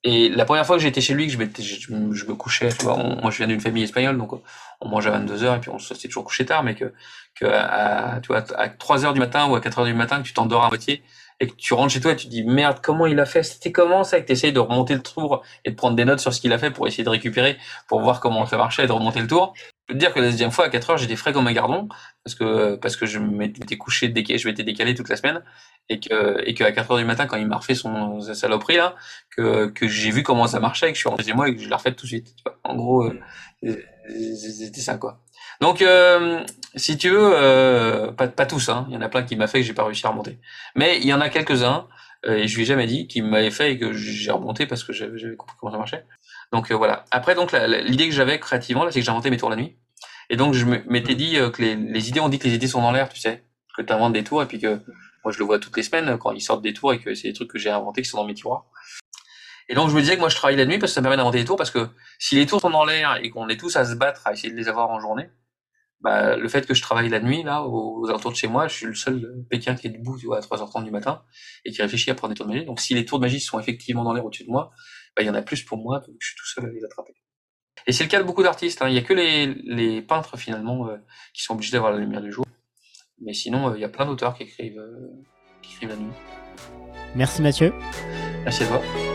[0.02, 3.30] Et la première fois que j'étais chez lui, que je, me couchais, tu vois, moi
[3.30, 4.32] je viens d'une famille espagnole, donc
[4.80, 6.94] on mange à 22 heures et puis on s'est toujours couché tard, mais que,
[7.34, 10.22] que à, tu vois, à 3 heures du matin ou à 4 heures du matin,
[10.22, 11.02] que tu t'endors à moitié
[11.40, 13.42] et que tu rentres chez toi et tu te dis merde, comment il a fait?
[13.42, 14.18] C'était comment ça?
[14.18, 16.40] Et que tu essayes de remonter le tour et de prendre des notes sur ce
[16.40, 17.56] qu'il a fait pour essayer de récupérer,
[17.88, 19.54] pour voir comment ça marchait et de remonter le tour.
[19.90, 21.88] Peux te dire que la deuxième fois, à 4 heures, j'étais frais comme un gardon
[22.22, 25.42] parce que, parce que je m'étais couché, je m'étais décalé toute la semaine
[25.88, 28.76] et que, et qu'à 4 heures du matin, quand il m'a refait son, sa saloperie
[28.76, 28.94] là,
[29.36, 31.56] que, que j'ai vu comment ça marchait et que je suis rentré chez moi et
[31.56, 32.36] que je l'ai refait tout de suite.
[32.62, 33.10] En gros,
[33.64, 33.76] euh,
[34.36, 35.20] c'était ça quoi.
[35.60, 36.44] Donc, euh,
[36.76, 38.86] si tu veux, euh, pas, pas tous, hein.
[38.90, 40.38] il y en a plein qui m'a fait que j'ai pas réussi à remonter.
[40.76, 41.88] Mais il y en a quelques-uns,
[42.28, 44.92] et je lui ai jamais dit, qui m'avaient fait et que j'ai remonté parce que
[44.92, 46.06] j'avais compris comment ça marchait.
[46.52, 47.04] Donc voilà.
[47.10, 49.76] Après, donc l'idée que j'avais créativement, là, c'est que j'inventais mes tours la nuit.
[50.30, 52.92] Et donc je m'étais dit que les, idées, on dit que les idées sont dans
[52.92, 53.44] l'air, tu sais,
[53.76, 54.80] que tu inventes des tours et puis que
[55.24, 57.28] moi je le vois toutes les semaines quand ils sortent des tours et que c'est
[57.28, 58.66] des trucs que j'ai inventés qui sont dans mes tiroirs.
[59.68, 61.04] Et donc je me disais que moi je travaille la nuit parce que ça me
[61.04, 63.58] permet d'inventer des tours parce que si les tours sont dans l'air et qu'on est
[63.58, 65.30] tous à se battre à essayer de les avoir en journée,
[66.00, 68.74] bah, le fait que je travaille la nuit, là, aux, alentours de chez moi, je
[68.74, 71.22] suis le seul Pékin qui est debout, tu vois, à 3h30 du matin,
[71.64, 72.64] et qui réfléchit à prendre des tours de magie.
[72.64, 74.70] Donc, si les tours de magie sont effectivement dans l'air au-dessus de moi,
[75.16, 76.84] bah, il y en a plus pour moi, que je suis tout seul à les
[76.84, 77.14] attraper.
[77.86, 78.88] Et c'est le cas de beaucoup d'artistes, hein.
[78.88, 80.96] Il y a que les, les peintres, finalement, euh,
[81.32, 82.44] qui sont obligés d'avoir la lumière du jour.
[83.20, 85.08] Mais sinon, euh, il y a plein d'auteurs qui écrivent, euh,
[85.62, 86.12] qui écrivent la nuit.
[87.14, 87.72] Merci Mathieu.
[88.44, 89.09] Merci à toi.